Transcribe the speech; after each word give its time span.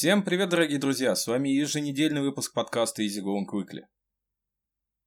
Всем 0.00 0.22
привет, 0.22 0.48
дорогие 0.48 0.78
друзья! 0.78 1.14
С 1.14 1.26
вами 1.26 1.50
еженедельный 1.50 2.22
выпуск 2.22 2.54
подкаста 2.54 3.02
Easy 3.02 3.22
Going 3.22 3.44
Quickly. 3.44 3.82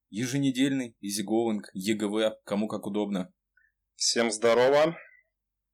Еженедельный, 0.08 0.96
Easy 1.02 1.26
Going, 1.28 1.62
ЕГВ, 1.72 2.36
кому 2.44 2.68
как 2.68 2.86
удобно. 2.86 3.32
Всем 3.96 4.30
здорово! 4.30 4.96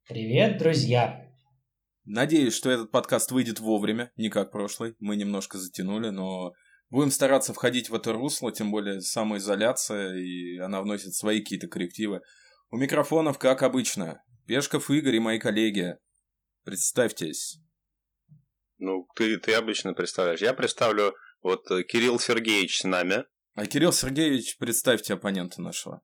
Привет, 0.08 0.56
друзья! 0.56 1.30
Надеюсь, 2.06 2.54
что 2.54 2.70
этот 2.70 2.90
подкаст 2.90 3.30
выйдет 3.30 3.60
вовремя, 3.60 4.10
не 4.16 4.30
как 4.30 4.52
прошлый. 4.52 4.96
Мы 5.00 5.16
немножко 5.16 5.58
затянули, 5.58 6.08
но 6.08 6.54
будем 6.88 7.10
стараться 7.10 7.52
входить 7.52 7.90
в 7.90 7.94
это 7.94 8.14
русло, 8.14 8.50
тем 8.50 8.70
более 8.70 9.02
самоизоляция, 9.02 10.14
и 10.14 10.56
она 10.56 10.80
вносит 10.80 11.12
свои 11.12 11.40
какие-то 11.40 11.68
коррективы. 11.68 12.22
У 12.70 12.78
микрофонов, 12.78 13.38
как 13.38 13.64
обычно, 13.64 14.22
Пешков 14.46 14.88
Игорь 14.90 15.16
и 15.16 15.20
мои 15.20 15.38
коллеги. 15.38 15.98
Представьтесь. 16.64 17.60
Ну, 18.80 19.06
ты, 19.14 19.36
ты 19.36 19.52
обычно 19.52 19.92
представляешь. 19.92 20.40
Я 20.40 20.54
представлю 20.54 21.14
вот 21.42 21.70
э, 21.70 21.82
Кирилл 21.82 22.18
Сергеевич 22.18 22.80
с 22.80 22.84
нами. 22.84 23.24
А 23.54 23.66
Кирилл 23.66 23.92
Сергеевич, 23.92 24.56
представьте 24.56 25.14
оппонента 25.14 25.60
нашего. 25.60 26.00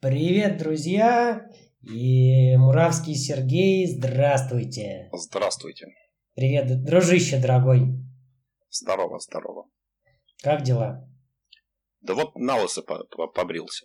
Привет, 0.00 0.56
друзья! 0.56 1.46
И 1.82 2.56
Муравский 2.56 3.14
Сергей, 3.14 3.86
здравствуйте. 3.86 5.10
Здравствуйте. 5.12 5.88
Привет, 6.34 6.82
дружище 6.84 7.38
дорогой. 7.38 7.82
Здорово, 8.70 9.18
здорово. 9.18 9.68
Как 10.42 10.62
дела? 10.62 11.06
Да 12.00 12.14
вот 12.14 12.34
на 12.36 12.56
лысо 12.56 12.82
побрился. 12.82 13.84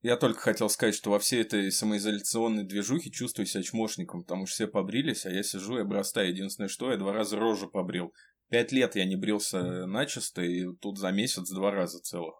Я 0.00 0.16
только 0.16 0.40
хотел 0.40 0.68
сказать, 0.68 0.94
что 0.94 1.10
во 1.10 1.18
всей 1.18 1.42
этой 1.42 1.72
самоизоляционной 1.72 2.64
движухе 2.64 3.10
чувствую 3.10 3.46
себя 3.46 3.62
чмошником, 3.62 4.22
потому 4.22 4.46
что 4.46 4.54
все 4.54 4.66
побрились, 4.68 5.26
а 5.26 5.30
я 5.30 5.42
сижу 5.42 5.78
и 5.78 5.82
обрастаю. 5.82 6.30
Единственное, 6.30 6.68
что 6.68 6.90
я 6.90 6.96
два 6.96 7.12
раза 7.12 7.36
рожу 7.36 7.68
побрил. 7.68 8.12
Пять 8.48 8.72
лет 8.72 8.94
я 8.96 9.04
не 9.04 9.16
брился 9.16 9.86
начисто, 9.86 10.42
и 10.42 10.66
тут 10.80 10.98
за 10.98 11.10
месяц 11.10 11.50
два 11.50 11.70
раза 11.70 12.00
целых. 12.00 12.34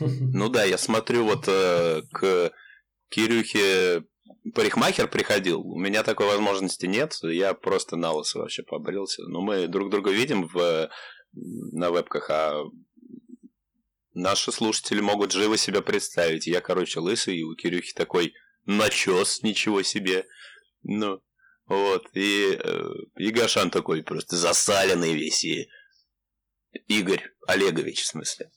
Ну 0.00 0.48
да, 0.48 0.64
я 0.64 0.78
смотрю 0.78 1.24
вот 1.24 1.48
э, 1.48 2.02
к 2.12 2.52
Кирюхе 3.08 4.04
парикмахер 4.54 5.08
приходил, 5.08 5.60
у 5.60 5.78
меня 5.78 6.02
такой 6.02 6.26
возможности 6.26 6.86
нет, 6.86 7.16
я 7.22 7.54
просто 7.54 7.96
на 7.96 8.12
лысо 8.12 8.38
вообще 8.38 8.62
побрился. 8.62 9.22
Но 9.28 9.40
мы 9.40 9.68
друг 9.68 9.90
друга 9.90 10.10
видим 10.10 10.48
в, 10.48 10.90
на 11.32 11.90
вебках, 11.90 12.30
а 12.30 12.62
Наши 14.14 14.52
слушатели 14.52 15.00
могут 15.00 15.32
живо 15.32 15.56
себя 15.56 15.80
представить. 15.80 16.46
Я, 16.46 16.60
короче, 16.60 17.00
лысый, 17.00 17.38
и 17.38 17.42
у 17.42 17.54
Кирюхи 17.54 17.94
такой 17.94 18.34
начес, 18.66 19.42
ничего 19.42 19.82
себе. 19.82 20.26
Ну, 20.82 21.20
вот. 21.66 22.08
И, 22.12 22.58
э, 22.62 22.84
и 23.16 23.30
Гашан 23.30 23.70
такой 23.70 24.02
просто 24.02 24.36
засаленный 24.36 25.14
весь. 25.14 25.44
И 25.44 25.70
Игорь 26.88 27.22
Олегович, 27.46 28.02
в 28.02 28.06
смысле. 28.06 28.50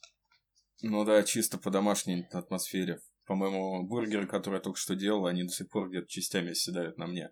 Ну 0.82 1.04
да, 1.04 1.22
чисто 1.22 1.56
по 1.56 1.70
домашней 1.70 2.26
атмосфере. 2.32 3.00
По-моему, 3.26 3.86
бургеры, 3.86 4.26
которые 4.26 4.58
я 4.58 4.62
только 4.62 4.78
что 4.78 4.94
делал, 4.94 5.26
они 5.26 5.44
до 5.44 5.52
сих 5.52 5.70
пор 5.70 5.88
где-то 5.88 6.06
частями 6.06 6.50
оседают 6.50 6.98
на 6.98 7.06
мне. 7.06 7.30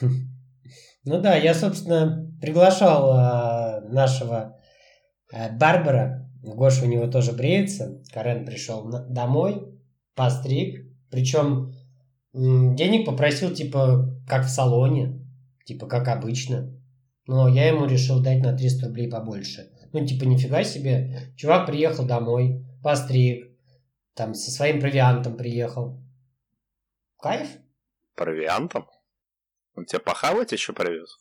Ну 0.00 1.20
да, 1.20 1.36
я, 1.36 1.54
собственно, 1.54 2.30
приглашал 2.40 3.12
э, 3.12 3.88
нашего 3.88 4.60
э, 5.32 5.50
Барбара 5.56 6.29
Гоша 6.42 6.84
у 6.84 6.88
него 6.88 7.06
тоже 7.06 7.32
бреется. 7.32 8.02
Карен 8.12 8.46
пришел 8.46 8.88
домой, 9.08 9.78
постриг. 10.14 10.86
Причем 11.10 11.74
денег 12.32 13.06
попросил, 13.06 13.52
типа, 13.52 14.22
как 14.26 14.46
в 14.46 14.48
салоне. 14.48 15.26
Типа, 15.64 15.86
как 15.86 16.08
обычно. 16.08 16.74
Но 17.26 17.46
я 17.48 17.68
ему 17.68 17.86
решил 17.86 18.22
дать 18.22 18.42
на 18.42 18.56
300 18.56 18.86
рублей 18.86 19.08
побольше. 19.08 19.70
Ну, 19.92 20.04
типа, 20.06 20.24
нифига 20.24 20.64
себе. 20.64 21.32
Чувак 21.36 21.66
приехал 21.66 22.06
домой, 22.06 22.64
постриг. 22.82 23.50
Там 24.14 24.34
со 24.34 24.50
своим 24.50 24.80
провиантом 24.80 25.36
приехал. 25.36 26.00
Кайф? 27.18 27.48
Провиантом? 28.14 28.86
Он 29.74 29.84
тебя 29.84 30.00
похавать 30.00 30.52
еще 30.52 30.72
привез? 30.72 31.19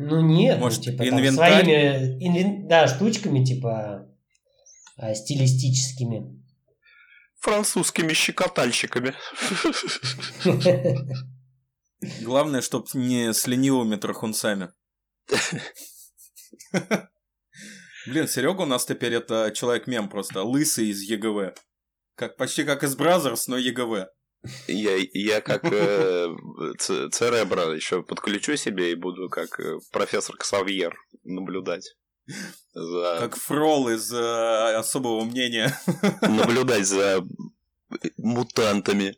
Ну 0.00 0.20
нет, 0.20 0.58
ну, 0.58 0.66
Может, 0.66 0.78
ну, 0.78 0.84
типа 0.92 1.04
там, 1.04 1.32
своими 1.32 2.24
инвен... 2.24 2.68
да, 2.68 2.86
штучками, 2.86 3.44
типа 3.44 4.06
э, 4.96 5.12
стилистическими. 5.12 6.40
Французскими 7.40 8.12
щекотальщиками. 8.12 9.12
Главное, 12.22 12.60
чтоб 12.60 12.88
не 12.94 13.34
с 13.34 13.48
ленивыми 13.48 13.96
трахунцами. 13.96 14.68
Блин, 18.06 18.28
Серега 18.28 18.62
у 18.62 18.66
нас 18.66 18.86
теперь 18.86 19.14
это 19.14 19.50
человек-мем 19.52 20.08
просто, 20.08 20.44
лысый 20.44 20.90
из 20.90 21.02
ЕГВ. 21.02 21.58
Как, 22.14 22.36
почти 22.36 22.62
как 22.62 22.84
из 22.84 22.94
Бразерс, 22.94 23.48
но 23.48 23.56
ЕГВ. 23.56 24.06
Я, 24.66 24.96
я 25.12 25.40
как 25.40 25.64
э, 25.64 26.34
Церебро 26.78 27.72
еще 27.72 28.02
подключу 28.02 28.56
себе 28.56 28.92
и 28.92 28.94
буду 28.94 29.28
как 29.28 29.58
э, 29.58 29.78
профессор 29.90 30.36
Ксавьер 30.36 30.96
наблюдать. 31.24 31.96
За... 32.72 33.16
Как 33.20 33.36
фрол 33.36 33.88
из 33.88 34.12
э, 34.12 34.76
особого 34.76 35.24
мнения. 35.24 35.76
Наблюдать 36.22 36.86
за 36.86 37.26
мутантами. 38.16 39.16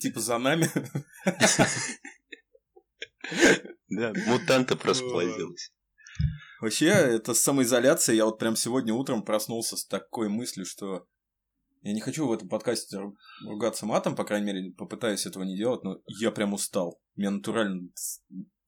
Типа 0.00 0.20
за 0.20 0.38
нами. 0.38 0.70
Да, 3.88 4.12
мутанты 4.26 4.76
просплодились. 4.76 5.72
Вообще, 6.60 6.88
это 6.88 7.32
самоизоляция. 7.32 8.14
Я 8.14 8.26
вот 8.26 8.38
прям 8.38 8.54
сегодня 8.54 8.92
утром 8.92 9.22
проснулся 9.24 9.76
с 9.76 9.86
такой 9.86 10.28
мыслью, 10.28 10.66
что 10.66 11.06
я 11.82 11.92
не 11.92 12.00
хочу 12.00 12.26
в 12.26 12.32
этом 12.32 12.48
подкасте 12.48 12.98
ругаться 13.46 13.86
матом, 13.86 14.14
по 14.14 14.24
крайней 14.24 14.46
мере, 14.46 14.72
попытаюсь 14.72 15.26
этого 15.26 15.44
не 15.44 15.56
делать, 15.56 15.82
но 15.82 16.00
я 16.06 16.30
прям 16.30 16.52
устал. 16.52 17.00
Мне 17.16 17.30
натурально... 17.30 17.88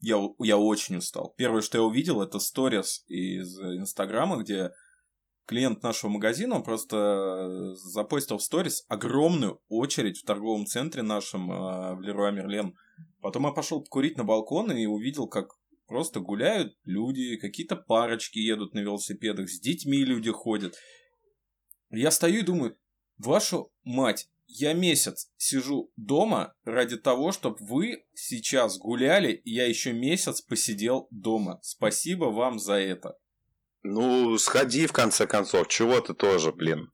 Я, 0.01 0.17
я 0.41 0.59
очень 0.59 0.97
устал. 0.97 1.33
Первое, 1.37 1.61
что 1.61 1.79
я 1.79 1.85
увидел, 1.85 2.23
это 2.23 2.41
сторис 2.41 3.05
из 3.07 3.57
Инстаграма, 3.61 4.37
где 4.43 4.73
клиент 5.47 5.83
нашего 5.83 6.11
магазина, 6.11 6.57
он 6.57 6.65
просто 6.65 7.75
запостил 7.75 8.39
в 8.39 8.43
сторис 8.43 8.85
огромную 8.89 9.61
очередь 9.69 10.19
в 10.19 10.25
торговом 10.25 10.67
центре 10.67 11.03
нашем 11.03 11.53
э, 11.53 11.95
в 11.95 12.01
Леруа 12.01 12.31
Мерлен. 12.31 12.75
Потом 13.21 13.47
я 13.47 13.53
пошел 13.53 13.83
покурить 13.83 14.17
на 14.17 14.25
балкон 14.25 14.73
и 14.73 14.87
увидел, 14.87 15.29
как 15.29 15.51
просто 15.87 16.21
гуляют 16.21 16.75
люди, 16.85 17.37
какие-то 17.37 17.77
парочки 17.77 18.39
едут 18.39 18.75
на 18.75 18.81
велосипедах, 18.81 19.49
с 19.49 19.61
детьми 19.61 20.05
люди 20.05 20.31
ходят. 20.31 20.75
Я 21.91 22.11
стою 22.11 22.41
и 22.41 22.45
думаю, 22.45 22.77
Вашу 23.25 23.73
мать, 23.85 24.29
я 24.47 24.73
месяц 24.73 25.31
сижу 25.37 25.93
дома 25.97 26.55
ради 26.65 26.97
того, 26.97 27.31
чтобы 27.31 27.59
вы 27.61 28.05
сейчас 28.15 28.79
гуляли, 28.79 29.33
и 29.33 29.55
я 29.55 29.67
еще 29.67 29.93
месяц 29.93 30.41
посидел 30.41 31.07
дома. 31.11 31.61
Спасибо 31.63 32.25
вам 32.27 32.59
за 32.59 32.75
это. 32.75 33.17
Ну, 33.85 34.37
сходи 34.39 34.89
в 34.89 34.93
конце 34.93 35.29
концов, 35.29 35.69
чего 35.69 36.01
ты 36.01 36.15
тоже, 36.15 36.51
блин. 36.51 36.91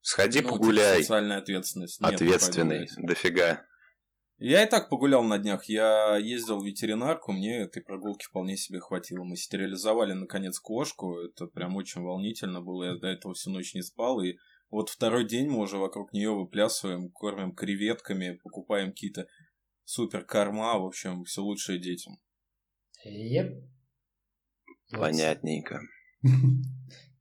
Сходи 0.00 0.40
ну, 0.40 0.48
погуляй. 0.48 1.02
Социальная 1.02 1.38
ответственность. 1.38 2.00
Нет, 2.00 2.14
Ответственный, 2.14 2.88
дофига. 2.96 3.66
Я 4.38 4.64
и 4.64 4.68
так 4.68 4.88
погулял 4.88 5.22
на 5.22 5.38
днях. 5.38 5.66
Я 5.66 6.16
ездил 6.16 6.58
в 6.58 6.64
ветеринарку, 6.64 7.32
мне 7.32 7.58
этой 7.58 7.82
прогулки 7.82 8.24
вполне 8.24 8.56
себе 8.56 8.80
хватило. 8.80 9.24
Мы 9.24 9.36
стерилизовали, 9.36 10.14
наконец, 10.14 10.58
кошку. 10.58 11.18
Это 11.18 11.46
прям 11.48 11.76
очень 11.76 12.00
волнительно 12.00 12.62
было. 12.62 12.84
Я 12.84 12.98
до 12.98 13.08
этого 13.08 13.34
всю 13.34 13.50
ночь 13.50 13.74
не 13.74 13.82
спал, 13.82 14.22
и 14.22 14.36
вот 14.72 14.88
второй 14.88 15.28
день 15.28 15.48
мы 15.48 15.58
уже 15.58 15.76
вокруг 15.76 16.14
нее 16.14 16.30
выплясываем, 16.30 17.10
кормим 17.10 17.54
креветками, 17.54 18.40
покупаем 18.42 18.90
какие-то 18.90 19.26
супер 19.84 20.24
корма, 20.24 20.78
в 20.78 20.86
общем, 20.86 21.24
все 21.24 21.42
лучшее 21.42 21.78
детям. 21.78 22.14
Yep. 23.06 23.68
Понятненько. 24.92 25.80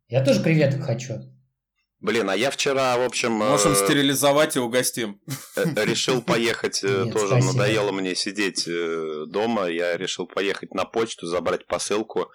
Я 0.07 0.23
тоже 0.23 0.41
креветок 0.41 0.81
хочу. 0.81 1.15
Блин, 1.99 2.29
а 2.29 2.35
я 2.35 2.51
вчера, 2.51 2.97
в 2.97 3.01
общем... 3.01 3.33
Можем 3.33 3.73
э, 3.73 3.75
стерилизовать 3.75 4.55
и 4.55 4.59
угостим. 4.59 5.21
Э, 5.57 5.85
решил 5.85 6.21
поехать, 6.23 6.83
э, 6.83 7.03
Нет, 7.03 7.13
тоже 7.13 7.27
спасибо. 7.27 7.51
надоело 7.51 7.91
мне 7.91 8.15
сидеть 8.15 8.65
дома. 9.29 9.67
Я 9.67 9.97
решил 9.97 10.25
поехать 10.25 10.73
на 10.73 10.85
почту, 10.85 11.27
забрать 11.27 11.67
посылку. 11.67 12.31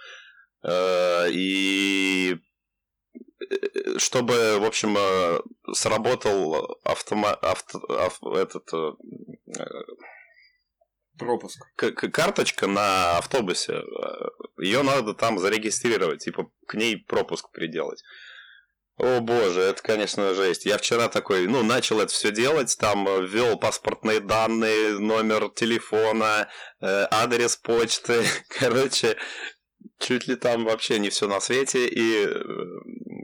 И 0.68 2.36
чтобы, 3.98 4.58
в 4.58 4.64
общем, 4.64 4.96
э, 4.98 5.40
сработал 5.72 6.78
автома... 6.84 7.34
авто... 7.34 7.78
авто... 7.88 8.38
этот 8.38 8.72
э, 8.72 8.92
пропуск. 11.18 11.60
К 11.76 11.92
карточка 12.08 12.66
на 12.66 13.18
автобусе. 13.18 13.82
Ее 14.58 14.82
надо 14.82 15.14
там 15.14 15.38
зарегистрировать, 15.38 16.24
типа 16.24 16.50
к 16.66 16.74
ней 16.74 16.96
пропуск 16.96 17.50
приделать. 17.52 18.02
О 18.98 19.20
боже, 19.20 19.60
это, 19.60 19.82
конечно, 19.82 20.32
жесть. 20.32 20.64
Я 20.64 20.78
вчера 20.78 21.08
такой, 21.08 21.46
ну, 21.46 21.62
начал 21.62 22.00
это 22.00 22.10
все 22.10 22.30
делать, 22.30 22.74
там 22.78 23.06
э, 23.06 23.26
ввел 23.26 23.58
паспортные 23.58 24.20
данные, 24.20 24.98
номер 24.98 25.50
телефона, 25.50 26.48
э, 26.80 27.06
адрес 27.10 27.56
почты, 27.56 28.24
короче, 28.58 29.18
чуть 29.98 30.28
ли 30.28 30.36
там 30.36 30.64
вообще 30.64 30.98
не 30.98 31.10
все 31.10 31.26
на 31.28 31.40
свете, 31.40 31.86
и 31.88 32.26
э, 32.26 32.34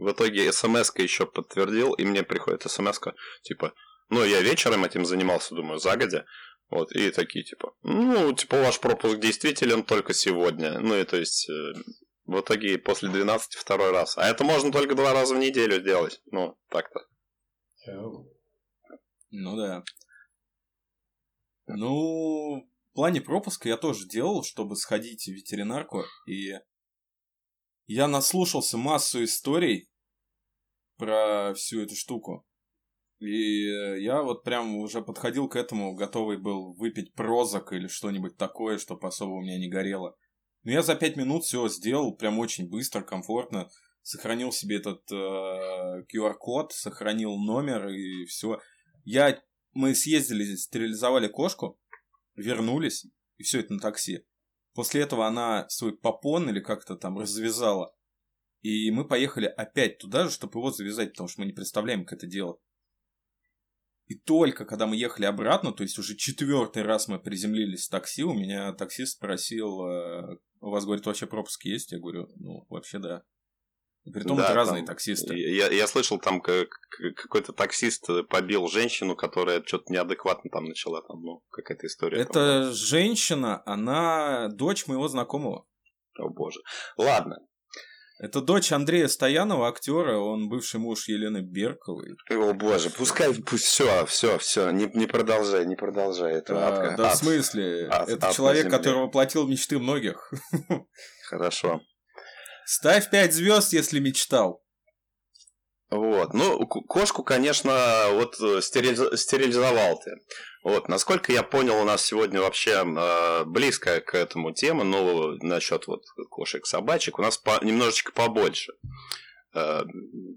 в 0.01 0.11
итоге 0.11 0.53
смс 0.53 0.93
еще 0.97 1.27
подтвердил, 1.27 1.93
и 1.95 2.05
мне 2.05 2.23
приходит 2.23 2.63
смс 2.63 3.01
типа, 3.43 3.75
ну, 4.09 4.25
я 4.25 4.41
вечером 4.41 4.85
этим 4.85 5.05
занимался, 5.05 5.55
думаю, 5.55 5.79
загодя, 5.79 6.27
вот, 6.71 6.93
и 6.93 7.11
такие, 7.11 7.45
типа, 7.45 7.75
ну, 7.83 8.33
типа, 8.33 8.59
ваш 8.59 8.81
пропуск 8.81 9.19
действителен 9.19 9.85
только 9.85 10.15
сегодня, 10.15 10.79
ну, 10.81 10.97
и 10.97 11.05
то 11.05 11.17
есть, 11.17 11.49
э, 11.49 11.73
в 12.25 12.41
итоге 12.41 12.79
после 12.79 13.09
12 13.09 13.55
второй 13.55 13.91
раз. 13.91 14.17
А 14.17 14.29
это 14.29 14.45
можно 14.45 14.71
только 14.73 14.95
два 14.95 15.13
раза 15.13 15.35
в 15.35 15.39
неделю 15.39 15.81
делать. 15.81 16.21
Ну, 16.31 16.57
так-то. 16.69 17.01
Ну 19.31 19.57
да. 19.57 19.83
Ну, 21.67 22.69
в 22.93 22.95
плане 22.95 23.23
пропуска 23.23 23.71
я 23.71 23.79
тоже 23.79 24.07
делал, 24.07 24.45
чтобы 24.45 24.77
сходить 24.77 25.25
в 25.25 25.33
ветеринарку. 25.33 26.05
И 26.27 26.53
я 27.87 28.07
наслушался 28.07 28.77
массу 28.77 29.25
историй 29.25 29.91
про 30.99 31.55
всю 31.55 31.81
эту 31.81 31.95
штуку. 31.95 32.47
И 33.19 34.03
я 34.03 34.23
вот 34.23 34.45
прям 34.45 34.77
уже 34.77 35.01
подходил 35.01 35.49
к 35.49 35.57
этому, 35.57 35.95
готовый 35.95 36.37
был 36.37 36.75
выпить 36.75 37.15
прозок 37.15 37.73
или 37.73 37.87
что-нибудь 37.87 38.37
такое, 38.37 38.77
чтобы 38.77 39.09
особо 39.09 39.33
у 39.33 39.41
меня 39.41 39.59
не 39.59 39.71
горело. 39.71 40.15
Но 40.63 40.73
я 40.73 40.83
за 40.83 40.95
пять 40.95 41.17
минут 41.17 41.45
все 41.45 41.67
сделал 41.69 42.15
прям 42.15 42.39
очень 42.39 42.69
быстро, 42.69 43.01
комфортно. 43.01 43.71
Сохранил 44.03 44.53
себе 44.53 44.77
этот 44.77 45.11
э, 45.11 46.05
QR-код, 46.13 46.73
сохранил 46.73 47.39
номер 47.39 47.89
и 47.89 48.27
все. 48.27 48.61
Я, 49.05 49.41
мы 49.73 49.95
съездили, 49.95 50.57
стерилизовали 50.57 51.29
кошку, 51.29 51.79
вернулись, 52.35 53.07
и 53.37 53.43
все 53.43 53.61
это 53.61 53.75
на 53.75 53.81
такси. 53.81 54.25
После 54.75 55.03
этого 55.03 55.27
она 55.27 55.69
свой 55.69 55.97
попон 55.97 56.49
или 56.49 56.61
как-то 56.61 56.97
там 56.97 57.19
развязала. 57.19 57.95
И 58.63 58.91
мы 58.91 59.07
поехали 59.07 59.47
опять 59.47 59.99
туда 59.99 60.25
же, 60.25 60.31
чтобы 60.31 60.59
его 60.59 60.71
завязать, 60.71 61.13
потому 61.13 61.29
что 61.29 61.41
мы 61.41 61.47
не 61.47 61.53
представляем, 61.53 62.05
как 62.05 62.19
это 62.19 62.27
делать. 62.27 62.61
И 64.07 64.15
только 64.15 64.65
когда 64.65 64.87
мы 64.87 64.97
ехали 64.97 65.25
обратно, 65.25 65.73
то 65.73 65.83
есть 65.83 65.99
уже 65.99 66.17
четвертый 66.17 66.83
раз 66.83 67.09
мы 67.09 67.19
приземлились 67.19 67.87
в 67.87 67.91
такси, 67.91 68.23
у 68.23 68.35
меня 68.35 68.73
таксист 68.73 69.15
спросил, 69.15 69.87
э, 69.87 70.39
у 70.61 70.71
вас, 70.71 70.85
говорит, 70.85 71.07
вообще 71.07 71.27
пропуск 71.27 71.65
есть? 71.65 71.93
Я 71.93 71.99
говорю, 71.99 72.29
ну, 72.37 72.67
вообще 72.69 72.99
да. 72.99 73.25
Притом 74.05 74.37
да, 74.37 74.47
это 74.47 74.55
разные 74.55 74.83
там, 74.85 74.95
таксисты. 74.95 75.37
Я, 75.37 75.69
я 75.69 75.87
слышал, 75.87 76.19
там 76.19 76.41
какой-то 76.41 77.53
таксист 77.53 78.09
побил 78.29 78.67
женщину, 78.67 79.15
которая 79.15 79.63
что-то 79.65 79.93
неадекватно 79.93 80.51
там 80.51 80.65
начала, 80.65 81.03
там, 81.03 81.23
ну, 81.23 81.43
какая-то 81.51 81.87
история. 81.87 82.21
Эта 82.21 82.73
женщина, 82.73 83.63
она 83.65 84.49
дочь 84.49 84.89
моего 84.89 85.07
знакомого. 85.07 85.67
О 86.19 86.29
боже. 86.29 86.61
Ладно, 86.97 87.39
это 88.23 88.41
дочь 88.41 88.71
Андрея 88.71 89.09
Стоянова, 89.09 89.67
актера, 89.67 90.17
он 90.17 90.49
бывший 90.49 90.79
муж 90.79 91.09
Елены 91.09 91.41
Берковой. 91.41 92.15
О 92.31 92.53
боже, 92.55 92.89
пускай, 92.91 93.35
пусть 93.35 93.65
все, 93.65 94.07
все, 94.07 94.39
все, 94.39 94.71
не, 94.71 94.89
не 94.95 95.07
продолжай, 95.07 95.67
не 95.67 95.75
продолжай. 95.75 96.35
Это 96.35 96.55
а, 96.55 96.69
адка, 96.69 96.97
да, 96.97 97.09
ад, 97.11 97.17
в 97.17 97.19
смысле? 97.19 97.89
Ад, 97.91 98.09
это 98.09 98.29
ад 98.29 98.35
человек, 98.37 98.71
который 98.71 99.01
воплотил 99.01 99.49
мечты 99.49 99.81
многих. 99.81 100.33
Хорошо. 101.29 101.81
Ставь 102.75 103.11
пять 103.11 103.35
звезд, 103.35 103.75
если 103.75 103.99
мечтал. 103.99 104.65
Вот. 105.91 106.33
Ну, 106.33 106.67
кошку, 106.67 107.23
конечно, 107.23 108.07
вот 108.13 108.41
э, 108.41 108.63
стерилизовал 108.63 110.01
ты. 110.01 110.13
Вот, 110.65 110.89
насколько 110.89 111.33
я 111.33 111.43
понял, 111.43 111.77
у 111.83 111.85
нас 111.85 112.03
сегодня 112.03 112.41
вообще 112.41 112.83
э, 112.83 113.45
близкая 113.45 114.01
к 114.01 114.15
этому 114.15 114.55
тема, 114.55 114.85
но 114.85 115.33
насчет 115.43 115.87
вот 115.87 116.07
кошек, 116.31 116.65
собачек 116.65 117.19
у 117.19 117.23
нас 117.23 117.37
по, 117.37 117.63
немножечко 117.63 118.11
побольше. 118.11 118.73
Э, 119.55 119.83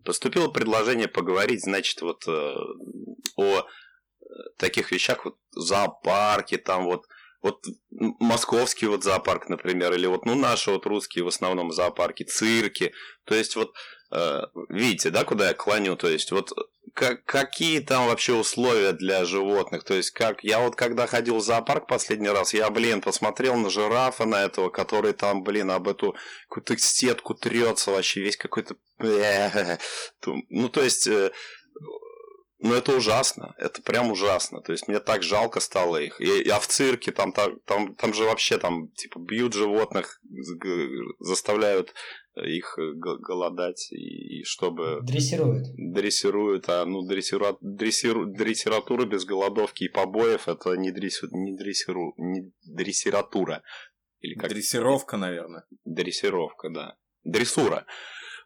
поступило 0.03 0.49
предложение 0.49 1.07
поговорить, 1.07 1.63
значит, 1.63 2.01
вот 2.01 2.27
э, 2.27 2.53
о 3.37 3.65
таких 4.57 4.91
вещах, 4.91 5.23
вот 5.23 5.37
зоопарке, 5.51 6.57
там 6.57 6.83
вот, 6.83 7.05
вот 7.45 7.63
московский 8.19 8.87
вот 8.87 9.03
зоопарк, 9.03 9.49
например, 9.49 9.93
или 9.93 10.07
вот, 10.07 10.25
ну, 10.25 10.35
наши 10.35 10.71
вот 10.71 10.85
русские 10.85 11.23
в 11.23 11.27
основном 11.27 11.71
зоопарки, 11.71 12.23
цирки. 12.23 12.91
То 13.25 13.35
есть 13.35 13.55
вот 13.55 13.71
Э, 14.11 14.43
видите, 14.69 15.09
да, 15.09 15.23
куда 15.23 15.47
я 15.49 15.53
клоню? 15.53 15.95
То 15.95 16.07
есть, 16.07 16.31
вот 16.31 16.51
как, 16.93 17.25
какие 17.25 17.79
там 17.79 18.07
вообще 18.07 18.33
условия 18.33 18.93
для 18.93 19.25
животных? 19.25 19.83
То 19.83 19.95
есть, 19.95 20.11
как 20.11 20.43
я 20.43 20.59
вот 20.59 20.75
когда 20.75 21.07
ходил 21.07 21.37
в 21.37 21.43
зоопарк 21.43 21.87
последний 21.87 22.29
раз, 22.29 22.53
я, 22.53 22.69
блин, 22.69 23.01
посмотрел 23.01 23.55
на 23.55 23.69
жирафа, 23.69 24.25
на 24.25 24.43
этого, 24.43 24.69
который 24.69 25.13
там, 25.13 25.43
блин, 25.43 25.71
об 25.71 25.87
эту 25.87 26.15
какую-то 26.47 26.77
сетку 26.77 27.33
трется 27.33 27.91
вообще, 27.91 28.21
весь 28.21 28.37
какой-то... 28.37 28.75
Ну, 30.49 30.69
то 30.69 30.81
есть, 30.81 31.07
э, 31.07 31.31
ну, 32.59 32.73
это 32.73 32.95
ужасно. 32.95 33.53
Это 33.57 33.81
прям 33.81 34.11
ужасно. 34.11 34.61
То 34.61 34.71
есть, 34.71 34.87
мне 34.87 34.99
так 34.99 35.23
жалко 35.23 35.59
стало 35.59 35.97
их. 35.97 36.19
И, 36.21 36.49
а 36.49 36.59
в 36.59 36.67
цирке 36.67 37.11
там, 37.11 37.31
там, 37.31 37.59
там, 37.65 37.95
там 37.95 38.13
же 38.13 38.23
вообще 38.23 38.57
там, 38.57 38.89
типа, 38.89 39.19
бьют 39.19 39.53
животных, 39.53 40.21
заставляют 41.19 41.93
их 42.35 42.77
голодать, 42.77 43.91
и, 43.91 44.43
чтобы... 44.43 44.99
Дрессируют. 45.03 45.67
Дрессируют, 45.77 46.67
а 46.67 46.85
ну 46.85 47.01
дрессиру, 47.03 47.57
дрессиру, 47.61 48.25
дрессиратура 48.25 49.05
без 49.05 49.25
голодовки 49.25 49.85
и 49.85 49.89
побоев 49.89 50.47
это 50.47 50.75
не, 50.75 50.91
дрессу, 50.91 51.27
не, 51.31 51.55
дрессиру, 51.55 52.13
не 52.17 52.51
дрессиратура. 52.65 53.63
Или 54.19 54.35
как? 54.35 54.49
Дрессировка, 54.49 55.17
наверное. 55.17 55.63
Дрессировка, 55.85 56.69
да. 56.69 56.97
Дрессура. 57.23 57.85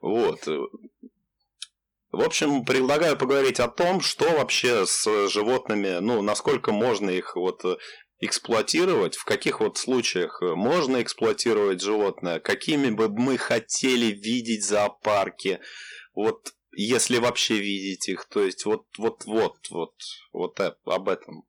Вот. 0.01 0.47
В 2.11 2.21
общем, 2.21 2.65
предлагаю 2.65 3.15
поговорить 3.17 3.59
о 3.59 3.67
том, 3.67 4.01
что 4.01 4.25
вообще 4.31 4.85
с 4.85 5.29
животными, 5.29 5.99
ну, 5.99 6.21
насколько 6.23 6.71
можно 6.71 7.09
их 7.09 7.35
вот 7.35 7.63
эксплуатировать, 8.19 9.15
в 9.15 9.25
каких 9.25 9.59
вот 9.59 9.77
случаях 9.77 10.41
можно 10.41 11.01
эксплуатировать 11.01 11.81
животное, 11.81 12.39
какими 12.39 12.89
бы 12.89 13.09
мы 13.09 13.37
хотели 13.37 14.07
видеть 14.07 14.65
зоопарки, 14.65 15.61
вот 16.13 16.53
если 16.71 17.17
вообще 17.17 17.59
видеть 17.59 18.09
их, 18.09 18.25
то 18.25 18.43
есть 18.43 18.65
вот 18.65 18.87
вот 18.97 19.25
вот 19.25 19.57
вот 19.69 19.95
вот 20.31 20.59
об 20.59 21.09
этом. 21.09 21.43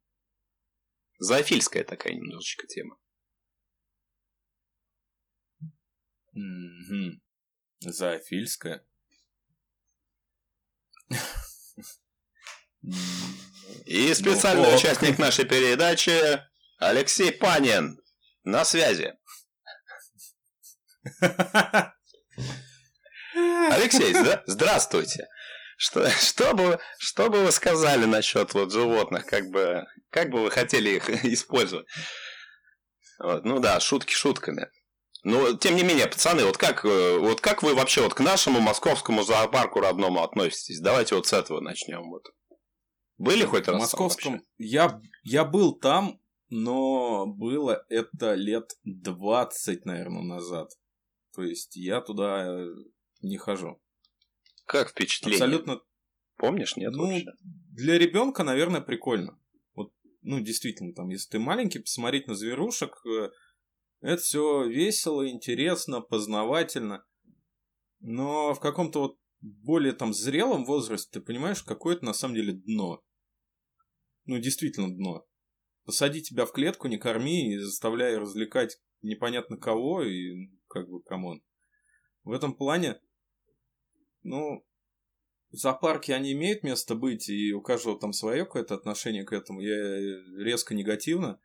Зоофильская 1.18 1.84
такая 1.84 2.14
немножечко 2.14 2.66
тема. 2.66 2.96
Угу. 6.32 7.20
Зоофильская. 7.80 8.86
И 13.84 14.14
специальный 14.14 14.70
ну, 14.70 14.76
участник 14.76 15.18
нашей 15.18 15.44
передачи 15.44 16.42
Алексей 16.78 17.32
Панин 17.32 18.00
на 18.44 18.64
связи. 18.64 19.14
Алексей, 23.34 24.14
здравствуйте. 24.46 25.26
Что, 25.76 26.10
что, 26.10 26.54
бы, 26.54 26.78
что 26.98 27.30
бы 27.30 27.42
вы 27.42 27.52
сказали 27.52 28.04
насчет 28.04 28.52
вот 28.52 28.70
животных, 28.70 29.24
как 29.24 29.50
бы, 29.50 29.86
как 30.10 30.28
бы 30.28 30.42
вы 30.42 30.50
хотели 30.50 30.90
их 30.90 31.08
использовать? 31.24 31.86
Вот, 33.18 33.44
ну 33.44 33.60
да, 33.60 33.80
шутки 33.80 34.12
шутками. 34.12 34.68
Но, 35.22 35.52
тем 35.54 35.76
не 35.76 35.82
менее, 35.82 36.06
пацаны, 36.06 36.44
вот 36.44 36.56
как, 36.56 36.84
э, 36.84 37.18
вот 37.18 37.40
как 37.40 37.62
вы 37.62 37.74
вообще 37.74 38.02
вот 38.02 38.14
к 38.14 38.20
нашему 38.20 38.60
московскому 38.60 39.22
зоопарку 39.22 39.80
родному 39.80 40.22
относитесь? 40.22 40.80
Давайте 40.80 41.14
вот 41.14 41.26
с 41.26 41.32
этого 41.32 41.60
начнем. 41.60 42.08
Вот. 42.08 42.26
Были 43.18 43.44
хоть 43.44 43.68
раз? 43.68 43.76
В 43.76 43.80
московском 43.80 44.42
я, 44.56 45.00
я 45.22 45.44
был 45.44 45.74
там, 45.74 46.20
но 46.48 47.26
было 47.26 47.84
это 47.90 48.34
лет 48.34 48.72
20, 48.84 49.84
наверное, 49.84 50.22
назад. 50.22 50.70
То 51.34 51.42
есть 51.42 51.76
я 51.76 52.00
туда 52.00 52.46
э, 52.46 52.74
не 53.20 53.36
хожу. 53.36 53.80
Как 54.64 54.90
впечатление? 54.90 55.36
Абсолютно. 55.36 55.80
Помнишь, 56.36 56.76
нет? 56.76 56.92
Ну, 56.92 57.08
вообще? 57.08 57.26
для 57.42 57.98
ребенка, 57.98 58.42
наверное, 58.42 58.80
прикольно. 58.80 59.38
Вот, 59.74 59.92
ну, 60.22 60.40
действительно, 60.40 60.94
там, 60.94 61.10
если 61.10 61.30
ты 61.30 61.38
маленький, 61.38 61.80
посмотреть 61.80 62.26
на 62.26 62.34
зверушек, 62.34 63.04
э, 63.04 63.30
это 64.00 64.22
все 64.22 64.66
весело, 64.66 65.28
интересно, 65.28 66.00
познавательно. 66.00 67.04
Но 68.00 68.54
в 68.54 68.60
каком-то 68.60 69.00
вот 69.00 69.18
более 69.40 69.92
там 69.92 70.12
зрелом 70.12 70.64
возрасте 70.64 71.08
ты 71.12 71.20
понимаешь, 71.20 71.62
какое 71.62 71.96
это 71.96 72.04
на 72.04 72.14
самом 72.14 72.34
деле 72.34 72.52
дно. 72.52 73.02
Ну, 74.24 74.38
действительно 74.38 74.94
дно. 74.94 75.26
Посади 75.84 76.22
тебя 76.22 76.46
в 76.46 76.52
клетку, 76.52 76.88
не 76.88 76.98
корми 76.98 77.54
и 77.54 77.58
заставляй 77.58 78.16
развлекать 78.16 78.78
непонятно 79.02 79.56
кого 79.56 80.02
и 80.02 80.50
как 80.68 80.88
бы 80.88 81.02
come 81.02 81.25
on. 81.25 81.42
В 82.22 82.32
этом 82.32 82.54
плане, 82.54 83.00
ну, 84.22 84.64
зоопарки, 85.50 86.12
они 86.12 86.32
имеют 86.32 86.62
место 86.62 86.94
быть, 86.94 87.28
и 87.28 87.52
у 87.52 87.62
каждого 87.62 87.98
там 87.98 88.12
свое 88.12 88.44
какое-то 88.44 88.74
отношение 88.74 89.24
к 89.24 89.32
этому. 89.32 89.60
Я 89.60 89.98
резко 90.38 90.74
негативно. 90.74 91.40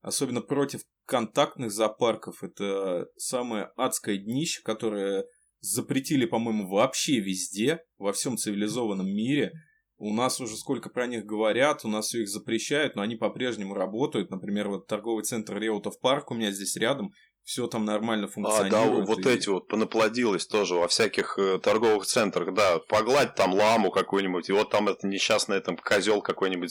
Особенно 0.00 0.40
против 0.40 0.82
контактных 1.06 1.72
зоопарков. 1.72 2.42
Это 2.42 3.06
самое 3.16 3.70
адское 3.76 4.16
днище, 4.16 4.62
которое 4.62 5.26
запретили, 5.60 6.24
по-моему, 6.24 6.68
вообще 6.68 7.20
везде, 7.20 7.80
во 7.98 8.12
всем 8.12 8.36
цивилизованном 8.36 9.06
мире. 9.06 9.52
У 9.98 10.14
нас 10.14 10.40
уже 10.40 10.56
сколько 10.56 10.88
про 10.88 11.06
них 11.06 11.26
говорят, 11.26 11.84
у 11.84 11.88
нас 11.88 12.06
все 12.06 12.22
их 12.22 12.30
запрещают, 12.30 12.96
но 12.96 13.02
они 13.02 13.16
по-прежнему 13.16 13.74
работают. 13.74 14.30
Например, 14.30 14.68
вот 14.68 14.86
торговый 14.86 15.24
центр 15.24 15.58
Реутов 15.58 16.00
Парк 16.00 16.30
у 16.30 16.34
меня 16.34 16.50
здесь 16.50 16.76
рядом, 16.76 17.12
все 17.50 17.66
там 17.66 17.84
нормально 17.84 18.28
функционирует. 18.28 18.72
А, 18.72 19.00
да, 19.00 19.04
вот 19.04 19.26
и... 19.26 19.28
эти 19.28 19.48
вот 19.48 19.66
понаплодилось 19.66 20.46
тоже 20.46 20.76
во 20.76 20.86
всяких 20.86 21.36
э, 21.36 21.58
торговых 21.58 22.06
центрах, 22.06 22.54
да, 22.54 22.78
погладь 22.78 23.34
там 23.34 23.54
ламу 23.54 23.90
какую-нибудь, 23.90 24.48
и 24.48 24.52
вот 24.52 24.70
там 24.70 24.88
это 24.88 25.08
несчастный 25.08 25.60
там 25.60 25.76
козел 25.76 26.22
какой-нибудь 26.22 26.70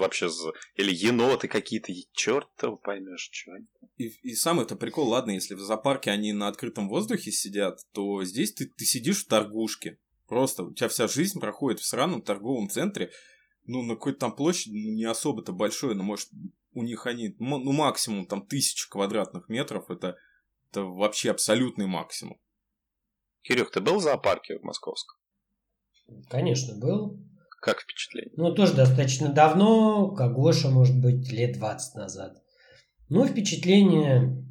вообще 0.00 0.28
или 0.74 0.92
еноты 0.92 1.46
какие-то, 1.46 1.92
черт 2.14 2.48
его 2.60 2.76
поймешь, 2.76 3.30
что 3.30 3.52
они. 3.52 3.66
И, 3.96 4.08
и 4.22 4.34
сам 4.34 4.58
это 4.58 4.74
прикол, 4.74 5.08
ладно, 5.08 5.30
если 5.30 5.54
в 5.54 5.60
зоопарке 5.60 6.10
они 6.10 6.32
на 6.32 6.48
открытом 6.48 6.88
воздухе 6.88 7.30
сидят, 7.30 7.78
то 7.92 8.24
здесь 8.24 8.52
ты, 8.54 8.66
ты 8.66 8.84
сидишь 8.84 9.24
в 9.24 9.28
торгушке. 9.28 9.98
Просто 10.26 10.64
у 10.64 10.74
тебя 10.74 10.88
вся 10.88 11.06
жизнь 11.06 11.38
проходит 11.38 11.78
в 11.78 11.86
сраном 11.86 12.22
торговом 12.22 12.68
центре, 12.68 13.12
ну, 13.66 13.82
на 13.82 13.94
какой-то 13.94 14.18
там 14.18 14.34
площади, 14.34 14.74
ну, 14.74 14.94
не 14.94 15.04
особо-то 15.04 15.52
большой, 15.52 15.94
но, 15.94 16.02
может, 16.02 16.28
у 16.72 16.82
них 16.82 17.06
они, 17.06 17.34
ну, 17.38 17.72
максимум 17.72 18.26
там 18.26 18.46
тысяча 18.46 18.88
квадратных 18.88 19.48
метров, 19.48 19.90
это, 19.90 20.16
это 20.70 20.82
вообще 20.82 21.30
абсолютный 21.30 21.86
максимум. 21.86 22.38
Кирюх, 23.42 23.70
ты 23.70 23.80
был 23.80 23.96
в 23.96 24.02
зоопарке 24.02 24.58
в 24.58 24.62
Московском? 24.62 25.18
Конечно, 26.28 26.78
был. 26.78 27.18
Как 27.60 27.80
впечатление? 27.80 28.32
Ну, 28.36 28.54
тоже 28.54 28.74
достаточно 28.74 29.32
давно, 29.32 30.10
как 30.12 30.32
Гоша, 30.32 30.68
может 30.68 31.00
быть, 31.00 31.30
лет 31.30 31.58
20 31.58 31.94
назад. 31.94 32.42
Ну, 33.08 33.26
впечатления 33.26 34.44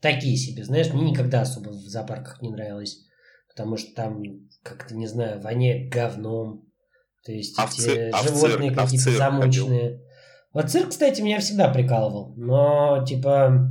такие 0.00 0.36
себе. 0.36 0.64
Знаешь, 0.64 0.92
мне 0.92 1.10
никогда 1.10 1.42
особо 1.42 1.68
в 1.68 1.74
зоопарках 1.74 2.42
не 2.42 2.50
нравилось. 2.50 3.04
Потому 3.48 3.76
что 3.76 3.94
там, 3.94 4.22
как-то, 4.62 4.94
не 4.94 5.06
знаю, 5.06 5.40
воняет 5.40 5.92
говном. 5.92 6.66
То 7.24 7.32
есть 7.32 7.58
а 7.58 7.66
эти 7.66 7.80
цирк, 7.80 8.16
животные 8.22 8.70
а 8.70 8.74
какие-то 8.74 9.10
замученные. 9.10 9.80
Ходил. 9.80 10.09
Вот 10.52 10.70
цирк, 10.70 10.90
кстати, 10.90 11.20
меня 11.20 11.38
всегда 11.38 11.68
прикалывал. 11.68 12.34
Но, 12.36 13.04
типа, 13.06 13.70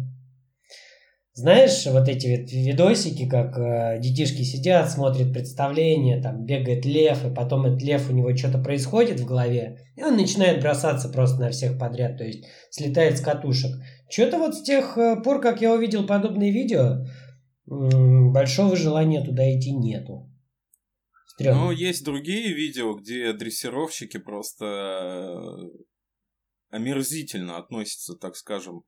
знаешь, 1.34 1.86
вот 1.86 2.08
эти 2.08 2.28
вот 2.28 2.52
видосики, 2.52 3.28
как 3.28 3.58
э, 3.58 4.00
детишки 4.00 4.44
сидят, 4.44 4.90
смотрят 4.90 5.34
представление, 5.34 6.22
там 6.22 6.46
бегает 6.46 6.86
лев, 6.86 7.26
и 7.26 7.34
потом 7.34 7.66
этот 7.66 7.82
лев, 7.82 8.10
у 8.10 8.14
него 8.14 8.36
что-то 8.36 8.60
происходит 8.60 9.20
в 9.20 9.26
голове, 9.26 9.86
и 9.96 10.04
он 10.04 10.18
начинает 10.18 10.62
бросаться 10.62 11.10
просто 11.10 11.40
на 11.40 11.50
всех 11.50 11.78
подряд, 11.80 12.18
то 12.18 12.26
есть 12.26 12.46
слетает 12.72 13.18
с 13.18 13.22
катушек. 13.22 13.72
Что-то 14.10 14.38
вот 14.38 14.56
с 14.56 14.64
тех 14.64 14.98
э, 14.98 15.22
пор, 15.22 15.40
как 15.42 15.62
я 15.62 15.74
увидел 15.74 16.06
подобные 16.06 16.52
видео, 16.52 17.06
большого 17.66 18.76
желания 18.76 19.24
туда 19.24 19.50
идти 19.50 19.72
нету. 19.72 20.30
Стрёмно. 21.28 21.66
Ну, 21.66 21.72
есть 21.72 22.04
другие 22.04 22.54
видео, 22.54 22.96
где 22.96 23.32
дрессировщики 23.32 24.18
просто 24.18 25.70
омерзительно 26.70 27.58
относятся, 27.58 28.16
так 28.16 28.36
скажем, 28.36 28.84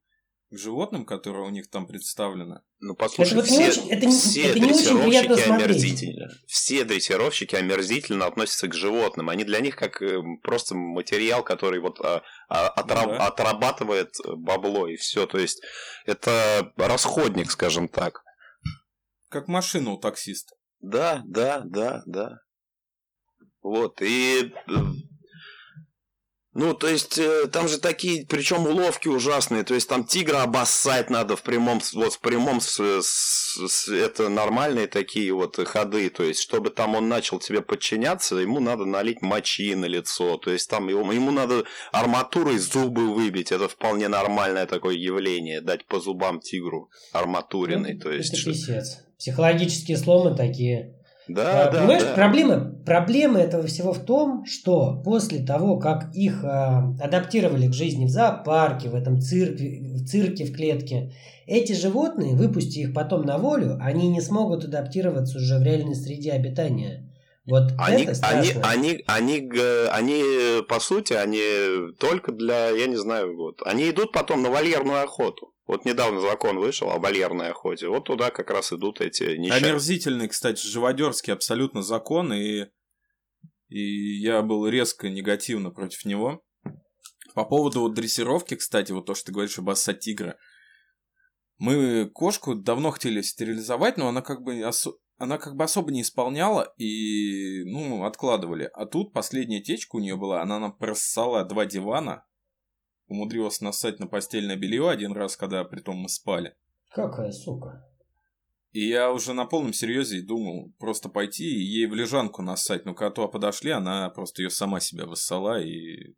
к 0.52 0.58
животным, 0.58 1.06
которые 1.06 1.46
у 1.46 1.50
них 1.50 1.70
там 1.70 1.88
представлены. 1.88 2.62
Ну, 2.82 2.94
послушай, 2.94 3.40
это 3.40 3.44
все, 3.44 3.70
очень, 3.70 3.90
это, 3.90 4.10
все 4.10 4.44
это 4.48 4.60
дрессировщики 4.60 5.50
омерзительно. 5.50 6.30
Все 6.46 6.84
дрессировщики 6.84 7.56
омерзительно 7.56 8.26
относятся 8.26 8.68
к 8.68 8.74
животным. 8.74 9.30
Они 9.30 9.46
для 9.46 9.62
них 9.62 9.78
как 9.78 10.02
э, 10.02 10.22
просто 10.44 10.76
материал, 10.76 11.44
который 11.44 11.80
вот 11.80 12.02
а, 12.02 12.22
а, 12.50 12.68
отраб, 12.68 13.08
да. 13.08 13.28
отрабатывает 13.28 14.16
бабло 14.26 14.88
и 14.88 14.98
все. 14.98 15.26
То 15.26 15.38
есть 15.38 15.62
это 16.06 16.74
расходник, 16.76 17.50
скажем 17.50 17.88
так. 17.88 18.22
Как 19.30 19.48
машина 19.48 19.92
у 19.92 19.98
таксиста. 19.98 20.54
Да, 20.82 21.22
да, 21.26 21.62
да, 21.64 22.04
да. 22.06 22.40
Вот, 23.62 24.02
и 24.02 24.52
э, 24.68 24.72
ну, 26.54 26.74
то 26.74 26.90
есть, 26.90 27.18
э, 27.18 27.48
там 27.48 27.70
же 27.70 27.78
такие, 27.78 28.26
причем 28.26 28.68
уловки 28.68 29.08
ужасные. 29.08 29.64
То 29.64 29.74
есть, 29.74 29.88
там 29.88 30.04
тигра 30.04 30.44
обоссать 30.44 31.10
надо 31.10 31.38
в 31.38 31.44
прямом, 31.44 31.80
вот 31.94 32.14
в 32.14 32.20
прямом, 32.20 32.60
с, 32.60 32.78
с, 32.78 33.56
с, 33.56 33.88
это 33.88 34.28
нормальные 34.28 34.88
такие 34.88 35.32
вот 35.34 35.56
ходы. 35.66 36.10
То 36.10 36.24
есть, 36.24 36.42
чтобы 36.42 36.70
там 36.70 36.96
он 36.96 37.08
начал 37.08 37.40
тебе 37.40 37.62
подчиняться, 37.62 38.36
ему 38.36 38.60
надо 38.60 38.84
налить 38.84 39.22
мочи 39.22 39.74
на 39.76 39.86
лицо. 39.86 40.36
То 40.38 40.52
есть, 40.52 40.70
там 40.70 40.90
ему, 40.90 41.10
ему 41.14 41.32
надо 41.32 41.64
арматурой 41.94 42.58
зубы 42.58 43.14
выбить. 43.14 43.54
Это 43.54 43.70
вполне 43.70 44.10
нормальное 44.10 44.66
такое 44.66 44.96
явление. 44.96 45.62
Дать 45.62 45.86
по 45.86 46.02
зубам 46.02 46.42
тигру 46.42 46.90
арматуриной. 47.14 47.94
Ну, 47.94 48.00
то 48.02 48.12
есть, 48.12 48.34
это 48.34 48.52
писец. 48.52 48.98
Психологические 49.18 49.98
сломы 49.98 50.36
такие 50.36 51.01
да, 51.28 51.68
а, 51.68 51.72
да, 51.72 51.80
Понимаешь, 51.80 52.04
да. 52.04 52.14
Проблема, 52.14 52.76
проблема 52.86 53.40
этого 53.40 53.68
всего 53.68 53.94
в 53.94 54.00
том, 54.00 54.46
что 54.46 55.02
после 55.04 55.46
того, 55.46 55.78
как 55.78 56.14
их 56.14 56.44
а, 56.44 56.96
адаптировали 57.00 57.68
к 57.68 57.74
жизни 57.74 58.06
в 58.06 58.10
зоопарке, 58.10 58.90
в 58.90 58.96
этом 58.96 59.22
цирке, 59.22 59.82
в 59.96 60.06
цирке, 60.06 60.46
в 60.46 60.56
клетке, 60.56 61.14
эти 61.46 61.74
животные, 61.74 62.36
выпусти 62.36 62.80
их 62.80 62.94
потом 62.94 63.24
на 63.24 63.38
волю, 63.38 63.78
они 63.82 64.08
не 64.08 64.22
смогут 64.22 64.66
адаптироваться 64.66 65.38
уже 65.38 65.60
в 65.60 65.64
реальной 65.64 65.96
среде 65.96 66.32
обитания. 66.32 67.08
Вот 67.46 67.74
они, 67.78 68.04
это 68.04 68.28
они, 68.28 68.50
они, 68.64 69.04
они, 69.08 69.52
они, 69.92 70.62
по 70.68 70.80
сути, 70.80 71.14
они 71.14 71.94
только 72.00 72.32
для, 72.32 72.70
я 72.70 72.88
не 72.88 72.98
знаю, 72.98 73.36
вот, 73.36 73.62
они 73.66 73.90
идут 73.90 74.12
потом 74.12 74.44
на 74.44 74.50
вольерную 74.50 75.04
охоту. 75.04 75.52
Вот 75.72 75.86
недавно 75.86 76.20
закон 76.20 76.60
вышел 76.60 76.90
о 76.90 77.00
вольерной 77.00 77.52
охоте. 77.52 77.88
Вот 77.88 78.04
туда 78.04 78.30
как 78.30 78.50
раз 78.50 78.74
идут 78.74 79.00
эти 79.00 79.38
несчастные. 79.38 79.70
Омерзительный, 79.70 80.28
кстати, 80.28 80.68
живодерский 80.68 81.32
абсолютно 81.32 81.82
закон, 81.82 82.34
и, 82.34 82.66
и 83.70 84.20
я 84.20 84.42
был 84.42 84.68
резко 84.68 85.10
негативно 85.10 85.72
против 85.72 86.04
него. 86.04 86.44
По 87.36 87.46
поводу 87.46 87.80
вот 87.80 87.94
дрессировки, 87.94 88.56
кстати, 88.56 88.92
вот 88.92 89.06
то, 89.06 89.16
что 89.16 89.28
ты 89.28 89.32
говоришь 89.32 89.60
об 89.60 89.70
осса 89.70 89.94
тигра. 89.94 90.36
Мы 91.58 92.10
кошку 92.14 92.54
давно 92.54 92.92
хотели 92.92 93.22
стерилизовать, 93.22 93.96
но 93.96 94.10
она 94.10 94.22
как 94.22 94.42
бы 94.42 94.62
осо... 94.64 94.92
она 95.20 95.38
как 95.38 95.56
бы 95.56 95.64
особо 95.64 95.94
не 95.94 96.02
исполняла 96.02 96.74
и, 96.78 97.64
ну, 97.64 98.04
откладывали. 98.04 98.70
А 98.74 98.86
тут 98.86 99.14
последняя 99.14 99.62
течка 99.62 99.96
у 99.96 100.00
нее 100.00 100.18
была, 100.18 100.42
она 100.42 100.60
нам 100.60 100.76
проссала 100.76 101.46
два 101.46 101.66
дивана, 101.66 102.26
умудрилась 103.12 103.60
нассать 103.60 104.00
на 104.00 104.08
постельное 104.08 104.56
белье 104.56 104.90
один 104.90 105.12
раз, 105.12 105.36
когда 105.36 105.66
притом 105.66 105.98
мы 105.98 106.08
спали. 106.08 106.56
Какая 106.90 107.32
сука. 107.32 107.86
И 108.72 108.88
я 108.88 109.12
уже 109.12 109.34
на 109.34 109.46
полном 109.46 109.74
серьезе 109.74 110.22
думал 110.22 110.72
просто 110.80 111.10
пойти 111.10 111.44
и 111.44 111.62
ей 111.62 111.88
в 111.88 111.94
лежанку 111.94 112.42
нассать. 112.42 112.86
Но 112.86 112.96
когда 112.96 113.28
подошли, 113.28 113.72
она 113.72 114.10
просто 114.10 114.44
ее 114.44 114.50
сама 114.50 114.80
себя 114.80 115.06
высала 115.06 115.62
и 115.62 116.16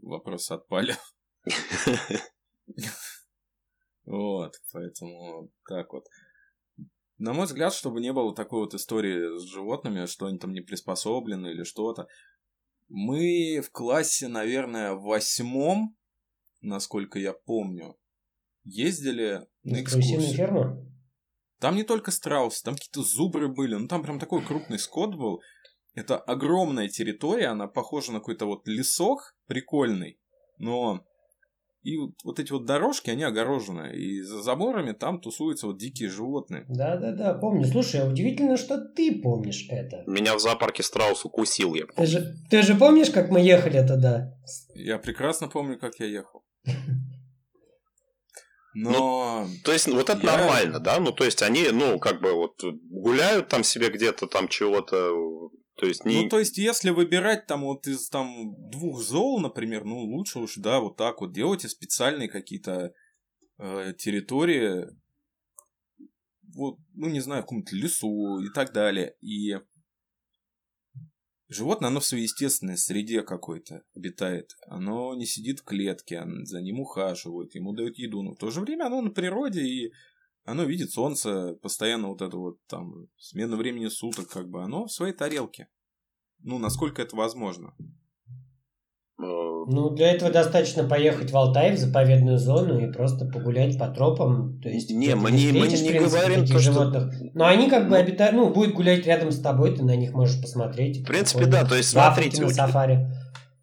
вопросы 0.00 0.52
отпали. 0.52 0.94
Вот, 4.04 4.54
поэтому 4.72 5.50
так 5.68 5.92
вот. 5.92 6.04
На 7.18 7.34
мой 7.34 7.44
взгляд, 7.44 7.74
чтобы 7.74 8.00
не 8.00 8.12
было 8.12 8.34
такой 8.34 8.60
вот 8.60 8.74
истории 8.74 9.38
с 9.38 9.42
животными, 9.42 10.06
что 10.06 10.26
они 10.26 10.38
там 10.38 10.52
не 10.52 10.60
приспособлены 10.60 11.48
или 11.48 11.64
что-то. 11.64 12.06
Мы 12.88 13.60
в 13.60 13.70
классе, 13.70 14.28
наверное, 14.28 14.94
в 14.94 15.02
восьмом 15.02 15.97
насколько 16.60 17.18
я 17.18 17.32
помню, 17.32 17.96
ездили 18.64 19.46
на 19.64 19.82
экскурсию. 19.82 20.20
ферму? 20.20 20.84
Там 21.60 21.76
не 21.76 21.82
только 21.82 22.10
страусы, 22.10 22.62
там 22.62 22.74
какие-то 22.74 23.02
зубры 23.02 23.48
были. 23.48 23.74
Ну, 23.74 23.88
там 23.88 24.02
прям 24.02 24.18
такой 24.18 24.44
крупный 24.44 24.78
скот 24.78 25.14
был. 25.16 25.40
Это 25.94 26.16
огромная 26.16 26.88
территория, 26.88 27.48
она 27.48 27.66
похожа 27.66 28.12
на 28.12 28.18
какой-то 28.20 28.46
вот 28.46 28.68
лесок 28.68 29.34
прикольный. 29.46 30.20
Но 30.58 31.04
и 31.82 31.96
вот, 31.96 32.10
вот 32.24 32.38
эти 32.38 32.52
вот 32.52 32.66
дорожки, 32.66 33.10
они 33.10 33.22
огорожены. 33.22 33.92
И 33.94 34.20
за 34.20 34.42
заборами 34.42 34.92
там 34.92 35.20
тусуются 35.20 35.66
вот 35.66 35.78
дикие 35.78 36.08
животные. 36.08 36.64
Да-да-да, 36.68 37.34
помню. 37.34 37.64
Слушай, 37.64 38.08
удивительно, 38.08 38.56
что 38.56 38.78
ты 38.78 39.20
помнишь 39.20 39.66
это. 39.70 40.02
Меня 40.06 40.34
в 40.36 40.40
зоопарке 40.40 40.82
страус 40.82 41.24
укусил, 41.24 41.74
я 41.74 41.86
помню. 41.86 41.96
Ты 41.96 42.06
же, 42.06 42.36
ты 42.50 42.62
же 42.62 42.74
помнишь, 42.74 43.10
как 43.10 43.30
мы 43.30 43.40
ехали 43.40 43.86
туда? 43.86 44.34
Я 44.74 44.98
прекрасно 44.98 45.48
помню, 45.48 45.78
как 45.78 45.98
я 45.98 46.06
ехал. 46.06 46.37
Но... 48.74 49.46
Ну, 49.46 49.48
то 49.64 49.72
есть, 49.72 49.88
вот 49.88 50.08
это 50.08 50.24
я... 50.24 50.36
нормально, 50.36 50.78
да? 50.78 51.00
Ну, 51.00 51.10
то 51.10 51.24
есть, 51.24 51.42
они, 51.42 51.68
ну, 51.72 51.98
как 51.98 52.20
бы 52.20 52.32
вот 52.32 52.62
гуляют 52.62 53.48
там 53.48 53.64
себе 53.64 53.88
где-то 53.88 54.26
там 54.26 54.46
чего-то, 54.46 55.50
то 55.76 55.86
есть 55.86 56.04
не... 56.04 56.22
Ну, 56.22 56.28
то 56.28 56.38
есть, 56.38 56.58
если 56.58 56.90
выбирать 56.90 57.46
там 57.46 57.62
вот 57.62 57.86
из 57.86 58.08
там 58.08 58.54
двух 58.70 59.00
зол, 59.00 59.40
например, 59.40 59.84
ну, 59.84 59.98
лучше 59.98 60.38
уж, 60.38 60.54
да, 60.56 60.80
вот 60.80 60.96
так 60.96 61.20
вот 61.20 61.32
делайте 61.32 61.68
специальные 61.68 62.28
какие-то 62.28 62.92
э, 63.58 63.94
территории, 63.98 64.86
вот, 66.54 66.78
ну, 66.94 67.08
не 67.08 67.20
знаю, 67.20 67.42
в 67.42 67.46
каком-то 67.46 67.74
лесу 67.74 68.40
и 68.40 68.48
так 68.52 68.72
далее. 68.72 69.16
И 69.20 69.56
животное, 71.48 71.88
оно 71.88 72.00
в 72.00 72.04
своей 72.04 72.24
естественной 72.24 72.76
среде 72.76 73.22
какой-то 73.22 73.82
обитает. 73.94 74.56
Оно 74.66 75.14
не 75.14 75.26
сидит 75.26 75.60
в 75.60 75.64
клетке, 75.64 76.24
за 76.44 76.60
ним 76.60 76.80
ухаживают, 76.80 77.54
ему 77.54 77.72
дают 77.72 77.98
еду. 77.98 78.22
Но 78.22 78.34
в 78.34 78.38
то 78.38 78.50
же 78.50 78.60
время 78.60 78.86
оно 78.86 79.00
на 79.00 79.10
природе, 79.10 79.62
и 79.62 79.92
оно 80.44 80.64
видит 80.64 80.90
солнце, 80.90 81.54
постоянно 81.62 82.08
вот 82.08 82.22
это 82.22 82.36
вот 82.36 82.58
там 82.66 83.08
смена 83.16 83.56
времени 83.56 83.88
суток, 83.88 84.28
как 84.28 84.48
бы, 84.48 84.62
оно 84.62 84.86
в 84.86 84.92
своей 84.92 85.12
тарелке. 85.12 85.68
Ну, 86.40 86.58
насколько 86.58 87.02
это 87.02 87.16
возможно. 87.16 87.74
Ну, 89.20 89.90
для 89.90 90.12
этого 90.12 90.30
достаточно 90.30 90.84
поехать 90.84 91.32
в 91.32 91.36
Алтай, 91.36 91.72
в 91.72 91.78
заповедную 91.78 92.38
зону 92.38 92.78
и 92.78 92.90
просто 92.90 93.26
погулять 93.26 93.76
по 93.76 93.88
тропам. 93.88 94.60
То 94.62 94.68
есть, 94.68 94.90
не, 94.90 95.16
мы 95.16 95.32
не, 95.32 95.48
мы 95.48 95.66
не 95.66 95.76
принципе, 95.76 96.00
говорим 96.00 96.46
то, 96.46 96.58
животных. 96.58 97.12
Что... 97.12 97.24
Но 97.34 97.46
они 97.46 97.68
как 97.68 97.84
бы 97.84 97.90
ну... 97.90 97.96
обитают, 97.96 98.36
ну, 98.36 98.50
будет 98.50 98.74
гулять 98.74 99.04
рядом 99.06 99.32
с 99.32 99.40
тобой, 99.40 99.76
ты 99.76 99.82
на 99.82 99.96
них 99.96 100.12
можешь 100.12 100.40
посмотреть. 100.40 101.00
В 101.00 101.04
принципе, 101.04 101.46
да, 101.46 101.64
то 101.64 101.74
есть, 101.74 101.90
смотрите. 101.90 102.42
на 102.42 102.50
сафари. 102.50 103.08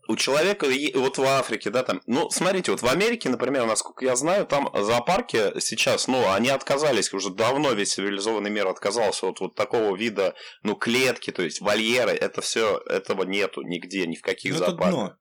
У 0.07 0.15
человека, 0.17 0.67
вот 0.93 1.17
в 1.17 1.23
Африке, 1.23 1.71
да, 1.71 1.81
там, 1.81 2.01
ну, 2.05 2.29
смотрите, 2.29 2.69
вот 2.69 2.81
в 2.81 2.87
Америке, 2.87 3.29
например, 3.29 3.65
насколько 3.65 4.05
я 4.05 4.15
знаю, 4.15 4.45
там 4.45 4.69
зоопарки 4.71 5.59
сейчас, 5.59 6.07
ну, 6.07 6.31
они 6.31 6.49
отказались, 6.49 7.11
уже 7.11 7.31
давно 7.33 7.71
весь 7.71 7.93
цивилизованный 7.93 8.51
мир 8.51 8.67
отказался 8.67 9.25
от 9.25 9.39
вот 9.39 9.55
такого 9.55 9.95
вида, 9.95 10.35
ну, 10.61 10.75
клетки, 10.75 11.31
то 11.31 11.41
есть 11.41 11.59
вольеры, 11.61 12.11
это 12.11 12.41
все, 12.41 12.79
этого 12.87 13.23
нету 13.23 13.63
нигде, 13.63 14.05
ни 14.05 14.15
в 14.15 14.21
каких 14.21 14.51
ну, 14.51 14.57
зоопарках 14.59 15.17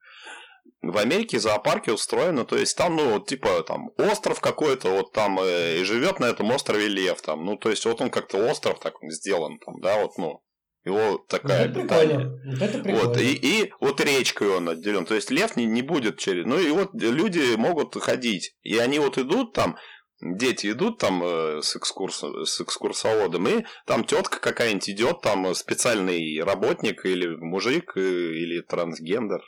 в 0.91 0.99
Америке 0.99 1.39
зоопарки 1.39 1.91
устроены, 1.91 2.45
то 2.45 2.57
есть 2.57 2.77
там, 2.77 2.97
ну, 2.97 3.21
типа, 3.21 3.63
там, 3.63 3.91
остров 3.99 4.41
какой-то, 4.41 4.91
вот 4.91 5.13
там, 5.13 5.39
э, 5.41 5.81
и 5.81 5.85
живет 5.85 6.21
на 6.21 6.27
этом 6.27 6.51
острове 6.51 6.89
лев, 6.89 7.21
там, 7.23 7.45
ну, 7.45 7.57
то 7.57 7.71
есть, 7.71 7.85
вот 7.85 8.01
он 8.01 8.11
как-то 8.11 8.39
остров 8.51 8.79
так 8.81 8.95
сделан, 9.03 9.59
там, 9.59 9.81
да, 9.81 10.01
вот, 10.01 10.17
ну, 10.19 10.43
его 10.85 11.19
такая 11.29 11.65
это 11.65 11.81
прикольно. 11.81 12.39
это 12.61 12.79
прикольно. 12.79 13.09
Вот, 13.09 13.19
и, 13.19 13.33
и 13.33 13.73
вот 13.81 14.01
речкой 14.03 14.51
он 14.51 14.69
отделен. 14.69 15.07
То 15.07 15.15
есть 15.15 15.31
лев 15.31 15.57
не, 15.57 15.65
не 15.65 15.81
будет 15.81 16.19
через. 16.19 16.45
Ну 16.45 16.59
и 16.59 16.71
вот 16.71 16.91
люди 16.93 17.57
могут 17.57 17.95
ходить. 17.97 18.55
И 18.63 18.77
они 18.77 18.99
вот 18.99 19.17
идут 19.17 19.55
там, 19.55 19.79
дети 20.21 20.71
идут 20.71 20.99
там 20.99 21.23
э, 21.23 21.63
с, 21.63 21.77
экскурс, 21.77 22.23
с 22.45 22.61
экскурсоводом, 22.61 23.49
и 23.49 23.65
там 23.87 24.05
тетка 24.05 24.41
какая-нибудь 24.41 24.91
идет, 24.91 25.21
там 25.23 25.55
специальный 25.55 26.43
работник 26.43 27.05
или 27.05 27.29
мужик, 27.29 27.97
э, 27.97 28.01
или 28.01 28.61
трансгендер, 28.61 29.43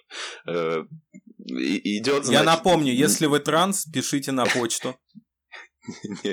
э, 0.48 0.84
идет. 1.46 2.24
Значит... 2.24 2.40
Я 2.40 2.44
напомню, 2.44 2.92
если 2.92 3.26
вы 3.26 3.40
транс, 3.40 3.84
пишите 3.86 4.32
на 4.32 4.46
почту. 4.46 4.96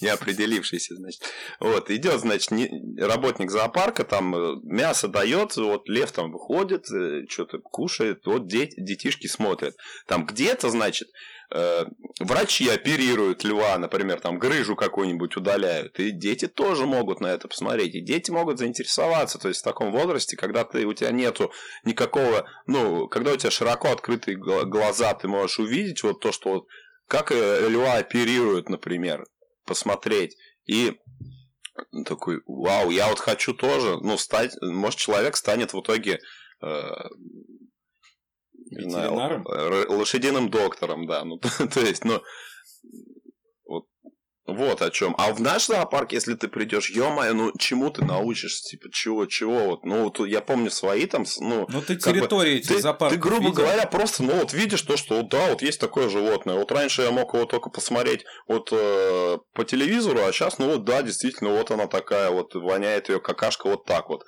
не 0.00 0.08
определившийся, 0.08 0.96
значит. 0.96 1.22
Вот, 1.60 1.90
идет, 1.90 2.20
значит, 2.20 2.50
работник 2.98 3.50
зоопарка, 3.50 4.04
там 4.04 4.34
э, 4.34 4.56
мясо 4.64 5.08
дает, 5.08 5.56
вот 5.56 5.88
лев 5.88 6.10
там 6.12 6.32
выходит, 6.32 6.90
э, 6.90 7.22
что-то 7.28 7.58
кушает, 7.58 8.20
вот 8.26 8.46
детишки 8.46 9.26
смотрят. 9.26 9.76
Там 10.06 10.26
где-то, 10.26 10.70
значит, 10.70 11.08
врачи 12.20 12.68
оперируют 12.68 13.44
льва, 13.44 13.78
например, 13.78 14.20
там 14.20 14.38
грыжу 14.38 14.74
какую-нибудь 14.74 15.36
удаляют, 15.36 15.98
и 16.00 16.10
дети 16.10 16.48
тоже 16.48 16.86
могут 16.86 17.20
на 17.20 17.28
это 17.28 17.48
посмотреть, 17.48 17.94
и 17.94 18.04
дети 18.04 18.30
могут 18.30 18.58
заинтересоваться, 18.58 19.38
то 19.38 19.48
есть 19.48 19.60
в 19.60 19.64
таком 19.64 19.92
возрасте, 19.92 20.36
когда 20.36 20.64
ты, 20.64 20.84
у 20.84 20.92
тебя 20.94 21.12
нету 21.12 21.52
никакого, 21.84 22.46
ну, 22.66 23.06
когда 23.08 23.32
у 23.32 23.36
тебя 23.36 23.50
широко 23.50 23.92
открытые 23.92 24.36
глаза, 24.36 25.14
ты 25.14 25.28
можешь 25.28 25.58
увидеть 25.58 26.02
вот 26.02 26.20
то, 26.20 26.32
что 26.32 26.50
вот 26.50 26.66
как 27.06 27.32
э, 27.32 27.68
льва 27.68 27.94
оперируют, 27.94 28.68
например, 28.68 29.24
посмотреть. 29.66 30.36
И 30.66 30.96
такой, 32.06 32.40
вау, 32.46 32.90
я 32.90 33.08
вот 33.08 33.18
хочу 33.18 33.54
тоже, 33.54 33.98
ну, 34.00 34.16
стать, 34.16 34.54
может, 34.60 34.98
человек 34.98 35.36
станет 35.36 35.72
в 35.72 35.80
итоге 35.80 36.20
э, 36.62 36.68
не 38.74 38.90
знаю, 38.90 39.44
лошадиным 39.88 40.50
доктором, 40.50 41.06
да, 41.06 41.24
ну, 41.24 41.38
то 41.74 41.80
есть, 41.80 42.04
ну, 42.04 42.20
вот 44.46 44.82
о 44.82 44.90
чем. 44.90 45.14
А 45.16 45.32
в 45.32 45.40
наш 45.40 45.66
зоопарк, 45.66 46.12
если 46.12 46.34
ты 46.34 46.48
придешь, 46.48 46.90
ё 46.90 47.10
ну 47.32 47.52
чему 47.58 47.90
ты 47.90 48.04
научишься? 48.04 48.68
Типа, 48.68 48.90
чего, 48.92 49.24
чего? 49.24 49.64
Вот, 49.64 49.84
ну, 49.84 50.04
вот 50.04 50.20
я 50.26 50.42
помню 50.42 50.70
свои 50.70 51.06
там, 51.06 51.24
ну... 51.40 51.66
Ну, 51.70 51.80
ты 51.80 51.96
территории 51.96 52.56
этих 52.56 52.80
зоопарков 52.80 53.16
Ты, 53.16 53.22
грубо 53.22 53.48
видел? 53.48 53.54
говоря, 53.54 53.86
просто, 53.86 54.22
ну, 54.22 54.34
вот 54.34 54.52
видишь 54.52 54.82
то, 54.82 54.98
что, 54.98 55.22
да, 55.22 55.48
вот 55.48 55.62
есть 55.62 55.80
такое 55.80 56.10
животное. 56.10 56.56
Вот 56.56 56.70
раньше 56.72 57.02
я 57.02 57.10
мог 57.10 57.32
его 57.32 57.46
только 57.46 57.70
посмотреть 57.70 58.24
вот 58.46 58.68
э, 58.70 59.38
по 59.54 59.64
телевизору, 59.64 60.20
а 60.22 60.30
сейчас, 60.32 60.58
ну, 60.58 60.72
вот, 60.72 60.84
да, 60.84 61.02
действительно, 61.02 61.50
вот 61.50 61.70
она 61.70 61.86
такая, 61.86 62.30
вот 62.30 62.54
воняет 62.54 63.08
ее 63.08 63.20
какашка 63.20 63.68
вот 63.68 63.86
так 63.86 64.10
вот. 64.10 64.24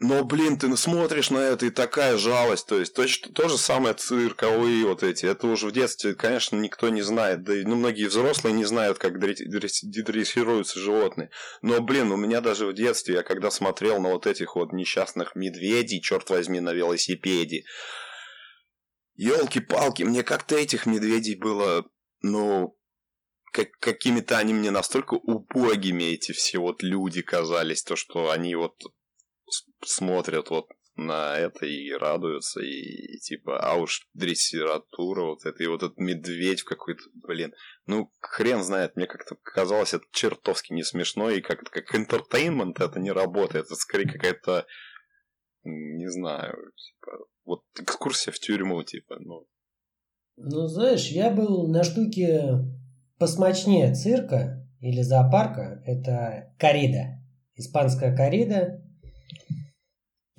Но, 0.00 0.24
блин, 0.24 0.58
ты 0.58 0.76
смотришь 0.76 1.30
на 1.30 1.38
это 1.38 1.66
и 1.66 1.70
такая 1.70 2.16
жалость. 2.16 2.66
То 2.66 2.80
есть, 2.80 2.94
то, 2.94 3.06
то 3.32 3.48
же 3.48 3.56
самое 3.56 3.94
цирковые 3.94 4.84
вот 4.86 5.04
эти. 5.04 5.24
Это 5.24 5.46
уже 5.46 5.68
в 5.68 5.72
детстве, 5.72 6.14
конечно, 6.14 6.56
никто 6.56 6.88
не 6.88 7.02
знает. 7.02 7.44
Да 7.44 7.54
и 7.54 7.64
ну, 7.64 7.76
многие 7.76 8.08
взрослые 8.08 8.54
не 8.54 8.64
знают, 8.64 8.98
как 8.98 9.20
дрессируются 9.20 10.80
животные. 10.80 11.30
Но, 11.62 11.80
блин, 11.80 12.10
у 12.10 12.16
меня 12.16 12.40
даже 12.40 12.66
в 12.66 12.74
детстве, 12.74 13.14
я 13.14 13.22
когда 13.22 13.52
смотрел 13.52 14.00
на 14.00 14.10
вот 14.10 14.26
этих 14.26 14.56
вот 14.56 14.72
несчастных 14.72 15.36
медведей, 15.36 16.00
черт 16.00 16.28
возьми, 16.28 16.58
на 16.58 16.72
велосипеде. 16.72 17.62
Елки-палки, 19.14 20.02
мне 20.02 20.24
как-то 20.24 20.56
этих 20.56 20.86
медведей 20.86 21.36
было, 21.36 21.84
ну, 22.20 22.76
как, 23.52 23.70
какими-то 23.78 24.38
они 24.38 24.54
мне 24.54 24.72
настолько 24.72 25.14
убогими, 25.14 26.02
эти 26.02 26.32
все 26.32 26.58
вот 26.58 26.82
люди 26.82 27.22
казались, 27.22 27.84
то, 27.84 27.94
что 27.94 28.30
они 28.30 28.56
вот 28.56 28.74
смотрят 29.84 30.50
вот 30.50 30.68
на 30.96 31.36
это 31.36 31.66
и 31.66 31.90
радуются, 31.92 32.60
и, 32.60 33.16
и 33.16 33.18
типа, 33.18 33.58
а 33.58 33.74
уж 33.74 34.06
дрессиратура 34.14 35.24
вот 35.24 35.44
это, 35.44 35.62
и 35.62 35.66
вот 35.66 35.82
этот 35.82 35.98
медведь 35.98 36.62
какой-то, 36.62 37.02
блин, 37.14 37.52
ну, 37.86 38.12
хрен 38.20 38.62
знает, 38.62 38.94
мне 38.94 39.06
как-то 39.06 39.36
казалось 39.42 39.94
это 39.94 40.04
чертовски 40.12 40.72
не 40.72 40.84
смешно, 40.84 41.30
и 41.30 41.40
как-то 41.40 41.70
как 41.70 41.94
интертеймент 41.94 42.80
это 42.80 43.00
не 43.00 43.10
работает, 43.10 43.66
это 43.66 43.74
скорее 43.74 44.08
какая-то, 44.08 44.66
не 45.64 46.08
знаю, 46.10 46.54
типа, 46.76 47.12
вот 47.44 47.62
экскурсия 47.80 48.32
в 48.32 48.38
тюрьму, 48.38 48.82
типа, 48.84 49.16
ну. 49.18 49.46
Ну, 50.36 50.66
знаешь, 50.66 51.08
я 51.08 51.30
был 51.30 51.68
на 51.68 51.82
штуке 51.82 52.60
посмочнее 53.18 53.94
цирка 53.94 54.64
или 54.80 55.02
зоопарка, 55.02 55.82
это 55.86 56.54
корида, 56.58 57.20
испанская 57.56 58.16
корида, 58.16 58.83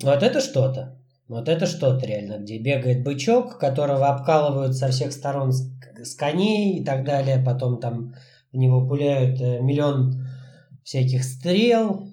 вот 0.02 0.22
это 0.22 0.40
что-то. 0.40 1.00
Вот 1.28 1.48
это 1.48 1.66
что-то 1.66 2.06
реально, 2.06 2.38
где 2.38 2.58
бегает 2.58 3.02
бычок, 3.02 3.58
которого 3.58 4.08
обкалывают 4.08 4.76
со 4.76 4.88
всех 4.88 5.12
сторон 5.12 5.52
с, 5.52 5.68
с 6.02 6.14
коней 6.14 6.78
и 6.78 6.84
так 6.84 7.04
далее. 7.04 7.42
Потом 7.44 7.80
там 7.80 8.14
в 8.52 8.56
него 8.56 8.86
пуляют 8.86 9.40
э, 9.40 9.60
миллион 9.60 10.24
всяких 10.84 11.24
стрел. 11.24 12.08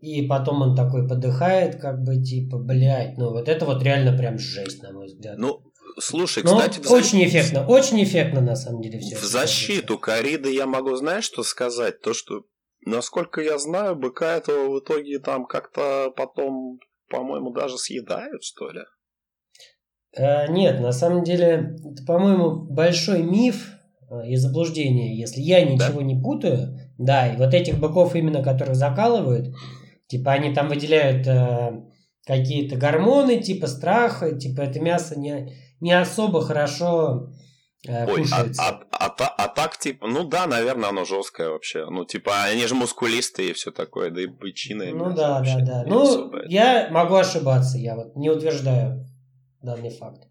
И 0.00 0.22
потом 0.22 0.62
он 0.62 0.74
такой 0.74 1.06
подыхает, 1.06 1.76
как 1.76 2.02
бы 2.02 2.20
типа, 2.22 2.58
блядь, 2.58 3.18
ну 3.18 3.30
вот 3.30 3.48
это 3.48 3.66
вот 3.66 3.82
реально 3.82 4.16
прям 4.16 4.38
жесть, 4.38 4.82
на 4.82 4.92
мой 4.92 5.06
взгляд. 5.06 5.36
Ну, 5.36 5.60
слушай, 5.98 6.42
Но 6.42 6.58
кстати... 6.58 6.86
Очень 6.88 7.24
эффектно, 7.24 7.66
очень 7.66 8.02
эффектно 8.02 8.40
на 8.40 8.56
самом 8.56 8.80
деле 8.80 8.98
все. 8.98 9.16
В 9.16 9.22
защиту 9.22 9.98
Кариды 9.98 10.52
я 10.54 10.66
могу, 10.66 10.96
знаешь, 10.96 11.24
что 11.24 11.42
сказать? 11.42 12.00
То, 12.00 12.14
что 12.14 12.44
Насколько 12.86 13.42
я 13.42 13.58
знаю, 13.58 13.96
быка 13.96 14.36
этого 14.36 14.70
в 14.74 14.80
итоге 14.80 15.18
там 15.18 15.46
как-то 15.46 16.12
потом, 16.16 16.78
по-моему, 17.08 17.50
даже 17.50 17.76
съедают, 17.76 18.42
что 18.42 18.70
ли? 18.70 18.80
А, 20.16 20.46
нет, 20.46 20.80
на 20.80 20.92
самом 20.92 21.22
деле, 21.22 21.76
это, 21.84 22.04
по-моему, 22.06 22.64
большой 22.72 23.22
миф 23.22 23.68
э, 24.10 24.28
и 24.28 24.36
заблуждение, 24.36 25.18
если 25.18 25.40
я 25.40 25.64
ничего 25.64 26.00
да? 26.00 26.04
не 26.04 26.20
путаю. 26.20 26.78
Да, 26.98 27.32
и 27.32 27.36
вот 27.36 27.54
этих 27.54 27.78
быков 27.78 28.14
именно, 28.14 28.42
которых 28.42 28.74
закалывают, 28.74 29.54
типа 30.08 30.32
они 30.32 30.54
там 30.54 30.68
выделяют 30.68 31.26
э, 31.26 31.82
какие-то 32.26 32.76
гормоны, 32.76 33.40
типа 33.40 33.66
страха, 33.66 34.36
типа 34.36 34.62
это 34.62 34.80
мясо 34.80 35.18
не, 35.18 35.52
не 35.80 35.92
особо 35.92 36.42
хорошо 36.42 37.30
Э, 37.88 38.06
Ой, 38.06 38.24
а, 38.30 38.44
а, 38.58 39.06
а, 39.06 39.26
а, 39.26 39.48
так, 39.48 39.78
типа, 39.78 40.06
ну 40.06 40.24
да, 40.28 40.46
наверное, 40.46 40.90
оно 40.90 41.06
жесткое 41.06 41.48
вообще. 41.48 41.88
Ну, 41.88 42.04
типа, 42.04 42.44
они 42.44 42.66
же 42.66 42.74
мускулистые 42.74 43.50
и 43.50 43.52
все 43.54 43.70
такое, 43.70 44.10
да 44.10 44.20
и 44.20 44.26
бычины. 44.26 44.92
Ну 44.92 45.14
да, 45.14 45.40
да, 45.40 45.60
да. 45.60 45.84
Ну, 45.86 46.30
я 46.46 46.88
могу 46.90 47.14
ошибаться, 47.14 47.78
я 47.78 47.96
вот 47.96 48.16
не 48.16 48.28
утверждаю 48.28 49.06
данный 49.62 49.90
факт. 49.90 50.28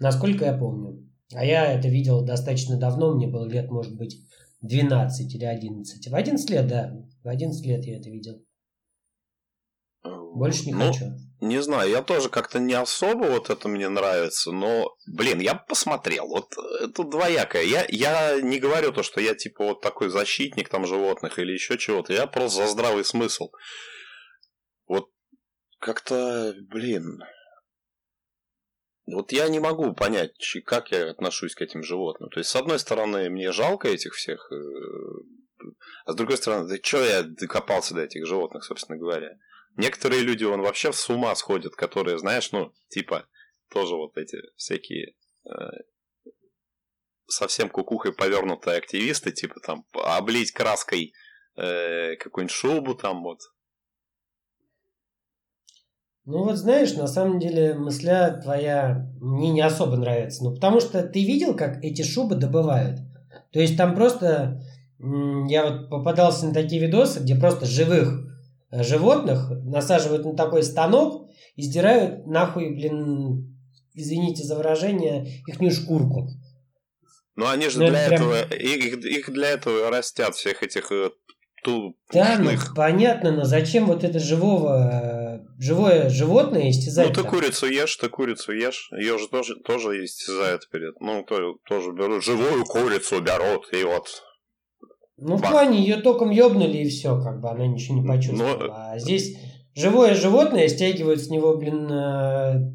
Насколько 0.00 0.46
я 0.46 0.58
помню. 0.58 1.08
А 1.32 1.44
я 1.44 1.72
это 1.72 1.88
видел 1.88 2.24
достаточно 2.24 2.76
давно, 2.76 3.14
мне 3.14 3.28
было 3.28 3.48
лет, 3.48 3.70
может 3.70 3.96
быть, 3.96 4.16
12 4.62 5.32
или 5.34 5.44
11. 5.44 6.08
В 6.08 6.14
11 6.14 6.50
лет, 6.50 6.66
да. 6.66 6.92
В 7.22 7.28
11 7.28 7.64
лет 7.66 7.84
я 7.84 7.98
это 7.98 8.10
видел. 8.10 8.44
Больше 10.34 10.66
не 10.66 10.72
ну, 10.72 10.92
хочу. 10.92 11.04
Не 11.40 11.62
знаю, 11.62 11.88
я 11.90 12.02
тоже 12.02 12.28
как-то 12.28 12.58
не 12.58 12.74
особо 12.74 13.26
вот 13.26 13.50
это 13.50 13.68
мне 13.68 13.88
нравится, 13.88 14.50
но, 14.50 14.96
блин, 15.06 15.38
я 15.38 15.54
посмотрел. 15.54 16.26
Вот 16.26 16.52
это 16.80 17.04
двоякое. 17.04 17.62
Я, 17.62 17.86
я 17.88 18.40
не 18.40 18.58
говорю 18.58 18.92
то, 18.92 19.04
что 19.04 19.20
я 19.20 19.34
типа 19.36 19.64
вот 19.64 19.80
такой 19.80 20.08
защитник 20.08 20.68
там 20.68 20.86
животных 20.86 21.38
или 21.38 21.52
еще 21.52 21.78
чего-то. 21.78 22.12
Я 22.12 22.26
просто 22.26 22.64
за 22.64 22.72
здравый 22.72 23.04
смысл. 23.04 23.50
Вот 24.88 25.10
как-то, 25.78 26.52
блин, 26.68 27.20
вот 29.06 29.30
я 29.30 29.48
не 29.48 29.60
могу 29.60 29.94
понять, 29.94 30.32
как 30.66 30.90
я 30.90 31.10
отношусь 31.10 31.54
к 31.54 31.62
этим 31.62 31.84
животным. 31.84 32.28
То 32.30 32.40
есть, 32.40 32.50
с 32.50 32.56
одной 32.56 32.80
стороны, 32.80 33.30
мне 33.30 33.52
жалко 33.52 33.86
этих 33.86 34.14
всех, 34.14 34.50
э, 34.50 35.68
а 36.06 36.12
с 36.12 36.16
другой 36.16 36.38
стороны, 36.38 36.68
да 36.68 36.76
что 36.82 37.04
я 37.04 37.22
докопался 37.22 37.94
до 37.94 38.02
этих 38.02 38.26
животных, 38.26 38.64
собственно 38.64 38.98
говоря. 38.98 39.36
Некоторые 39.76 40.22
люди, 40.22 40.44
он 40.44 40.62
вообще 40.62 40.92
с 40.92 41.08
ума 41.10 41.34
сходят, 41.34 41.74
которые, 41.74 42.18
знаешь, 42.18 42.52
ну, 42.52 42.72
типа, 42.88 43.26
тоже 43.70 43.96
вот 43.96 44.16
эти 44.16 44.38
всякие 44.56 45.14
э, 45.44 45.50
совсем 47.26 47.68
кукухой 47.68 48.12
повернутые 48.12 48.78
активисты, 48.78 49.32
типа 49.32 49.60
там 49.60 49.84
облить 49.92 50.52
краской 50.52 51.12
э, 51.56 52.16
какую-нибудь 52.16 52.54
шубу 52.54 52.94
там 52.94 53.22
вот, 53.22 53.40
ну 56.26 56.44
вот 56.44 56.56
знаешь, 56.56 56.94
на 56.94 57.06
самом 57.06 57.38
деле 57.38 57.74
мысля 57.74 58.40
твоя 58.42 59.10
мне 59.20 59.50
не 59.50 59.60
особо 59.60 59.96
нравится. 59.96 60.42
Ну 60.42 60.54
потому 60.54 60.80
что 60.80 61.02
ты 61.02 61.22
видел, 61.22 61.54
как 61.54 61.84
эти 61.84 62.02
шубы 62.02 62.34
добывают? 62.34 63.00
То 63.52 63.60
есть 63.60 63.76
там 63.76 63.94
просто... 63.94 64.62
Я 65.48 65.66
вот 65.66 65.90
попадался 65.90 66.46
на 66.46 66.54
такие 66.54 66.80
видосы, 66.80 67.20
где 67.20 67.34
просто 67.34 67.66
живых 67.66 68.23
животных 68.70 69.50
насаживают 69.64 70.24
на 70.24 70.34
такой 70.36 70.62
станок 70.62 71.30
и 71.56 71.62
сдирают 71.62 72.26
нахуй, 72.26 72.70
блин, 72.74 73.56
извините 73.94 74.42
за 74.42 74.56
выражение, 74.56 75.26
ихнюю 75.46 75.72
шкурку. 75.72 76.28
Ну 77.36 77.48
они 77.48 77.68
же 77.68 77.80
ну, 77.80 77.88
для 77.88 78.06
прям... 78.08 78.22
этого, 78.22 78.54
их, 78.54 79.04
их 79.04 79.32
для 79.32 79.50
этого 79.50 79.90
растят 79.90 80.34
всех 80.36 80.62
этих 80.62 80.92
э, 80.92 81.10
ту 81.64 81.96
Да, 82.12 82.38
ну 82.38 82.50
понятно, 82.76 83.32
но 83.32 83.44
зачем 83.44 83.86
вот 83.86 84.04
это 84.04 84.20
живого, 84.20 85.44
живое 85.58 86.10
животное 86.10 86.70
истязать? 86.70 87.08
Ну 87.08 87.14
ты 87.14 87.28
курицу 87.28 87.66
ешь, 87.66 87.96
ты 87.96 88.08
курицу 88.08 88.52
ешь, 88.52 88.88
ее 88.92 89.18
же 89.18 89.26
тоже, 89.28 89.56
тоже 89.56 90.04
истязают 90.04 90.68
перед, 90.70 91.00
ну 91.00 91.24
то, 91.24 91.56
тоже 91.66 91.90
берут, 91.92 92.22
живую 92.22 92.64
курицу 92.64 93.20
берут 93.20 93.72
и 93.72 93.82
вот 93.82 94.22
ну, 95.16 95.36
в 95.36 95.42
плане 95.42 95.78
ее 95.78 95.96
током 95.96 96.30
ёбнули 96.30 96.78
и 96.78 96.88
все, 96.88 97.20
как 97.20 97.40
бы 97.40 97.48
она 97.48 97.66
ничего 97.66 98.00
не 98.00 98.06
почувствовала. 98.06 98.66
Но... 98.66 98.74
А 98.74 98.98
здесь 98.98 99.36
живое 99.74 100.14
животное 100.14 100.68
стягивают 100.68 101.20
с 101.20 101.30
него, 101.30 101.56
блин, 101.56 101.88
э, 101.90 102.74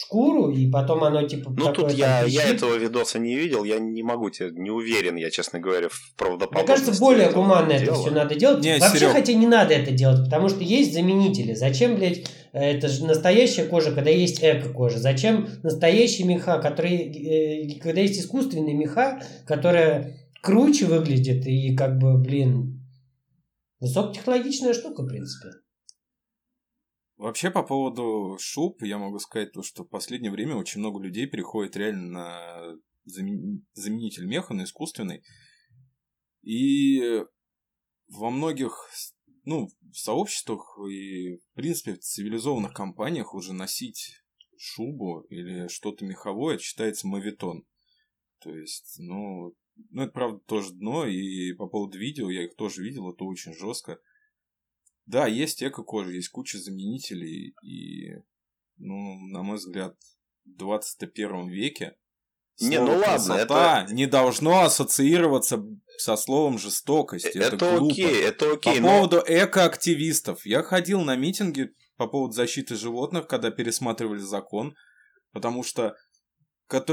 шкуру, 0.00 0.50
и 0.50 0.70
потом 0.70 1.04
оно 1.04 1.22
типа... 1.26 1.52
Ну 1.56 1.72
тут 1.72 1.92
я, 1.92 2.22
я 2.22 2.44
этого 2.44 2.76
видоса 2.76 3.18
не 3.18 3.36
видел, 3.36 3.64
я 3.64 3.78
не 3.78 4.02
могу 4.02 4.30
тебе, 4.30 4.50
не 4.52 4.70
уверен, 4.70 5.16
я, 5.16 5.30
честно 5.30 5.58
говоря, 5.58 5.88
в 5.88 6.14
правдоподобности. 6.16 6.58
Мне 6.58 6.66
кажется, 6.66 7.00
более 7.00 7.30
гуманно 7.30 7.72
это 7.72 7.94
все 7.94 8.10
надо 8.10 8.34
делать. 8.34 8.64
Не, 8.64 8.78
Вообще, 8.78 8.98
Серег... 8.98 9.12
хотя 9.12 9.32
не 9.32 9.46
надо 9.46 9.74
это 9.74 9.90
делать, 9.90 10.24
потому 10.24 10.48
что 10.48 10.62
есть 10.62 10.94
заменители. 10.94 11.54
Зачем, 11.54 11.96
блядь, 11.96 12.24
это 12.52 12.88
же 12.88 13.04
настоящая 13.04 13.64
кожа, 13.64 13.92
когда 13.92 14.10
есть 14.10 14.42
эко-кожа? 14.42 14.98
Зачем 14.98 15.48
настоящие 15.62 16.26
меха, 16.26 16.58
которые... 16.58 17.66
Э, 17.66 17.80
когда 17.80 18.00
есть 18.00 18.20
искусственные 18.20 18.74
меха, 18.74 19.22
которые 19.44 20.19
круче 20.42 20.86
выглядят 20.86 21.46
и 21.46 21.74
как 21.76 21.98
бы, 21.98 22.18
блин... 22.18 22.76
Высокотехнологичная 23.80 24.74
штука, 24.74 25.02
в 25.02 25.08
принципе. 25.08 25.48
Вообще, 27.16 27.50
по 27.50 27.62
поводу 27.62 28.36
шуб, 28.38 28.82
я 28.82 28.98
могу 28.98 29.18
сказать 29.18 29.52
то, 29.52 29.62
что 29.62 29.84
в 29.84 29.88
последнее 29.88 30.30
время 30.30 30.56
очень 30.56 30.80
много 30.80 31.02
людей 31.02 31.26
переходит 31.26 31.76
реально 31.76 32.10
на 32.10 32.78
заменитель 33.04 34.26
меха, 34.26 34.52
на 34.52 34.64
искусственный. 34.64 35.22
И 36.42 37.24
во 38.08 38.30
многих 38.30 38.90
ну, 39.44 39.68
в 39.92 39.98
сообществах 39.98 40.78
и, 40.88 41.36
в 41.36 41.54
принципе, 41.54 41.94
в 41.94 42.00
цивилизованных 42.00 42.72
компаниях 42.72 43.34
уже 43.34 43.52
носить 43.52 44.22
шубу 44.56 45.20
или 45.30 45.68
что-то 45.68 46.04
меховое 46.04 46.58
считается 46.58 47.06
мавитон. 47.06 47.64
То 48.40 48.54
есть, 48.54 48.96
ну, 48.98 49.54
ну, 49.90 50.02
это 50.02 50.12
правда 50.12 50.38
тоже 50.46 50.72
дно, 50.72 51.06
и 51.06 51.52
по 51.54 51.66
поводу 51.66 51.98
видео, 51.98 52.30
я 52.30 52.44
их 52.44 52.56
тоже 52.56 52.82
видел, 52.82 53.10
это 53.10 53.24
очень 53.24 53.54
жестко. 53.54 53.98
Да, 55.06 55.26
есть 55.26 55.62
эко-кожа, 55.62 56.10
есть 56.10 56.28
куча 56.28 56.58
заменителей, 56.58 57.54
и, 57.62 58.22
ну, 58.76 59.18
на 59.28 59.42
мой 59.42 59.56
взгляд, 59.56 59.96
в 60.44 60.56
21 60.56 61.48
веке 61.48 61.96
не, 62.60 62.78
ну 62.78 62.98
ладно, 62.98 63.32
это 63.32 63.86
не 63.90 64.06
должно 64.06 64.60
ассоциироваться 64.60 65.64
со 65.96 66.16
словом 66.16 66.58
жестокость. 66.58 67.24
Это, 67.26 67.56
это 67.56 67.78
глупо. 67.78 67.92
окей, 67.92 68.22
это 68.22 68.52
окей. 68.52 68.74
По 68.76 68.80
но... 68.80 68.88
поводу 68.88 69.24
экоактивистов. 69.26 70.44
Я 70.44 70.62
ходил 70.62 71.00
на 71.00 71.16
митинги 71.16 71.72
по 71.96 72.06
поводу 72.06 72.34
защиты 72.34 72.76
животных, 72.76 73.26
когда 73.28 73.50
пересматривали 73.50 74.18
закон, 74.20 74.76
потому 75.32 75.62
что 75.62 75.96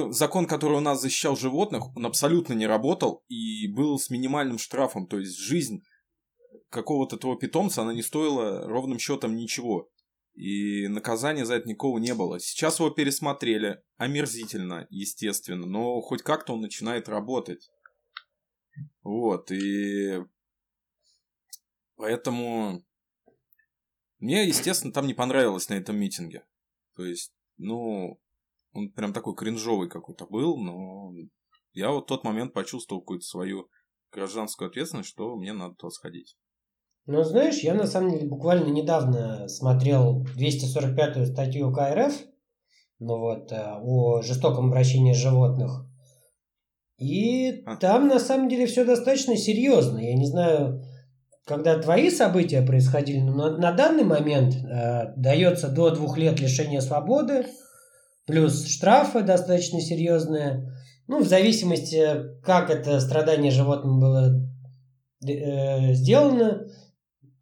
закон, 0.09 0.47
который 0.47 0.77
у 0.77 0.81
нас 0.81 1.01
защищал 1.01 1.35
животных, 1.35 1.95
он 1.95 2.05
абсолютно 2.05 2.53
не 2.53 2.67
работал 2.67 3.23
и 3.27 3.67
был 3.67 3.99
с 3.99 4.09
минимальным 4.09 4.57
штрафом. 4.57 5.07
То 5.07 5.19
есть 5.19 5.37
жизнь 5.37 5.83
какого-то 6.69 7.17
твоего 7.17 7.39
питомца, 7.39 7.81
она 7.81 7.93
не 7.93 8.01
стоила 8.01 8.67
ровным 8.67 8.99
счетом 8.99 9.35
ничего. 9.35 9.89
И 10.33 10.87
наказания 10.87 11.45
за 11.45 11.55
это 11.55 11.67
никого 11.67 11.97
не 11.97 12.13
было. 12.13 12.39
Сейчас 12.39 12.79
его 12.79 12.91
пересмотрели. 12.91 13.81
Омерзительно, 13.97 14.85
естественно. 14.89 15.65
Но 15.65 15.99
хоть 16.01 16.21
как-то 16.21 16.53
он 16.53 16.61
начинает 16.61 17.09
работать. 17.09 17.69
Вот. 19.01 19.51
И 19.51 20.23
поэтому 21.95 22.83
мне, 24.19 24.47
естественно, 24.47 24.93
там 24.93 25.07
не 25.07 25.15
понравилось 25.15 25.69
на 25.69 25.75
этом 25.75 25.97
митинге. 25.97 26.45
То 26.95 27.05
есть, 27.05 27.33
ну, 27.57 28.19
он 28.77 28.91
прям 28.91 29.13
такой 29.13 29.35
кринжовый 29.35 29.89
какой-то 29.89 30.25
был, 30.25 30.57
но 30.57 31.11
я 31.73 31.91
вот 31.91 32.03
в 32.03 32.07
тот 32.07 32.23
момент 32.23 32.53
почувствовал 32.53 33.01
какую-то 33.01 33.25
свою 33.25 33.69
гражданскую 34.11 34.69
ответственность, 34.69 35.09
что 35.09 35.35
мне 35.35 35.53
надо 35.53 35.75
туда 35.75 35.91
сходить. 35.91 36.37
Ну, 37.07 37.23
знаешь, 37.23 37.59
я 37.59 37.73
на 37.73 37.87
самом 37.87 38.11
деле 38.11 38.27
буквально 38.27 38.69
недавно 38.69 39.47
смотрел 39.47 40.25
245-ю 40.37 41.25
статью 41.25 41.71
КРФ, 41.73 42.13
ну 42.99 43.19
вот, 43.19 43.51
э, 43.51 43.77
о 43.81 44.21
жестоком 44.21 44.67
обращении 44.67 45.13
животных. 45.13 45.85
И 46.97 47.63
а. 47.65 47.77
там 47.77 48.07
на 48.07 48.19
самом 48.19 48.49
деле 48.49 48.65
все 48.65 48.83
достаточно 48.83 49.37
серьезно. 49.37 49.99
Я 49.99 50.15
не 50.15 50.25
знаю, 50.25 50.83
когда 51.45 51.79
твои 51.79 52.09
события 52.09 52.61
происходили, 52.61 53.19
но 53.19 53.33
на, 53.33 53.57
на 53.57 53.71
данный 53.71 54.03
момент 54.03 54.55
э, 54.55 55.13
дается 55.15 55.69
до 55.69 55.91
двух 55.91 56.17
лет 56.17 56.39
лишения 56.39 56.81
свободы, 56.81 57.45
плюс 58.27 58.67
штрафы 58.67 59.21
достаточно 59.21 59.81
серьезные. 59.81 60.71
Ну, 61.07 61.19
в 61.19 61.27
зависимости, 61.27 62.41
как 62.43 62.69
это 62.69 62.99
страдание 62.99 63.49
животным 63.49 63.99
было 63.99 64.45
э, 65.25 65.93
сделано, 65.93 66.67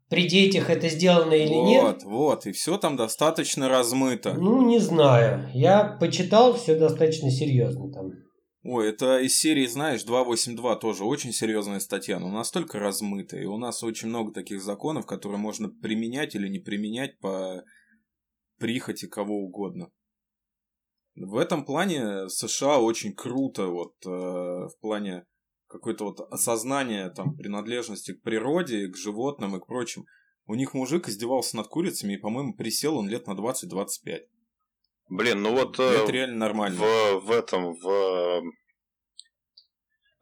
при 0.08 0.28
детях 0.28 0.70
это 0.70 0.88
сделано 0.88 1.34
или 1.34 1.54
вот, 1.54 1.68
нет. 1.68 2.04
Вот, 2.04 2.04
вот, 2.04 2.46
и 2.46 2.52
все 2.52 2.78
там 2.78 2.96
достаточно 2.96 3.68
размыто. 3.68 4.36
Ну, 4.36 4.62
не 4.62 4.80
знаю. 4.80 5.50
Я 5.54 5.98
почитал, 6.00 6.54
все 6.54 6.78
достаточно 6.78 7.32
серьезно 7.32 7.92
там. 7.92 8.12
Ой, 8.64 8.90
это 8.90 9.20
из 9.20 9.38
серии, 9.38 9.66
знаешь, 9.68 10.04
282 10.04 10.76
тоже 10.78 11.04
очень 11.04 11.32
серьезная 11.32 11.80
статья, 11.80 12.20
но 12.20 12.30
настолько 12.30 12.80
размытая. 12.80 13.42
И 13.42 13.46
у 13.46 13.58
нас 13.58 13.84
очень 13.84 14.10
много 14.10 14.32
таких 14.32 14.62
законов, 14.62 15.06
которые 15.06 15.38
можно 15.38 15.70
применять 15.70 16.36
или 16.36 16.48
не 16.48 16.60
применять 16.60 17.20
по 17.20 17.64
прихоти 18.58 19.08
кого 19.08 19.38
угодно. 19.38 19.90
В 21.16 21.38
этом 21.38 21.66
плане 21.66 22.30
США 22.30 22.80
очень 22.80 23.14
круто, 23.14 23.68
вот 23.68 23.94
э, 24.06 24.10
в 24.10 24.74
плане 24.82 25.26
какое-то 25.68 26.06
вот 26.06 26.20
осознание 26.32 27.10
там 27.10 27.36
принадлежности 27.36 28.14
к 28.14 28.22
природе, 28.22 28.88
к 28.88 28.98
животным 28.98 29.56
и 29.56 29.60
к 29.60 29.66
прочим. 29.66 30.06
У 30.46 30.56
них 30.56 30.74
мужик 30.74 31.08
издевался 31.08 31.56
над 31.58 31.68
курицами, 31.68 32.14
и, 32.14 32.18
по-моему, 32.18 32.54
присел 32.54 32.98
он 32.98 33.08
лет 33.08 33.28
на 33.28 33.32
20-25. 33.32 34.20
Блин, 35.10 35.42
ну 35.42 35.52
вот... 35.52 35.80
Это 35.80 36.06
э, 36.08 36.12
реально 36.12 36.38
нормально. 36.38 36.80
В, 36.80 37.20
в 37.22 37.32
этом, 37.32 37.74
в 37.74 38.44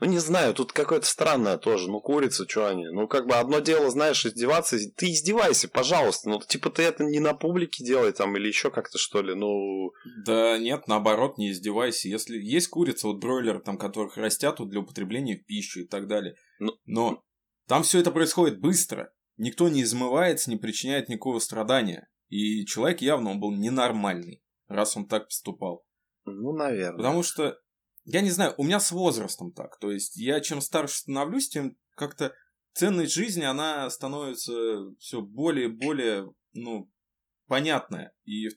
ну, 0.04 0.12
не 0.12 0.20
знаю, 0.20 0.54
тут 0.54 0.74
какое-то 0.74 1.06
странное 1.06 1.58
тоже. 1.58 1.90
Ну, 1.90 2.02
курица, 2.02 2.46
что 2.48 2.68
они? 2.68 2.88
Ну, 2.90 3.08
как 3.08 3.26
бы 3.26 3.36
одно 3.36 3.60
дело, 3.60 3.90
знаешь, 3.90 4.26
издеваться. 4.26 4.78
Ты 4.98 5.12
издевайся, 5.12 5.70
пожалуйста. 5.70 6.30
Ну, 6.30 6.42
типа, 6.42 6.70
ты 6.70 6.84
это 6.84 7.06
не 7.06 7.20
на 7.20 7.34
публике 7.34 7.86
делай 7.86 8.12
там 8.12 8.36
или 8.36 8.48
еще 8.48 8.70
как-то, 8.70 8.98
что 8.98 9.22
ли. 9.22 9.34
Ну... 9.34 9.92
Да 10.26 10.58
нет, 10.58 10.88
наоборот, 10.88 11.38
не 11.38 11.52
издевайся. 11.52 12.10
Если 12.10 12.38
есть 12.38 12.68
курица, 12.68 13.08
вот 13.08 13.22
бройлеры, 13.22 13.62
там, 13.62 13.78
которых 13.78 14.18
растят 14.18 14.60
вот, 14.60 14.70
для 14.70 14.82
употребления 14.82 15.38
в 15.38 15.46
пищу 15.46 15.82
и 15.82 15.88
так 15.88 16.08
далее. 16.08 16.36
Ну... 16.60 16.74
Но 16.86 17.24
там 17.68 17.84
все 17.84 18.00
это 18.00 18.12
происходит 18.12 18.60
быстро. 18.60 19.14
Никто 19.38 19.70
не 19.70 19.84
измывается, 19.84 20.50
не 20.50 20.58
причиняет 20.58 21.08
никакого 21.08 21.40
страдания. 21.40 22.10
И 22.28 22.66
человек 22.66 23.02
явно 23.02 23.32
он 23.32 23.40
был 23.40 23.52
ненормальный, 23.52 24.44
раз 24.68 24.98
он 24.98 25.08
так 25.08 25.28
поступал. 25.28 25.86
Ну, 26.26 26.52
наверное. 26.54 26.98
Потому 26.98 27.24
что 27.24 27.58
я 28.06 28.22
не 28.22 28.30
знаю, 28.30 28.54
у 28.58 28.64
меня 28.64 28.80
с 28.80 28.92
возрастом 28.92 29.52
так. 29.52 29.80
То 29.80 29.92
есть 29.92 30.18
я 30.18 30.40
чем 30.42 30.62
старше 30.62 30.98
становлюсь, 30.98 31.50
тем 31.50 31.78
как-то 31.96 32.34
ценность 32.74 33.14
жизни, 33.14 33.44
она 33.44 33.90
становится 33.90 34.92
все 35.00 35.22
более 35.22 35.66
и 35.66 35.72
более, 35.72 36.34
ну, 36.54 36.92
понятное. 37.48 38.14
И 38.26 38.50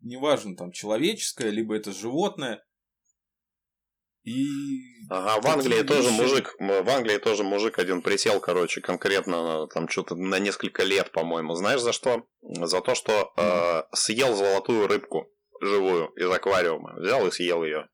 неважно, 0.00 0.56
там, 0.56 0.72
человеческое, 0.72 1.50
либо 1.50 1.76
это 1.76 1.92
животное. 1.92 2.64
И... 4.22 4.46
Ага, 5.10 5.42
в 5.42 5.46
Англии 5.50 5.74
вещи... 5.74 5.86
тоже 5.86 6.10
мужик, 6.10 6.56
в 6.58 6.88
Англии 6.88 7.18
тоже 7.18 7.44
мужик 7.44 7.78
один 7.78 8.00
присел, 8.00 8.40
короче, 8.40 8.80
конкретно 8.80 9.66
там 9.66 9.86
что-то 9.88 10.14
на 10.14 10.38
несколько 10.38 10.82
лет, 10.82 11.12
по-моему. 11.12 11.54
Знаешь 11.54 11.82
за 11.82 11.92
что? 11.92 12.26
За 12.40 12.80
то, 12.80 12.94
что 12.94 13.34
э, 13.36 13.82
съел 13.94 14.34
золотую 14.34 14.86
рыбку 14.86 15.30
живую 15.60 16.06
из 16.14 16.30
аквариума. 16.30 16.94
Взял 16.96 17.26
и 17.26 17.30
съел 17.30 17.64
ее. 17.64 17.88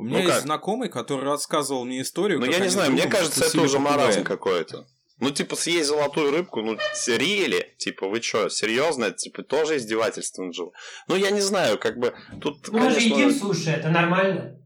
У 0.00 0.02
меня 0.02 0.16
ну 0.16 0.22
есть 0.22 0.34
как? 0.36 0.42
знакомый, 0.44 0.88
который 0.88 1.26
рассказывал 1.26 1.84
мне 1.84 2.00
историю. 2.00 2.40
Ну, 2.40 2.46
я 2.46 2.58
не 2.58 2.68
знаю, 2.68 2.90
мне 2.90 3.06
кажется, 3.06 3.44
это 3.44 3.60
уже 3.60 3.78
маразм 3.78 4.24
какой-то. 4.24 4.86
Ну, 5.18 5.30
типа, 5.30 5.56
съесть 5.56 5.88
золотую 5.88 6.30
рыбку, 6.30 6.62
ну, 6.62 6.78
рели, 7.06 7.74
типа, 7.76 8.08
вы 8.08 8.22
что, 8.22 8.48
серьезно? 8.48 9.04
Это, 9.04 9.16
типа, 9.16 9.42
тоже 9.42 9.76
издевательство 9.76 10.42
над 10.42 10.56
Ну, 11.06 11.16
я 11.16 11.30
не 11.30 11.42
знаю, 11.42 11.78
как 11.78 11.98
бы, 11.98 12.14
тут, 12.40 12.66
Ну, 12.68 12.78
конечно... 12.78 12.84
мы 12.84 12.90
же 12.92 13.00
едим 13.00 13.30
суши, 13.30 13.68
это 13.68 13.90
нормально. 13.90 14.56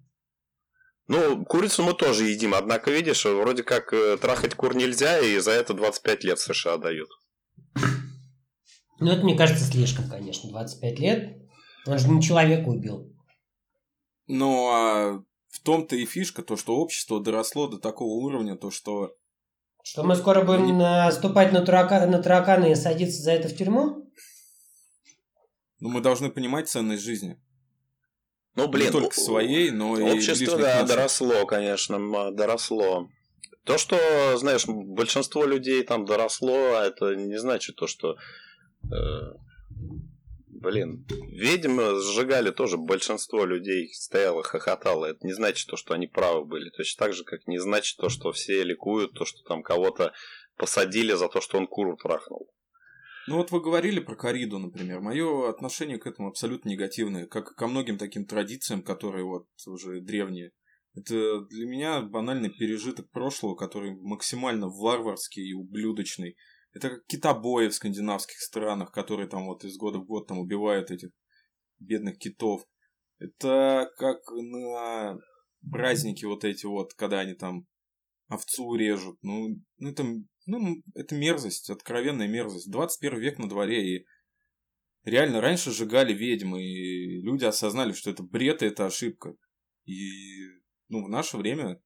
Ну, 1.09 1.44
курицу 1.44 1.83
мы 1.83 1.94
тоже 1.94 2.27
едим, 2.27 2.55
однако, 2.55 2.92
видишь, 2.92 3.25
вроде 3.25 3.64
как 3.64 3.92
э, 3.92 4.16
трахать 4.18 4.55
кур 4.55 4.77
нельзя, 4.77 5.18
и 5.18 5.37
за 5.38 5.51
это 5.51 5.75
25 5.75 6.23
лет 6.23 6.38
в 6.38 6.42
США 6.42 6.77
дают. 6.77 7.09
Ну, 9.01 9.11
это, 9.11 9.25
мне 9.25 9.37
кажется, 9.37 9.64
слишком, 9.64 10.09
конечно, 10.09 10.49
25 10.49 10.99
лет. 11.01 11.37
Он 11.87 11.99
же 11.99 12.09
не 12.09 12.23
человека 12.23 12.68
убил. 12.68 13.13
Ну, 14.26 14.68
а 14.70 15.22
в 15.48 15.60
том-то 15.60 15.96
и 15.96 16.04
фишка, 16.04 16.42
то, 16.42 16.56
что 16.56 16.76
общество 16.76 17.20
доросло 17.20 17.68
до 17.68 17.78
такого 17.78 18.14
уровня, 18.24 18.56
то, 18.56 18.70
что 18.70 19.14
что 19.84 20.02
мы 20.02 20.16
скоро 20.16 20.42
будем 20.42 20.78
наступать 20.78 21.52
на, 21.52 21.60
турака, 21.60 22.06
на 22.06 22.22
тараканы 22.22 22.72
и 22.72 22.74
садиться 22.74 23.20
за 23.20 23.32
это 23.32 23.48
в 23.48 23.56
тюрьму? 23.56 24.10
Ну, 25.80 25.90
мы 25.90 26.00
должны 26.00 26.30
понимать 26.30 26.70
ценность 26.70 27.02
жизни. 27.02 27.38
Ну, 28.54 28.66
блин. 28.68 28.87
Не 28.87 28.92
только 28.92 29.14
своей, 29.14 29.70
но 29.70 29.98
и 29.98 30.02
Общество, 30.02 30.56
да, 30.56 30.84
доросло, 30.84 31.44
конечно, 31.44 32.32
доросло. 32.32 33.08
То, 33.64 33.76
что, 33.76 33.98
знаешь, 34.38 34.64
большинство 34.66 35.44
людей 35.44 35.82
там 35.82 36.06
доросло, 36.06 36.56
это 36.80 37.14
не 37.14 37.38
значит 37.38 37.76
то, 37.76 37.87
что 37.87 38.16
э, 38.84 38.96
Блин, 40.64 41.07
ведьмы 41.29 42.00
сжигали 42.00 42.50
тоже 42.50 42.79
большинство 42.79 43.44
людей 43.44 43.92
стояло, 43.92 44.42
хохотало. 44.42 45.05
Это 45.05 45.27
не 45.27 45.35
значит 45.35 45.68
то, 45.68 45.77
что 45.77 45.92
они 45.92 46.07
правы 46.07 46.46
были. 46.46 46.70
Точно 46.70 47.05
так 47.05 47.14
же, 47.14 47.22
как 47.24 47.46
не 47.46 47.59
значит 47.59 47.98
то, 47.98 48.09
что 48.09 48.33
все 48.33 48.64
ликуют, 48.64 49.12
то, 49.12 49.27
что 49.27 49.42
там 49.46 49.62
кого-то 49.62 50.14
посадили 50.57 51.12
за 51.12 51.29
то, 51.29 51.42
что 51.42 51.59
он 51.59 51.66
куру 51.66 51.96
трахнул. 51.96 52.50
Ну 53.27 53.37
вот 53.37 53.50
вы 53.50 53.61
говорили 53.61 54.00
про 54.00 54.16
кориду, 54.16 54.59
например. 54.59 55.00
Мое 55.00 55.48
отношение 55.48 55.98
к 55.98 56.07
этому 56.07 56.29
абсолютно 56.29 56.70
негативное, 56.70 57.27
как 57.27 57.55
ко 57.55 57.66
многим 57.66 57.98
таким 57.98 58.24
традициям, 58.27 58.83
которые 58.83 59.24
вот 59.24 59.46
уже 59.66 60.00
древние. 60.00 60.53
Это 60.94 61.40
для 61.46 61.66
меня 61.66 62.00
банальный 62.03 62.50
пережиток 62.50 63.11
прошлого, 63.11 63.55
который 63.55 63.96
максимально 64.00 64.68
варварский 64.68 65.42
и 65.42 65.55
ублюдочный. 65.55 66.37
Это 66.74 66.90
как 66.90 67.06
китобои 67.06 67.68
в 67.68 67.74
скандинавских 67.74 68.38
странах, 68.40 68.90
которые 68.90 69.28
там 69.28 69.46
вот 69.46 69.64
из 69.64 69.76
года 69.76 69.98
в 69.98 70.06
год 70.06 70.26
там 70.26 70.38
убивают 70.38 70.90
этих 70.90 71.10
бедных 71.78 72.18
китов. 72.18 72.64
Это 73.18 73.88
как 73.96 74.18
на 74.32 75.16
праздники 75.70 76.24
вот 76.24 76.44
эти 76.44 76.66
вот, 76.66 76.92
когда 76.94 77.20
они 77.20 77.34
там 77.34 77.66
овцу 78.26 78.74
режут. 78.74 79.18
Ну, 79.22 79.56
ну 79.78 79.90
это, 79.90 80.04
ну, 80.46 80.82
это 80.94 81.14
мерзость, 81.14 81.70
откровенная 81.70 82.26
мерзость. 82.26 82.70
21 82.70 83.20
век 83.20 83.38
на 83.38 83.48
дворе, 83.48 83.96
и 83.96 84.06
реально 85.04 85.40
раньше 85.40 85.70
сжигали 85.70 86.12
ведьмы, 86.12 86.60
и 86.64 87.22
люди 87.22 87.44
осознали, 87.44 87.92
что 87.92 88.10
это 88.10 88.24
бред 88.24 88.62
и 88.62 88.66
это 88.66 88.87
ошибка. 88.87 89.37
И, 89.84 90.40
ну, 90.88 91.04
в 91.04 91.08
наше 91.08 91.37
время 91.37 91.80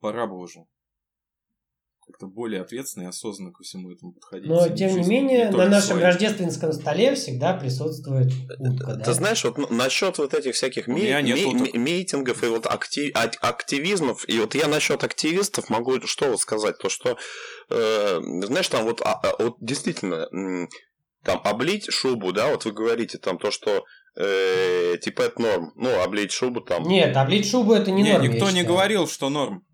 пора 0.00 0.26
бы 0.26 0.38
уже 0.38 0.66
как-то 2.10 2.26
более 2.26 2.62
ответственно 2.62 3.04
и 3.04 3.06
осознанно 3.06 3.52
ко 3.52 3.62
всему 3.62 3.90
этому 3.92 4.12
подходить. 4.12 4.48
Но, 4.48 4.68
тем 4.68 5.00
не 5.00 5.08
менее, 5.08 5.50
не 5.50 5.56
на 5.56 5.68
нашем 5.68 5.96
своей. 5.96 6.04
рождественском 6.04 6.72
столе 6.72 7.14
всегда 7.14 7.54
присутствует 7.54 8.32
утка. 8.58 8.94
Ты 8.94 9.04
да? 9.04 9.12
знаешь, 9.12 9.44
вот 9.44 9.70
насчет 9.70 10.18
вот 10.18 10.34
этих 10.34 10.54
всяких 10.54 10.86
ми- 10.86 11.02
ми- 11.02 11.78
митингов 11.78 12.42
и 12.42 12.48
вот 12.48 12.66
актив- 12.66 13.12
активизмов, 13.14 14.28
и 14.28 14.38
вот 14.38 14.54
я 14.54 14.68
насчет 14.68 15.04
активистов 15.04 15.70
могу 15.70 16.00
что 16.06 16.30
вот 16.30 16.40
сказать, 16.40 16.78
то 16.78 16.88
что, 16.88 17.16
э, 17.70 18.20
знаешь, 18.46 18.68
там 18.68 18.84
вот, 18.84 19.00
а, 19.02 19.12
а, 19.12 19.42
вот 19.42 19.56
действительно, 19.60 20.28
там 21.22 21.40
облить 21.44 21.92
шубу, 21.92 22.32
да, 22.32 22.50
вот 22.50 22.64
вы 22.64 22.72
говорите 22.72 23.18
там 23.18 23.38
то, 23.38 23.50
что 23.50 23.84
э, 24.16 24.96
типа 25.00 25.22
это 25.22 25.40
норм. 25.40 25.72
Ну, 25.76 26.00
облить 26.02 26.32
шубу 26.32 26.60
там. 26.60 26.82
Нет, 26.82 27.16
облить 27.16 27.48
шубу 27.48 27.74
это 27.74 27.90
не, 27.90 28.02
не 28.02 28.12
норм. 28.12 28.24
Никто 28.24 28.50
не 28.50 28.64
говорил, 28.64 29.06
что 29.06 29.30
норм. 29.30 29.64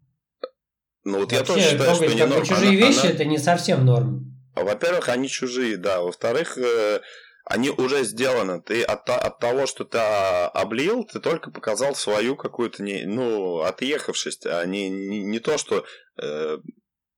Ну 1.07 1.21
вот 1.21 1.31
Вообще, 1.31 1.37
я 1.37 1.45
тоже 1.45 1.71
считаю, 1.71 1.95
что 1.95 2.07
не 2.07 2.27
норм. 2.27 2.45
Чужие 2.45 2.79
она, 2.79 2.88
вещи 2.88 2.99
она... 2.99 3.11
это 3.11 3.25
не 3.25 3.38
совсем 3.38 3.87
норм. 3.87 4.37
Во-первых, 4.57 5.09
они 5.09 5.29
чужие, 5.29 5.77
да. 5.77 6.01
Во-вторых, 6.01 6.59
э, 6.59 7.01
они 7.45 7.71
уже 7.71 8.03
сделаны. 8.03 8.61
Ты 8.61 8.83
от, 8.83 9.09
от 9.09 9.38
того, 9.38 9.66
что 9.66 9.85
ты 9.85 9.99
облил, 9.99 11.05
ты 11.05 11.21
только 11.21 11.53
показал 11.53 11.95
свою 11.95 12.35
какую-то 12.35 12.83
не, 12.83 13.05
ну, 13.05 13.61
отъехавшесть, 13.61 14.47
а 14.47 14.66
не, 14.66 14.88
не, 14.88 15.23
не 15.23 15.38
то, 15.38 15.59
что 15.59 15.85
э, 16.21 16.59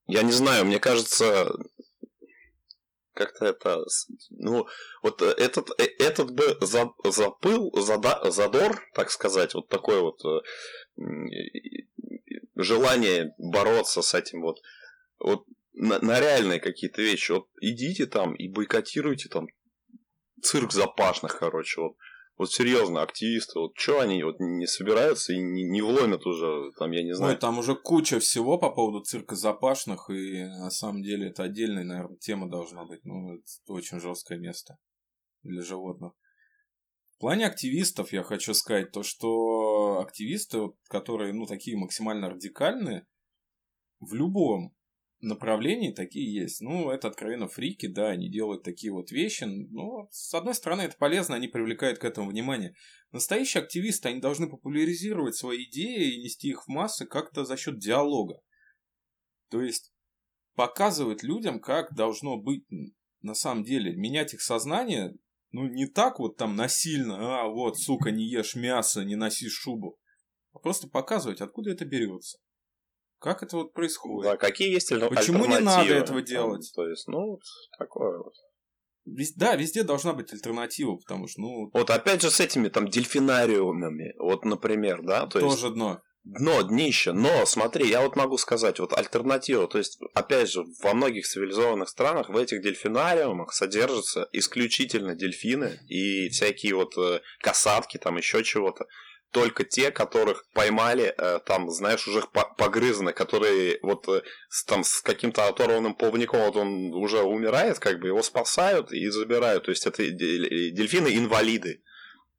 я 0.06 0.22
не 0.22 0.32
знаю, 0.32 0.66
мне 0.66 0.78
кажется, 0.78 1.50
как-то 3.14 3.46
это, 3.46 3.84
ну, 4.28 4.66
вот 5.02 5.22
этот, 5.22 5.70
э, 5.80 5.86
этот 5.98 6.32
бы 6.32 6.58
за, 6.60 6.90
запыл, 7.04 7.72
зада, 7.80 8.30
задор, 8.30 8.82
так 8.92 9.10
сказать, 9.10 9.54
вот 9.54 9.70
такой 9.70 10.02
вот 10.02 10.22
э, 10.26 10.40
желание 12.58 13.34
бороться 13.38 14.02
с 14.02 14.14
этим 14.14 14.42
вот, 14.42 14.58
вот 15.18 15.44
на, 15.72 15.98
на 16.00 16.20
реальные 16.20 16.60
какие-то 16.60 17.00
вещи. 17.00 17.32
Вот 17.32 17.46
идите 17.60 18.06
там 18.06 18.34
и 18.34 18.48
бойкотируйте 18.48 19.28
там 19.28 19.46
цирк 20.42 20.72
запашных, 20.72 21.38
короче, 21.38 21.80
вот. 21.80 21.96
Вот 22.36 22.52
серьезно, 22.52 23.02
активисты, 23.02 23.58
вот 23.58 23.72
что 23.76 23.98
они 23.98 24.22
вот 24.22 24.36
не 24.38 24.68
собираются 24.68 25.32
и 25.32 25.38
не, 25.38 25.64
не 25.64 25.82
вломят 25.82 26.24
уже, 26.24 26.70
там, 26.78 26.92
я 26.92 27.02
не 27.02 27.12
знаю. 27.12 27.32
Ой, 27.34 27.40
там 27.40 27.58
уже 27.58 27.74
куча 27.74 28.20
всего 28.20 28.58
по 28.58 28.70
поводу 28.70 29.00
цирка 29.00 29.34
запашных, 29.34 30.08
и 30.08 30.44
на 30.44 30.70
самом 30.70 31.02
деле 31.02 31.30
это 31.30 31.42
отдельная, 31.42 31.82
наверное, 31.82 32.16
тема 32.18 32.48
должна 32.48 32.84
быть. 32.84 33.04
Ну, 33.04 33.34
это 33.34 33.42
очень 33.66 33.98
жесткое 33.98 34.38
место 34.38 34.78
для 35.42 35.62
животных. 35.62 36.12
В 37.18 37.20
плане 37.20 37.46
активистов 37.46 38.12
я 38.12 38.22
хочу 38.22 38.54
сказать 38.54 38.92
то, 38.92 39.02
что 39.02 39.98
активисты, 39.98 40.68
которые, 40.88 41.32
ну, 41.32 41.46
такие 41.46 41.76
максимально 41.76 42.30
радикальные, 42.30 43.08
в 43.98 44.14
любом 44.14 44.72
направлении 45.20 45.90
такие 45.90 46.32
есть. 46.32 46.60
Ну, 46.60 46.92
это 46.92 47.08
откровенно 47.08 47.48
фрики, 47.48 47.88
да, 47.88 48.10
они 48.10 48.30
делают 48.30 48.62
такие 48.62 48.92
вот 48.92 49.10
вещи. 49.10 49.42
Но, 49.42 50.06
с 50.12 50.32
одной 50.32 50.54
стороны, 50.54 50.82
это 50.82 50.96
полезно, 50.96 51.34
они 51.34 51.48
привлекают 51.48 51.98
к 51.98 52.04
этому 52.04 52.30
внимание. 52.30 52.76
Настоящие 53.10 53.64
активисты, 53.64 54.10
они 54.10 54.20
должны 54.20 54.48
популяризировать 54.48 55.34
свои 55.34 55.64
идеи 55.64 56.14
и 56.14 56.22
нести 56.22 56.50
их 56.50 56.66
в 56.66 56.68
массы 56.68 57.04
как-то 57.04 57.44
за 57.44 57.56
счет 57.56 57.80
диалога. 57.80 58.40
То 59.50 59.60
есть, 59.60 59.92
показывать 60.54 61.24
людям, 61.24 61.58
как 61.58 61.96
должно 61.96 62.36
быть 62.36 62.64
на 63.22 63.34
самом 63.34 63.64
деле, 63.64 63.96
менять 63.96 64.34
их 64.34 64.40
сознание 64.40 65.16
ну, 65.52 65.66
не 65.66 65.86
так 65.86 66.18
вот 66.18 66.36
там 66.36 66.56
насильно, 66.56 67.42
а 67.42 67.48
вот, 67.48 67.78
сука, 67.78 68.10
не 68.10 68.24
ешь 68.24 68.54
мясо, 68.54 69.04
не 69.04 69.16
носи 69.16 69.48
шубу. 69.48 69.98
А 70.52 70.58
просто 70.58 70.88
показывать, 70.88 71.40
откуда 71.40 71.70
это 71.70 71.84
берется. 71.84 72.38
Как 73.18 73.42
это 73.42 73.56
вот 73.56 73.72
происходит. 73.72 74.30
Да, 74.30 74.36
какие 74.36 74.70
есть 74.70 74.92
альтернативы. 74.92 75.38
Почему 75.38 75.46
не 75.46 75.58
надо 75.58 75.92
этого 75.92 76.22
делать? 76.22 76.70
То 76.74 76.88
есть, 76.88 77.08
ну, 77.08 77.32
вот 77.32 77.42
такое 77.78 78.18
вот. 78.18 78.34
Да, 79.36 79.56
везде 79.56 79.84
должна 79.84 80.12
быть 80.12 80.32
альтернатива, 80.32 80.96
потому 80.96 81.26
что, 81.28 81.40
ну... 81.40 81.70
Вот 81.72 81.90
опять 81.90 82.20
же 82.22 82.30
с 82.30 82.40
этими 82.40 82.68
там 82.68 82.88
дельфинариумами, 82.88 84.14
вот, 84.18 84.44
например, 84.44 85.02
да? 85.02 85.26
То 85.26 85.40
тоже 85.40 85.66
есть... 85.66 85.74
дно 85.74 86.02
дно, 86.28 86.62
днище. 86.62 87.12
Но 87.12 87.46
смотри, 87.46 87.88
я 87.88 88.02
вот 88.02 88.16
могу 88.16 88.36
сказать, 88.38 88.78
вот 88.78 88.92
альтернатива, 88.92 89.66
то 89.66 89.78
есть, 89.78 89.98
опять 90.14 90.50
же, 90.50 90.64
во 90.82 90.94
многих 90.94 91.26
цивилизованных 91.26 91.88
странах 91.88 92.28
в 92.28 92.36
этих 92.36 92.62
дельфинариумах 92.62 93.52
содержатся 93.52 94.28
исключительно 94.32 95.14
дельфины 95.14 95.80
и 95.88 96.28
всякие 96.28 96.74
вот 96.74 96.96
э, 96.98 97.20
касатки, 97.40 97.96
там 97.98 98.18
еще 98.18 98.44
чего-то. 98.44 98.86
Только 99.30 99.64
те, 99.64 99.90
которых 99.90 100.44
поймали, 100.52 101.14
э, 101.16 101.40
там, 101.46 101.70
знаешь, 101.70 102.06
уже 102.06 102.22
погрызаны, 102.56 103.12
которые 103.12 103.78
вот 103.82 104.06
э, 104.08 104.22
там 104.66 104.84
с 104.84 105.00
каким-то 105.00 105.48
оторванным 105.48 105.94
плавником, 105.94 106.40
вот 106.40 106.56
он 106.56 106.94
уже 106.94 107.22
умирает, 107.22 107.78
как 107.78 108.00
бы 108.00 108.08
его 108.08 108.22
спасают 108.22 108.92
и 108.92 109.08
забирают. 109.08 109.64
То 109.64 109.70
есть 109.70 109.86
это 109.86 110.02
дельфины-инвалиды. 110.02 111.82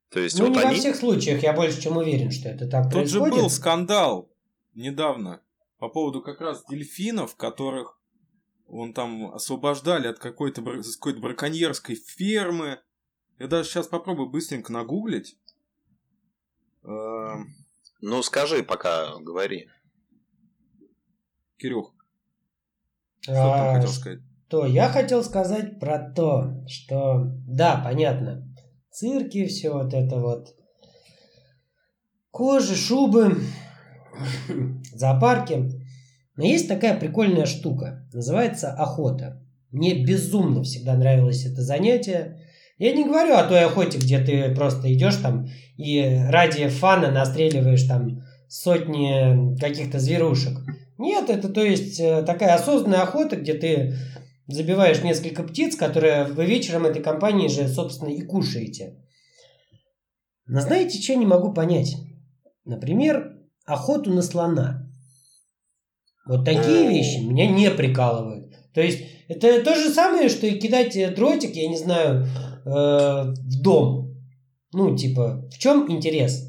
То 0.09 0.19
есть, 0.19 0.39
ну, 0.39 0.47
вот 0.47 0.55
не 0.55 0.61
они... 0.61 0.75
во 0.75 0.79
всех 0.79 0.95
случаях, 0.95 1.43
я 1.43 1.53
больше 1.53 1.81
чем 1.81 1.97
уверен, 1.97 2.31
что 2.31 2.49
это 2.49 2.67
так 2.67 2.85
Тут 2.85 2.93
происходит. 2.93 3.33
же 3.33 3.41
был 3.41 3.49
скандал 3.49 4.29
недавно 4.73 5.41
по 5.77 5.87
поводу 5.87 6.21
как 6.21 6.41
раз 6.41 6.63
дельфинов, 6.69 7.35
которых 7.35 7.99
Он 8.67 8.93
там 8.93 9.33
освобождали 9.33 10.07
от 10.07 10.19
какой-то 10.19 10.61
какой 10.61 11.19
браконьерской 11.19 11.95
фермы. 11.95 12.79
Я 13.37 13.47
даже 13.47 13.69
сейчас 13.69 13.87
попробую 13.87 14.29
быстренько 14.29 14.71
нагуглить. 14.71 15.37
Эм. 16.83 17.53
Ну, 18.01 18.23
скажи 18.23 18.63
пока, 18.63 19.17
говори. 19.19 19.69
Кирюх, 21.57 21.93
что 23.19 23.33
а, 23.33 23.73
ты 23.73 23.75
хотел 23.75 23.93
сказать? 23.93 24.19
То 24.47 24.65
я 24.65 24.89
хотел 24.89 25.23
сказать 25.23 25.79
про 25.79 26.11
то, 26.11 26.65
что 26.67 27.25
да, 27.45 27.81
понятно, 27.83 28.48
цирки, 28.91 29.45
все 29.45 29.71
вот 29.71 29.93
это 29.93 30.17
вот, 30.17 30.55
кожи, 32.31 32.75
шубы, 32.75 33.37
зоопарки. 34.93 35.71
Но 36.35 36.45
есть 36.45 36.67
такая 36.67 36.97
прикольная 36.97 37.45
штука, 37.45 38.07
называется 38.13 38.71
охота. 38.71 39.41
Мне 39.71 40.03
безумно 40.03 40.63
всегда 40.63 40.95
нравилось 40.95 41.45
это 41.45 41.61
занятие. 41.61 42.41
Я 42.77 42.93
не 42.93 43.03
говорю 43.03 43.35
о 43.35 43.43
той 43.43 43.65
охоте, 43.65 43.97
где 43.97 44.19
ты 44.19 44.55
просто 44.55 44.91
идешь 44.93 45.17
там 45.17 45.49
и 45.75 46.23
ради 46.29 46.67
фана 46.69 47.11
настреливаешь 47.11 47.83
там 47.83 48.23
сотни 48.47 49.57
каких-то 49.59 49.99
зверушек. 49.99 50.57
Нет, 50.97 51.29
это 51.29 51.49
то 51.49 51.63
есть 51.63 51.99
э, 51.99 52.23
такая 52.23 52.55
осознанная 52.55 53.01
охота, 53.03 53.37
где 53.37 53.53
ты 53.53 53.95
забиваешь 54.53 55.03
несколько 55.03 55.43
птиц, 55.43 55.75
которые 55.75 56.25
вы 56.25 56.45
вечером 56.45 56.85
этой 56.85 57.01
компании 57.01 57.47
же, 57.47 57.67
собственно, 57.67 58.09
и 58.09 58.21
кушаете. 58.21 58.97
Но 60.47 60.61
знаете, 60.61 61.01
что 61.01 61.13
я 61.13 61.19
не 61.19 61.25
могу 61.25 61.53
понять? 61.53 61.95
Например, 62.65 63.37
охоту 63.65 64.11
на 64.11 64.21
слона. 64.21 64.89
Вот 66.27 66.45
такие 66.45 66.87
вещи 66.89 67.19
меня 67.19 67.47
не 67.47 67.69
прикалывают. 67.71 68.53
То 68.73 68.81
есть 68.81 69.03
это 69.27 69.63
то 69.63 69.75
же 69.75 69.89
самое, 69.89 70.29
что 70.29 70.47
и 70.47 70.59
кидать 70.59 71.15
дротик, 71.15 71.55
я 71.55 71.67
не 71.67 71.77
знаю, 71.77 72.25
э, 72.65 72.69
в 72.69 73.61
дом. 73.61 74.15
Ну, 74.71 74.95
типа, 74.95 75.47
в 75.51 75.57
чем 75.57 75.91
интерес? 75.91 76.48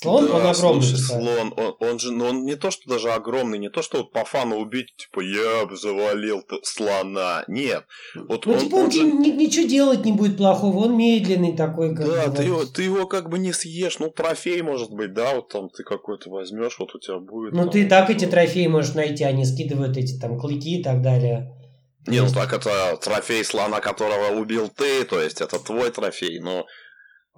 Слон, 0.00 0.28
да, 0.28 0.34
он 0.36 0.46
огромный. 0.46 0.82
Слушай, 0.82 0.98
слон, 0.98 1.54
он, 1.56 1.76
он 1.80 1.98
же, 1.98 2.12
ну, 2.12 2.26
он 2.26 2.44
не 2.44 2.54
то, 2.54 2.70
что 2.70 2.88
даже 2.88 3.10
огромный, 3.10 3.58
не 3.58 3.68
то, 3.68 3.82
что 3.82 3.98
вот 3.98 4.12
по 4.12 4.24
фану 4.24 4.58
убить, 4.58 4.94
типа, 4.96 5.20
я 5.20 5.66
бы 5.66 5.76
завалил 5.76 6.44
слона. 6.62 7.42
Нет. 7.48 7.84
Вот 8.14 8.46
ну, 8.46 8.52
он, 8.52 8.58
типа, 8.60 8.74
он, 8.76 8.84
он 8.84 8.90
же... 8.92 9.02
ни, 9.02 9.30
ничего 9.30 9.66
делать 9.66 10.04
не 10.04 10.12
будет 10.12 10.36
плохого, 10.36 10.84
он 10.84 10.96
медленный 10.96 11.56
такой. 11.56 11.96
Как 11.96 12.06
да, 12.06 12.30
ты, 12.30 12.44
его, 12.44 12.64
ты 12.64 12.84
его 12.84 13.06
как 13.06 13.28
бы 13.28 13.40
не 13.40 13.52
съешь, 13.52 13.98
ну, 13.98 14.08
трофей, 14.08 14.62
может 14.62 14.92
быть, 14.92 15.14
да, 15.14 15.34
вот 15.34 15.48
там 15.48 15.68
ты 15.68 15.82
какой-то 15.82 16.30
возьмешь, 16.30 16.78
вот 16.78 16.94
у 16.94 17.00
тебя 17.00 17.18
будет. 17.18 17.52
Ну, 17.52 17.62
там, 17.62 17.70
ты 17.70 17.88
так 17.88 18.08
эти 18.08 18.26
трофеи 18.26 18.68
можешь 18.68 18.94
найти, 18.94 19.24
они 19.24 19.44
скидывают 19.44 19.96
эти 19.96 20.16
там 20.16 20.38
клыки 20.38 20.78
и 20.78 20.82
так 20.84 21.02
далее. 21.02 21.52
Не, 22.06 22.22
ну 22.22 22.28
так 22.32 22.52
это 22.52 22.96
трофей 23.02 23.44
слона, 23.44 23.80
которого 23.80 24.38
убил 24.38 24.68
ты, 24.68 25.04
то 25.04 25.20
есть 25.20 25.40
это 25.40 25.58
твой 25.58 25.90
трофей, 25.90 26.38
но 26.38 26.66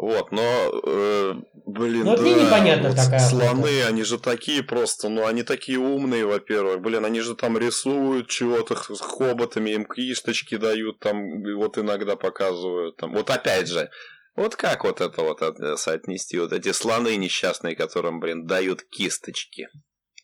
вот, 0.03 0.33
но, 0.33 0.81
э, 0.83 1.35
блин, 1.67 2.05
но 2.07 2.17
да, 2.17 2.23
непонятно 2.23 2.89
вот 2.89 2.97
такая 2.97 3.21
слоны, 3.21 3.67
охота. 3.67 3.87
они 3.89 4.03
же 4.03 4.19
такие 4.19 4.63
просто, 4.63 5.11
ну, 5.11 5.27
они 5.27 5.43
такие 5.43 5.79
умные, 5.79 6.25
во-первых, 6.25 6.81
блин, 6.81 7.05
они 7.05 7.21
же 7.21 7.35
там 7.35 7.59
рисуют 7.59 8.27
чего-то 8.29 8.77
с 8.77 8.99
хоботами, 8.99 9.73
им 9.73 9.85
кисточки 9.85 10.57
дают, 10.57 11.01
там, 11.01 11.43
вот 11.55 11.77
иногда 11.77 12.17
показывают, 12.17 12.97
там, 12.97 13.13
вот 13.13 13.29
опять 13.29 13.69
же, 13.69 13.91
вот 14.37 14.57
как 14.57 14.85
вот 14.85 15.03
это 15.03 15.21
вот 15.21 15.43
соотнести, 15.79 16.39
вот 16.39 16.55
эти 16.55 16.73
слоны 16.73 17.15
несчастные, 17.17 17.77
которым, 17.77 18.21
блин, 18.21 18.47
дают 18.47 18.85
кисточки, 18.85 19.69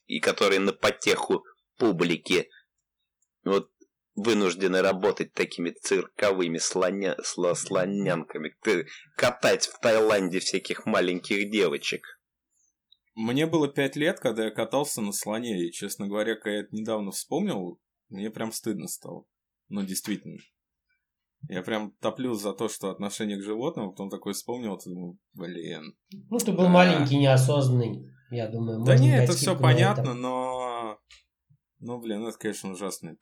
и 0.07 0.21
которые 0.21 0.61
на 0.61 0.73
потеху 0.73 1.45
публики, 1.77 2.49
вот 3.45 3.69
вынуждены 4.17 4.81
работать 4.81 5.33
такими 5.33 5.71
цирковыми 5.71 6.59
слоня... 6.59 7.17
слонянками, 7.23 8.55
катать 9.17 9.67
в 9.67 9.79
Таиланде 9.79 10.41
всяких 10.41 10.87
маленьких 10.87 11.51
девочек. 11.51 12.03
Мне 13.15 13.47
было 13.47 13.69
пять 13.69 13.97
лет, 13.97 14.21
когда 14.21 14.45
я 14.45 14.51
катался 14.51 15.01
на 15.01 15.13
слоне, 15.13 15.67
и, 15.67 15.73
честно 15.73 16.07
говоря, 16.07 16.35
когда 16.35 16.53
я 16.53 16.61
это 16.61 16.75
недавно 16.75 17.13
вспомнил, 17.13 17.81
мне 18.09 18.31
прям 18.31 18.53
стыдно 18.53 18.89
стало. 18.89 19.25
Ну, 19.69 19.83
действительно. 19.83 20.39
Я 21.49 21.63
прям 21.63 21.93
топлю 22.01 22.35
за 22.35 22.53
то, 22.53 22.69
что 22.69 22.91
отношение 22.91 23.39
к 23.39 23.43
животным, 23.43 23.91
потом 23.91 24.11
такой 24.11 24.33
вспомнил, 24.33 24.77
и 24.77 24.89
думаю, 24.89 25.19
блин. 25.35 25.97
Ну, 26.11 26.39
ты 26.39 26.53
был 26.53 26.65
да. 26.65 26.69
маленький, 26.69 27.19
неосознанный, 27.19 28.07
я 28.31 28.49
думаю. 28.49 28.85
Да 28.85 28.99
нет, 28.99 29.25
это 29.25 29.33
все 29.33 29.59
понятно, 29.59 30.03
это. 30.03 30.15
но... 30.15 30.99
Ну, 31.79 31.99
блин, 32.01 32.27
это, 32.27 32.37
конечно, 32.39 32.73
ужасно 32.73 33.17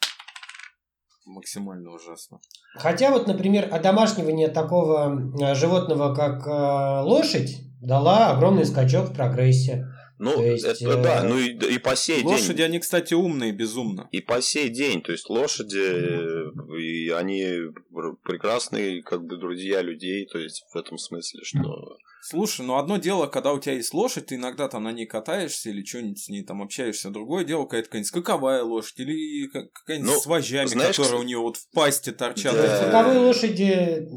максимально 1.24 1.90
ужасно. 1.92 2.40
Хотя 2.74 3.10
вот, 3.10 3.26
например, 3.26 3.68
одомашнивание 3.72 4.48
такого 4.48 5.32
э, 5.40 5.54
животного, 5.54 6.14
как 6.14 6.46
э, 6.46 7.02
лошадь, 7.02 7.60
дала 7.80 8.30
огромный 8.30 8.64
скачок 8.64 9.10
в 9.10 9.14
прогрессе. 9.14 9.86
Ну, 10.18 10.42
есть, 10.42 10.64
это 10.64 10.90
э... 10.90 11.02
да, 11.02 11.22
ну 11.24 11.38
и, 11.38 11.50
и 11.74 11.78
по 11.78 11.96
сей 11.96 12.22
лошади, 12.22 12.28
день. 12.28 12.46
Лошади, 12.46 12.62
они, 12.62 12.78
кстати, 12.78 13.14
умные, 13.14 13.52
безумно. 13.52 14.08
И 14.12 14.20
по 14.20 14.40
сей 14.40 14.68
день, 14.68 15.02
то 15.02 15.12
есть 15.12 15.28
лошади, 15.28 16.78
и 16.78 17.10
они 17.10 17.72
прекрасные, 18.22 19.02
как 19.02 19.24
бы, 19.24 19.36
друзья 19.36 19.82
людей, 19.82 20.26
то 20.26 20.38
есть 20.38 20.64
в 20.72 20.76
этом 20.76 20.98
смысле, 20.98 21.40
что 21.42 21.98
Слушай, 22.26 22.64
ну 22.64 22.78
одно 22.78 22.96
дело, 22.96 23.26
когда 23.26 23.52
у 23.52 23.60
тебя 23.60 23.74
есть 23.74 23.92
лошадь, 23.92 24.26
ты 24.26 24.36
иногда 24.36 24.66
там 24.66 24.84
на 24.84 24.92
ней 24.92 25.04
катаешься 25.04 25.68
или 25.68 25.84
что-нибудь 25.84 26.18
с 26.18 26.30
ней 26.30 26.42
там 26.42 26.62
общаешься. 26.62 27.10
Другое 27.10 27.44
дело, 27.44 27.64
какая-то 27.64 27.88
какая-нибудь 27.88 28.08
скаковая 28.08 28.62
лошадь 28.62 29.00
или 29.00 29.46
какая-нибудь 29.48 30.10
ну, 30.10 30.18
с 30.18 30.24
вожжами, 30.24 30.66
знаешь, 30.68 30.96
которые 30.96 31.20
у 31.20 31.24
нее 31.24 31.36
вот 31.36 31.58
в 31.58 31.70
пасти 31.72 32.12
торчат. 32.12 32.54
Да. 32.54 32.78
Скаковые 32.78 33.18
лошади 33.18 34.08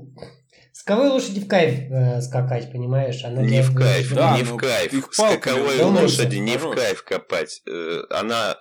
Скаковой 0.79 1.09
лошади 1.09 1.39
в 1.39 1.47
кайф 1.47 1.89
э, 1.89 2.21
скакать, 2.21 2.71
понимаешь? 2.71 3.23
Она 3.23 3.41
не 3.41 3.63
в 3.63 3.73
кайф, 3.75 4.13
да, 4.13 4.37
не 4.37 4.43
в 4.43 4.55
кайф. 4.57 4.93
Скаковой 5.11 5.81
лошади 5.81 6.35
не 6.35 6.55
в 6.55 6.69
кайф 6.69 7.03
копать. 7.03 7.63
Э, 7.67 8.03
она 8.11 8.59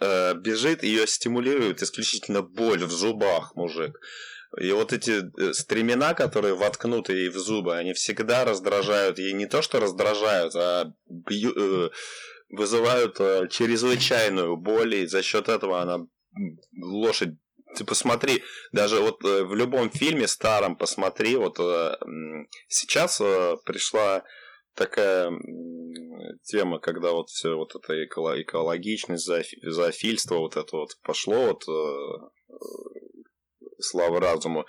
э, 0.00 0.34
бежит, 0.34 0.82
ее 0.82 1.06
стимулирует 1.06 1.80
исключительно 1.80 2.42
боль 2.42 2.84
в 2.84 2.90
зубах, 2.90 3.54
мужик. 3.54 4.00
И 4.60 4.72
вот 4.72 4.92
эти 4.92 5.22
э, 5.22 5.52
стремена, 5.52 6.14
которые 6.14 6.54
воткнуты 6.54 7.12
ей 7.12 7.28
в 7.28 7.38
зубы, 7.38 7.76
они 7.76 7.92
всегда 7.92 8.44
раздражают. 8.44 9.20
Ей 9.20 9.32
не 9.32 9.46
то, 9.46 9.62
что 9.62 9.78
раздражают, 9.78 10.56
а 10.56 10.92
бью, 11.08 11.52
э, 11.56 11.90
вызывают 12.50 13.20
э, 13.20 13.46
чрезвычайную 13.48 14.56
боль, 14.56 14.96
и 14.96 15.06
за 15.06 15.22
счет 15.22 15.48
этого 15.48 15.80
она 15.80 15.98
лошадь 16.82 17.36
ты 17.76 17.84
посмотри, 17.84 18.42
даже 18.72 19.00
вот 19.00 19.22
в 19.22 19.54
любом 19.54 19.90
фильме 19.90 20.26
старом 20.26 20.76
посмотри, 20.76 21.36
вот 21.36 21.58
сейчас 22.68 23.18
пришла 23.64 24.24
такая 24.74 25.30
тема, 26.42 26.78
когда 26.80 27.12
вот 27.12 27.28
все 27.28 27.54
вот 27.56 27.74
это 27.76 28.04
экологичность, 28.04 29.26
зоофильство, 29.62 30.36
вот 30.36 30.56
это 30.56 30.76
вот 30.76 30.90
пошло, 31.02 31.46
вот 31.46 31.64
слава 33.80 34.20
разуму. 34.20 34.64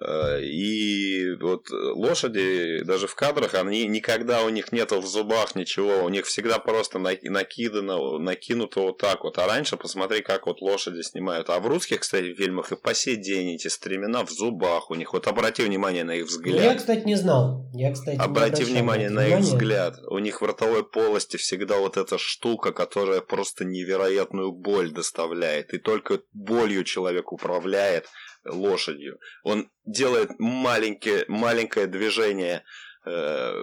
Э, 0.00 0.40
и 0.40 1.34
вот 1.40 1.70
лошади, 1.70 2.82
даже 2.84 3.06
в 3.06 3.14
кадрах, 3.14 3.54
они 3.54 3.86
никогда 3.86 4.44
у 4.44 4.48
них 4.48 4.70
нету 4.70 5.00
в 5.00 5.06
зубах 5.06 5.56
ничего, 5.56 6.04
у 6.04 6.08
них 6.08 6.26
всегда 6.26 6.58
просто 6.58 6.98
накидано, 6.98 8.18
накинуто 8.18 8.80
вот 8.80 8.98
так 8.98 9.24
вот. 9.24 9.38
А 9.38 9.46
раньше 9.46 9.76
посмотри, 9.76 10.22
как 10.22 10.46
вот 10.46 10.60
лошади 10.60 11.02
снимают. 11.02 11.50
А 11.50 11.58
в 11.58 11.66
русских, 11.66 12.00
кстати, 12.00 12.34
фильмах 12.34 12.70
и 12.72 12.76
по 12.76 12.94
сей 12.94 13.16
день 13.16 13.54
эти 13.54 13.68
стремена 13.68 14.24
в 14.24 14.30
зубах 14.30 14.90
у 14.90 14.94
них. 14.94 15.12
Вот 15.12 15.26
обрати 15.26 15.62
внимание 15.62 16.04
на 16.04 16.14
их 16.14 16.26
взгляд. 16.26 16.62
Я, 16.62 16.74
кстати, 16.74 17.04
не 17.04 17.16
знал. 17.16 17.68
Я, 17.74 17.92
кстати, 17.92 18.18
обрати 18.18 18.64
внимание 18.64 19.10
на 19.10 19.26
их 19.26 19.38
взгляд. 19.38 19.96
У 20.08 20.18
них 20.18 20.40
в 20.40 20.44
ротовой 20.44 20.84
полости 20.84 21.36
всегда 21.36 21.78
вот 21.78 21.96
эта 21.96 22.18
штука, 22.18 22.72
которая 22.72 23.20
просто 23.20 23.64
невероятную 23.64 24.52
боль 24.52 24.92
доставляет. 24.92 25.74
И 25.74 25.78
только 25.78 26.20
болью 26.32 26.84
человек 26.84 27.32
управляет 27.32 28.06
лошадью. 28.48 29.18
Он 29.42 29.70
делает 29.84 30.30
маленькое, 30.38 31.24
маленькое 31.28 31.86
движение 31.86 32.64
э, 33.06 33.62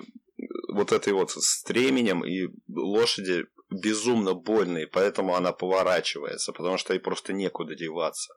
вот 0.74 0.92
этой 0.92 1.14
вот 1.14 1.32
стременем, 1.32 2.24
и 2.26 2.48
лошади 2.68 3.46
безумно 3.70 4.34
больные, 4.34 4.88
поэтому 4.88 5.36
она 5.36 5.52
поворачивается, 5.52 6.54
потому 6.54 6.78
что 6.78 6.94
ей 6.94 7.00
просто 7.00 7.34
некуда 7.34 7.76
деваться. 7.76 8.34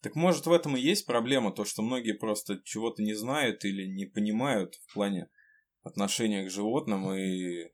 Так 0.00 0.14
может 0.14 0.46
в 0.46 0.52
этом 0.52 0.76
и 0.76 0.80
есть 0.80 1.06
проблема, 1.06 1.52
то 1.52 1.64
что 1.64 1.82
многие 1.82 2.12
просто 2.12 2.60
чего-то 2.64 3.02
не 3.02 3.14
знают 3.14 3.64
или 3.64 3.86
не 3.86 4.06
понимают 4.06 4.74
в 4.86 4.94
плане 4.94 5.28
отношения 5.82 6.44
к 6.44 6.50
животным 6.50 7.12
и 7.14 7.72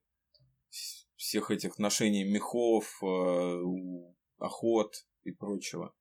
всех 1.16 1.50
этих 1.50 1.72
отношений 1.72 2.24
мехов, 2.24 2.98
э, 3.02 3.62
охот 4.38 4.94
и 5.24 5.32
прочего. 5.32 5.94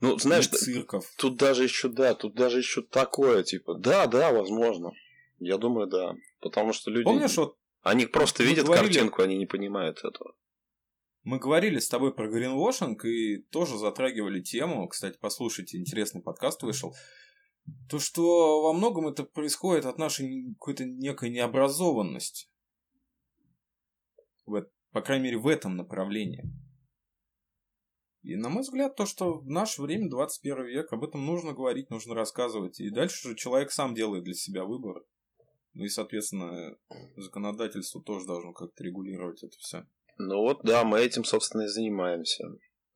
Ну, 0.00 0.18
знаешь, 0.18 0.48
цирков. 0.48 1.04
тут 1.18 1.36
даже 1.36 1.64
еще, 1.64 1.88
да, 1.88 2.14
тут 2.14 2.34
даже 2.34 2.58
еще 2.58 2.82
такое, 2.82 3.42
типа, 3.42 3.74
да, 3.74 4.06
да, 4.06 4.32
возможно. 4.32 4.92
Я 5.38 5.58
думаю, 5.58 5.86
да. 5.86 6.14
Потому 6.40 6.72
что 6.72 6.90
люди... 6.90 7.04
Помнишь, 7.04 7.36
вот... 7.36 7.56
Они 7.82 8.06
просто 8.06 8.42
видят 8.42 8.66
говорили... 8.66 8.86
картинку, 8.86 9.22
они 9.22 9.36
не 9.36 9.46
понимают 9.46 9.98
этого. 9.98 10.34
Мы 11.22 11.38
говорили 11.38 11.78
с 11.78 11.88
тобой 11.88 12.14
про 12.14 12.28
гринвошинг 12.28 13.04
и 13.04 13.42
тоже 13.50 13.76
затрагивали 13.76 14.40
тему. 14.40 14.88
Кстати, 14.88 15.18
послушайте, 15.20 15.78
интересный 15.78 16.22
подкаст 16.22 16.62
вышел. 16.62 16.94
То, 17.90 17.98
что 17.98 18.62
во 18.62 18.72
многом 18.72 19.08
это 19.08 19.24
происходит 19.24 19.84
от 19.84 19.98
нашей 19.98 20.54
какой-то 20.54 20.86
некой 20.86 21.28
необразованности. 21.28 22.48
В, 24.46 24.66
по 24.92 25.02
крайней 25.02 25.24
мере, 25.24 25.38
в 25.38 25.46
этом 25.46 25.76
направлении. 25.76 26.44
И, 28.22 28.36
на 28.36 28.50
мой 28.50 28.62
взгляд, 28.62 28.96
то, 28.96 29.06
что 29.06 29.38
в 29.38 29.48
наше 29.48 29.80
время, 29.80 30.10
21 30.10 30.66
век, 30.66 30.92
об 30.92 31.04
этом 31.04 31.24
нужно 31.24 31.52
говорить, 31.52 31.90
нужно 31.90 32.14
рассказывать. 32.14 32.78
И 32.78 32.90
дальше 32.90 33.28
же 33.28 33.34
человек 33.34 33.72
сам 33.72 33.94
делает 33.94 34.24
для 34.24 34.34
себя 34.34 34.64
выбор. 34.64 35.02
Ну 35.72 35.84
и, 35.84 35.88
соответственно, 35.88 36.76
законодательство 37.16 38.02
тоже 38.02 38.26
должно 38.26 38.52
как-то 38.52 38.84
регулировать 38.84 39.42
это 39.42 39.56
все. 39.58 39.86
Ну 40.18 40.36
вот, 40.36 40.62
да, 40.64 40.84
мы 40.84 41.00
этим, 41.00 41.24
собственно, 41.24 41.62
и 41.62 41.68
занимаемся. 41.68 42.44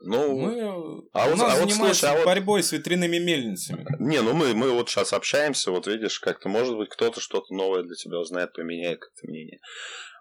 Ну, 0.07 0.39
мы, 0.39 1.09
а 1.13 1.27
у 1.27 1.37
нас 1.37 1.59
а 1.59 1.61
вот, 1.61 1.73
слушай, 1.73 2.11
а 2.11 2.17
вот... 2.17 2.27
борьбой 2.27 2.63
с 2.63 2.73
ветряными 2.73 3.19
мельницами. 3.19 3.87
Не, 3.99 4.21
ну 4.21 4.35
мы, 4.35 4.55
мы 4.55 4.71
вот 4.71 4.89
сейчас 4.89 5.13
общаемся, 5.13 5.71
вот 5.71 5.87
видишь, 5.87 6.21
как-то, 6.21 6.49
может 6.49 6.77
быть, 6.77 6.91
кто-то 6.91 7.21
что-то 7.21 7.55
новое 7.55 7.83
для 7.83 7.95
тебя 7.95 8.19
узнает, 8.19 8.53
поменяет 8.53 9.01
как-то 9.01 9.27
мнение. 9.27 9.61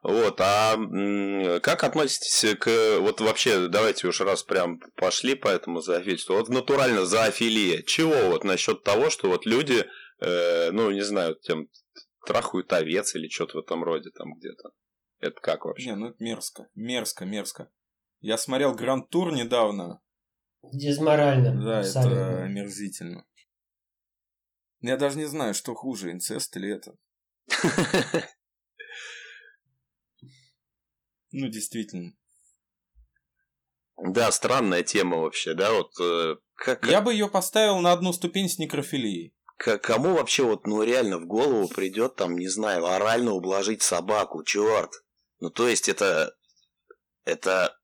Вот, 0.02 0.40
а 0.42 0.76
как 1.62 1.84
относитесь 1.84 2.58
к, 2.58 2.98
вот 3.00 3.22
вообще, 3.22 3.68
давайте 3.68 4.08
уж 4.08 4.20
раз 4.22 4.44
прям 4.44 4.80
пошли 4.96 5.36
по 5.36 5.48
этому 5.48 5.82
зоофильству, 5.82 6.36
вот 6.36 6.50
натурально 6.50 7.06
зоофилия, 7.06 7.84
чего 7.84 8.30
вот 8.30 8.44
насчет 8.44 8.84
того, 8.84 9.10
что 9.10 9.30
вот 9.30 9.46
люди, 9.46 9.86
э, 10.20 10.72
ну, 10.72 10.92
не 10.92 11.02
знаю, 11.02 11.36
тем 11.42 11.70
трахают 12.26 12.72
овец 12.74 13.16
или 13.16 13.30
что-то 13.30 13.58
в 13.58 13.62
этом 13.62 13.84
роде 13.84 14.10
там 14.12 14.34
где-то. 14.36 14.72
Это 15.20 15.40
как 15.40 15.66
вообще? 15.66 15.92
Не, 15.92 15.96
ну 15.96 16.08
это 16.08 16.18
мерзко, 16.20 16.68
мерзко, 16.76 17.26
мерзко. 17.26 17.70
Я 18.24 18.38
смотрел 18.38 18.74
Гранд 18.74 19.10
Тур 19.10 19.34
недавно. 19.34 20.02
Дезморально. 20.72 21.62
Да, 21.62 21.80
абсолютно. 21.80 22.20
это 22.20 22.44
омерзительно. 22.44 23.26
Я 24.80 24.96
даже 24.96 25.18
не 25.18 25.26
знаю, 25.26 25.54
что 25.54 25.76
хуже, 25.76 26.12
инцест 26.12 26.56
или 26.56 26.74
это. 26.74 26.96
Ну, 31.36 31.48
действительно. 31.48 32.14
Да, 33.98 34.32
странная 34.32 34.84
тема 34.84 35.18
вообще, 35.18 35.56
да, 35.56 35.74
вот 35.74 35.92
э, 36.00 36.36
как... 36.54 36.86
Я 36.86 37.02
бы 37.02 37.12
ее 37.12 37.28
поставил 37.28 37.80
на 37.80 37.92
одну 37.92 38.14
ступень 38.14 38.48
с 38.48 38.60
некрофилией. 38.60 39.34
К 39.58 39.80
кому 39.80 40.14
вообще 40.14 40.44
вот, 40.44 40.68
ну, 40.68 40.84
реально 40.84 41.18
в 41.18 41.26
голову 41.26 41.68
придет, 41.70 42.18
там, 42.18 42.38
не 42.38 42.50
знаю, 42.50 42.86
орально 42.86 43.32
ублажить 43.32 43.82
собаку, 43.82 44.44
черт. 44.44 44.92
Ну, 45.40 45.50
то 45.50 45.68
есть 45.68 45.90
это... 45.90 46.36
Это 47.26 47.80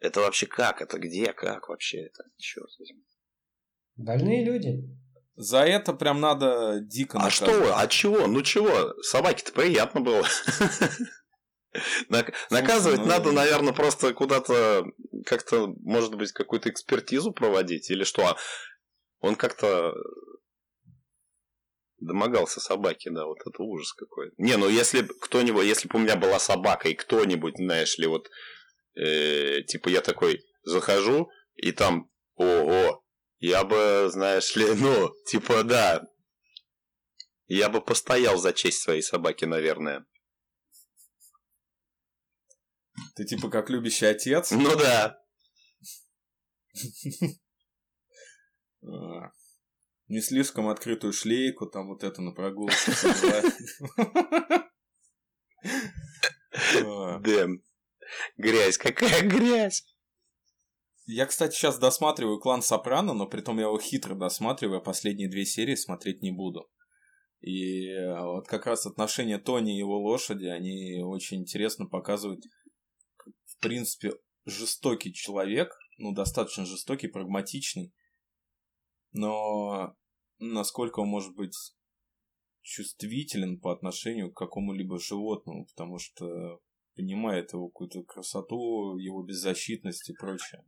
это 0.00 0.20
вообще 0.20 0.46
как? 0.46 0.82
Это 0.82 0.98
где? 0.98 1.32
Как 1.32 1.68
вообще 1.68 2.06
это? 2.06 2.24
Черт 2.36 2.70
возьми. 2.78 3.04
Больные 3.96 4.44
люди. 4.44 4.84
За 5.36 5.58
это 5.58 5.92
прям 5.92 6.20
надо 6.20 6.80
дико 6.80 7.18
А 7.18 7.30
что? 7.30 7.78
А 7.78 7.86
чего? 7.88 8.26
Ну 8.26 8.42
чего? 8.42 8.94
Собаке-то 9.02 9.52
приятно 9.52 10.00
было. 10.00 10.26
Наказывать 12.50 13.00
ну, 13.00 13.06
надо, 13.06 13.32
наверное, 13.32 13.74
просто 13.74 14.14
куда-то 14.14 14.86
как-то, 15.26 15.74
может 15.82 16.14
быть, 16.14 16.32
какую-то 16.32 16.70
экспертизу 16.70 17.32
проводить 17.32 17.90
или 17.90 18.04
что? 18.04 18.26
А 18.26 18.36
он 19.20 19.36
как-то 19.36 19.92
домогался 21.98 22.60
собаки, 22.60 23.08
да, 23.10 23.26
вот 23.26 23.38
это 23.44 23.62
ужас 23.62 23.92
какой. 23.92 24.32
Не, 24.38 24.56
ну 24.56 24.68
если 24.68 25.02
кто-нибудь, 25.02 25.64
если 25.64 25.88
бы 25.88 25.98
у 25.98 26.02
меня 26.02 26.16
была 26.16 26.38
собака 26.38 26.88
и 26.88 26.94
кто-нибудь, 26.94 27.56
знаешь 27.56 27.98
ли, 27.98 28.06
вот 28.06 28.30
э, 28.96 29.62
типа 29.62 29.88
я 29.88 30.00
такой 30.00 30.44
захожу, 30.62 31.30
и 31.54 31.72
там, 31.72 32.10
о-о, 32.34 33.02
я 33.38 33.64
бы, 33.64 34.08
знаешь 34.10 34.56
ли, 34.56 34.66
ну, 34.74 35.12
типа, 35.26 35.62
да, 35.62 36.02
я 37.46 37.68
бы 37.68 37.80
постоял 37.80 38.36
за 38.38 38.52
честь 38.52 38.82
своей 38.82 39.02
собаки, 39.02 39.44
наверное. 39.44 40.04
Ты 43.14 43.24
типа 43.24 43.50
как 43.50 43.70
любящий 43.70 44.06
отец? 44.06 44.50
Ну 44.50 44.74
да. 44.76 45.18
А, 48.82 49.32
не 50.08 50.20
слишком 50.20 50.68
открытую 50.68 51.12
шлейку, 51.12 51.66
там 51.66 51.88
вот 51.88 52.04
это 52.04 52.22
на 52.22 52.32
прогулке. 52.32 52.74
Дэм. 57.20 57.62
Грязь, 58.36 58.78
какая 58.78 59.22
грязь! 59.22 59.84
Я, 61.06 61.26
кстати, 61.26 61.54
сейчас 61.54 61.78
досматриваю 61.78 62.40
клан 62.40 62.62
Сопрано, 62.62 63.14
но 63.14 63.26
при 63.26 63.40
том 63.40 63.58
я 63.58 63.66
его 63.66 63.78
хитро 63.78 64.14
досматриваю, 64.14 64.78
а 64.78 64.82
последние 64.82 65.28
две 65.28 65.44
серии 65.44 65.76
смотреть 65.76 66.20
не 66.20 66.32
буду. 66.32 66.68
И 67.40 67.86
э, 67.88 68.20
вот 68.22 68.48
как 68.48 68.66
раз 68.66 68.86
отношения 68.86 69.38
Тони 69.38 69.74
и 69.74 69.78
его 69.78 70.00
лошади, 70.00 70.46
они 70.46 71.00
очень 71.02 71.42
интересно 71.42 71.86
показывают, 71.86 72.42
в 73.44 73.58
принципе, 73.60 74.14
жестокий 74.46 75.12
человек, 75.12 75.76
ну, 75.98 76.12
достаточно 76.12 76.66
жестокий, 76.66 77.06
прагматичный, 77.06 77.92
но 79.12 79.94
насколько 80.38 81.00
он 81.00 81.08
может 81.08 81.34
быть 81.36 81.54
чувствителен 82.62 83.60
по 83.60 83.72
отношению 83.72 84.32
к 84.32 84.36
какому-либо 84.36 84.98
животному, 84.98 85.66
потому 85.66 85.98
что 85.98 86.60
понимает 86.96 87.52
его 87.52 87.68
какую-то 87.68 88.02
красоту, 88.02 88.96
его 88.96 89.22
беззащитность 89.22 90.08
и 90.08 90.14
прочее. 90.14 90.64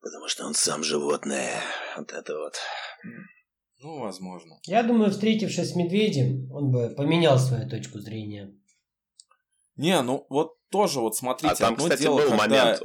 Потому 0.00 0.28
что 0.28 0.46
он 0.46 0.54
сам 0.54 0.82
животное. 0.82 1.60
Вот 1.96 2.12
это 2.12 2.38
вот. 2.38 2.54
Ну, 3.78 3.98
возможно. 4.00 4.58
Я 4.64 4.82
думаю, 4.82 5.10
встретившись 5.10 5.72
с 5.72 5.76
медведем, 5.76 6.50
он 6.52 6.70
бы 6.70 6.94
поменял 6.96 7.38
свою 7.38 7.68
точку 7.68 7.98
зрения. 7.98 8.54
Не, 9.76 10.00
ну 10.02 10.26
вот 10.28 10.58
тоже 10.70 11.00
вот 11.00 11.16
смотрите. 11.16 11.54
А 11.54 11.56
там, 11.56 11.76
кстати, 11.76 12.02
дело, 12.02 12.18
был 12.18 12.30
когда... 12.30 12.78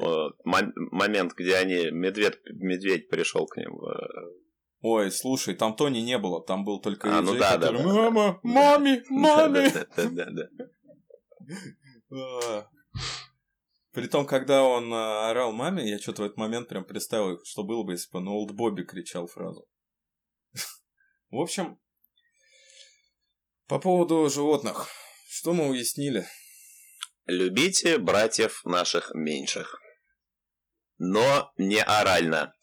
момент, 0.44 0.74
момент, 0.92 1.34
где 1.34 1.56
они 1.56 1.92
медведь, 1.92 2.40
медведь 2.46 3.10
пришел 3.10 3.46
к 3.46 3.58
ним. 3.58 3.80
Ой, 4.82 5.12
слушай, 5.12 5.56
там 5.56 5.76
Тони 5.76 6.00
не 6.00 6.18
было, 6.18 6.44
там 6.44 6.64
был 6.64 6.80
только 6.80 7.18
а, 7.18 7.22
ну 7.22 7.36
да, 7.36 7.58
который... 7.58 7.80
да, 7.80 7.84
Мама, 7.84 8.40
маме, 8.44 9.04
маме. 9.10 9.72
Да, 9.96 10.10
да, 10.10 10.26
да. 10.30 10.48
Притом, 13.92 14.28
когда 14.28 14.64
он 14.64 14.94
а, 14.94 15.30
орал 15.32 15.52
маме, 15.52 15.90
я 15.90 15.98
что-то 15.98 16.22
в 16.22 16.26
этот 16.26 16.38
момент 16.38 16.70
прям 16.70 16.86
представил, 16.86 17.44
что 17.44 17.64
было 17.64 17.84
бы, 17.84 17.94
если 17.94 18.12
бы 18.12 18.22
на 18.22 18.32
Олд 18.32 18.52
Бобби 18.52 18.84
кричал 18.84 19.26
фразу. 19.28 19.68
В 21.32 21.40
общем, 21.40 21.80
по 23.68 23.80
поводу 23.80 24.30
животных. 24.30 24.88
Что 25.28 25.54
мы 25.54 25.68
уяснили? 25.68 26.26
Любите 27.26 27.98
братьев 27.98 28.64
наших 28.64 29.12
меньших. 29.14 29.82
Но 31.00 31.52
не 31.58 31.82
орально. 31.82 32.54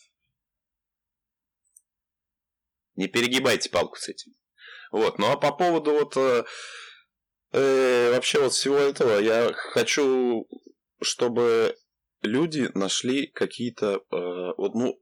Не 2.95 3.09
перегибайте 3.09 3.71
палку 3.71 3.97
с 3.97 4.09
этим. 4.09 4.33
Вот, 4.93 5.19
ну 5.19 5.31
а 5.33 5.37
по 5.37 5.53
поводу 5.53 5.93
вот 5.93 6.17
э, 7.55 8.11
вообще 8.11 8.41
вот 8.41 8.53
всего 8.53 8.77
этого 8.77 9.19
я 9.19 9.53
хочу, 9.53 10.47
чтобы 11.03 11.75
люди 12.23 12.71
нашли 12.75 13.27
какие-то, 13.27 14.03
э, 14.11 14.53
вот, 14.57 14.75
ну, 14.75 14.99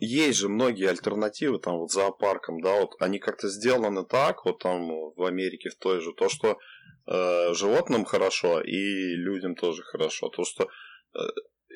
есть 0.00 0.38
же 0.38 0.48
многие 0.48 0.88
альтернативы 0.88 1.58
там 1.58 1.78
вот 1.78 1.90
зоопаркам, 1.90 2.60
да, 2.60 2.80
вот 2.80 2.94
они 3.00 3.18
как-то 3.18 3.48
сделаны 3.48 4.04
так, 4.04 4.44
вот 4.44 4.60
там 4.60 4.88
в 5.16 5.24
Америке 5.24 5.70
в 5.70 5.76
той 5.76 6.00
же, 6.00 6.12
то, 6.12 6.28
что 6.28 6.58
э, 7.06 7.54
животным 7.54 8.04
хорошо 8.04 8.60
и 8.60 9.14
людям 9.16 9.54
тоже 9.54 9.82
хорошо, 9.82 10.28
то, 10.28 10.44
что 10.44 10.68
э, 11.14 11.18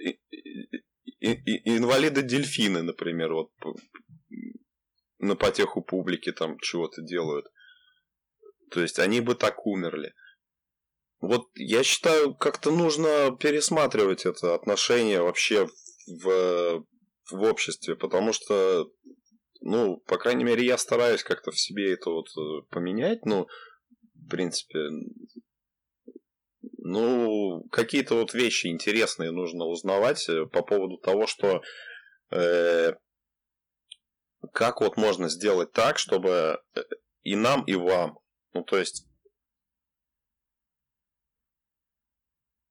и, 0.04 0.20
и, 1.20 1.76
инвалиды-дельфины, 1.76 2.82
например, 2.82 3.32
вот 3.32 3.50
на 5.18 5.34
потеху 5.34 5.82
публики 5.82 6.32
там 6.32 6.58
чего-то 6.60 7.02
делают. 7.02 7.46
То 8.70 8.80
есть 8.80 8.98
они 8.98 9.20
бы 9.20 9.34
так 9.34 9.66
умерли. 9.66 10.14
Вот 11.20 11.48
я 11.54 11.82
считаю, 11.82 12.34
как-то 12.34 12.70
нужно 12.70 13.36
пересматривать 13.38 14.26
это 14.26 14.54
отношение 14.54 15.22
вообще 15.22 15.66
в, 16.06 16.84
в 17.30 17.42
обществе, 17.42 17.96
потому 17.96 18.32
что, 18.32 18.90
ну, 19.60 19.98
по 20.06 20.18
крайней 20.18 20.44
мере, 20.44 20.64
я 20.64 20.76
стараюсь 20.76 21.24
как-то 21.24 21.50
в 21.50 21.58
себе 21.58 21.92
это 21.92 22.10
вот 22.10 22.28
э, 22.36 22.66
поменять, 22.70 23.24
ну, 23.24 23.48
в 24.14 24.28
принципе, 24.28 24.88
ну, 26.78 27.64
какие-то 27.72 28.16
вот 28.16 28.34
вещи 28.34 28.68
интересные 28.68 29.30
нужно 29.32 29.64
узнавать 29.64 30.28
э, 30.28 30.46
по 30.46 30.62
поводу 30.62 30.98
того, 30.98 31.26
что 31.26 31.62
э, 32.30 32.92
как 34.52 34.80
вот 34.80 34.96
можно 34.96 35.28
сделать 35.28 35.72
так, 35.72 35.98
чтобы 35.98 36.60
э, 36.74 36.80
и 37.22 37.34
нам, 37.34 37.64
и 37.64 37.74
вам 37.74 38.18
ну, 38.56 38.64
то 38.64 38.78
есть, 38.78 39.06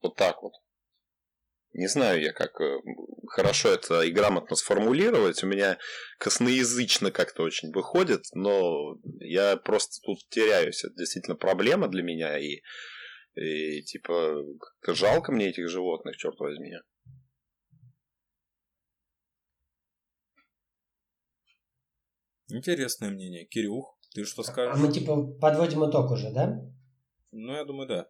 вот 0.02 0.16
так 0.16 0.42
вот. 0.42 0.54
Не 1.74 1.88
знаю 1.88 2.22
я, 2.22 2.32
как 2.32 2.60
э, 2.60 2.78
хорошо 3.28 3.70
это 3.70 4.02
и 4.02 4.12
грамотно 4.12 4.56
сформулировать. 4.56 5.44
У 5.44 5.48
меня 5.48 5.78
косноязычно 6.18 7.12
как-то 7.12 7.44
очень 7.44 7.72
выходит, 7.72 8.24
но 8.34 8.98
я 9.20 9.58
просто 9.58 10.02
тут 10.04 10.18
теряюсь. 10.30 10.84
Это 10.84 10.96
действительно 10.96 11.36
проблема 11.36 11.88
для 11.88 12.02
меня, 12.02 12.40
и, 12.40 12.62
и 13.36 13.84
типа 13.84 14.38
жалко 14.88 15.32
мне 15.32 15.50
этих 15.50 15.70
животных, 15.70 16.18
черт 16.18 16.40
возьми. 16.40 16.72
Интересное 22.48 23.10
мнение. 23.10 23.46
Кирюх, 23.46 23.95
ты 24.16 24.24
что 24.24 24.42
А 24.42 24.46
скажешь? 24.46 24.82
мы 24.82 24.92
типа 24.92 25.24
подводим 25.42 25.88
итог 25.90 26.10
уже, 26.10 26.32
да? 26.32 26.62
Ну, 27.32 27.54
я 27.54 27.66
думаю, 27.66 27.88
да. 27.88 28.08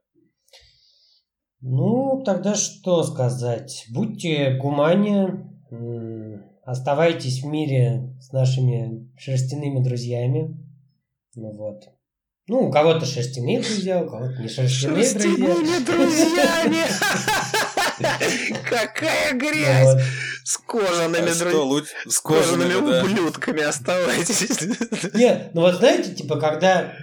Ну, 1.62 2.22
тогда 2.24 2.54
что 2.54 3.02
сказать? 3.04 3.86
Будьте 3.92 4.56
гумане, 4.62 5.50
оставайтесь 6.64 7.42
в 7.42 7.48
мире 7.48 8.16
с 8.22 8.32
нашими 8.32 9.12
шерстяными 9.18 9.84
друзьями. 9.84 10.64
Ну 11.34 11.52
вот. 11.58 11.84
Ну, 12.48 12.68
у 12.68 12.72
кого-то 12.72 13.08
шерстяные 13.08 13.60
друзья, 13.62 14.04
у 14.04 14.08
кого-то 14.08 14.40
не 14.40 14.48
шерстяные 14.48 15.04
друзья. 15.16 15.80
друзьями! 15.86 16.84
Какая 18.70 19.34
грязь! 19.34 19.86
Вот. 19.86 20.02
С 20.44 20.58
кожаными 20.58 21.30
А? 21.30 22.10
С 22.10 22.20
кожаными 22.20 22.76
ублюдками 22.76 23.64
оставайтесь. 23.64 24.62
Не, 25.14 25.50
ну 25.54 25.62
вот 25.62 25.76
знаете, 25.76 26.14
типа, 26.14 26.40
когда, 26.40 26.94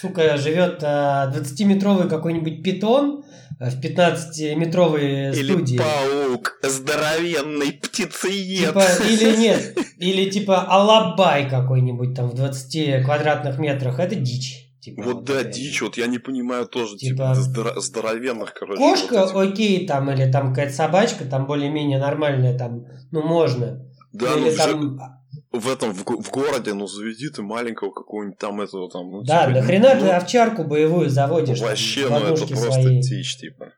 сука, 0.00 0.36
живет 0.36 0.80
а, 0.82 1.32
20-метровый 1.34 2.08
какой-нибудь 2.08 2.62
питон 2.62 3.24
а, 3.58 3.70
в 3.70 3.80
15-метровой 3.80 5.34
Или 5.34 5.52
студии. 5.52 5.78
паук, 5.78 6.58
здоровенный 6.62 7.72
птицеед. 7.72 8.68
Типа, 8.68 8.84
или 9.08 9.36
нет, 9.36 9.78
или 9.98 10.30
типа 10.30 10.62
алабай 10.62 11.48
какой-нибудь 11.48 12.14
там 12.14 12.28
в 12.28 12.34
20 12.34 13.04
квадратных 13.04 13.58
метрах, 13.58 13.98
это 13.98 14.14
дичь. 14.14 14.69
Типа, 14.80 15.02
Вот 15.02 15.24
да, 15.24 15.34
такая. 15.38 15.52
дичь, 15.52 15.82
вот 15.82 15.98
я 15.98 16.06
не 16.06 16.18
понимаю 16.18 16.66
тоже, 16.66 16.96
Типа, 16.96 17.34
типа, 17.34 17.34
здоро- 17.34 17.80
здоровенных, 17.80 18.54
короче. 18.54 18.78
Кошка, 18.78 19.26
вот 19.26 19.42
этих. 19.44 19.52
окей, 19.52 19.86
там, 19.86 20.10
или 20.10 20.30
там 20.32 20.50
какая-то 20.50 20.72
собачка, 20.72 21.24
там 21.26 21.46
более-менее 21.46 21.98
нормальная, 21.98 22.56
там, 22.58 22.86
ну, 23.10 23.22
можно. 23.22 23.86
Да, 24.12 24.34
или 24.34 24.50
ну 24.50 24.56
там, 24.56 25.00
в 25.52 25.68
этом, 25.68 25.92
в, 25.92 26.04
в 26.04 26.30
городе, 26.30 26.72
ну 26.74 26.86
заведи 26.86 27.28
ты 27.28 27.42
маленького 27.42 27.90
какого-нибудь 27.90 28.38
там 28.38 28.60
этого 28.60 28.90
там. 28.90 29.10
Ну, 29.10 29.22
да, 29.22 29.46
типа, 29.46 29.60
да 29.60 29.62
хрена 29.62 29.94
ну, 29.94 30.00
ты 30.00 30.06
овчарку 30.08 30.64
боевую 30.64 31.10
заводишь. 31.10 31.58
там, 31.58 31.68
Вообще, 31.68 32.06
в 32.06 32.10
ну 32.10 32.16
это 32.18 32.46
просто 32.46 32.72
своей. 32.72 33.00
дичь, 33.02 33.36
типа. 33.36 33.72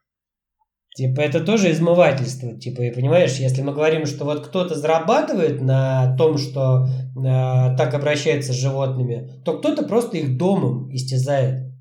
Типа, 0.95 1.20
это 1.20 1.43
тоже 1.43 1.70
измывательство. 1.70 2.59
Типа, 2.59 2.82
и 2.82 2.90
понимаешь, 2.90 3.38
если 3.38 3.62
мы 3.62 3.72
говорим, 3.72 4.05
что 4.05 4.24
вот 4.26 4.47
кто-то 4.47 4.74
зарабатывает 4.74 5.62
на 5.62 6.14
том, 6.18 6.36
что 6.36 6.84
э, 6.84 7.76
так 7.76 7.95
обращается 7.95 8.53
с 8.53 8.57
животными, 8.57 9.43
то 9.45 9.59
кто-то 9.59 9.84
просто 9.84 10.18
их 10.18 10.36
домом 10.36 10.95
истязает. 10.95 11.72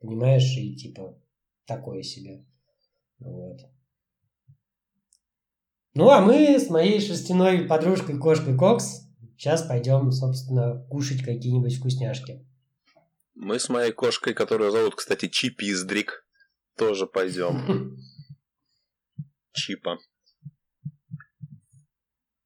Понимаешь? 0.00 0.54
И 0.56 0.76
типа, 0.76 1.18
такое 1.66 2.02
себе. 2.02 2.44
Вот. 3.20 3.60
Ну, 5.94 6.10
а 6.10 6.20
мы 6.20 6.58
с 6.58 6.68
моей 6.68 7.00
шерстяной 7.00 7.62
подружкой 7.62 8.18
кошкой 8.18 8.56
Кокс 8.56 9.08
сейчас 9.36 9.62
пойдем, 9.62 10.12
собственно, 10.12 10.86
кушать 10.90 11.22
какие-нибудь 11.22 11.76
вкусняшки. 11.76 12.46
Мы 13.34 13.58
с 13.58 13.68
моей 13.68 13.92
кошкой, 13.92 14.34
которую 14.34 14.70
зовут, 14.70 14.94
кстати, 14.94 15.28
Чипиздрик, 15.28 16.26
тоже 16.78 17.06
пойдем. 17.06 17.96
Чипа. 19.52 19.98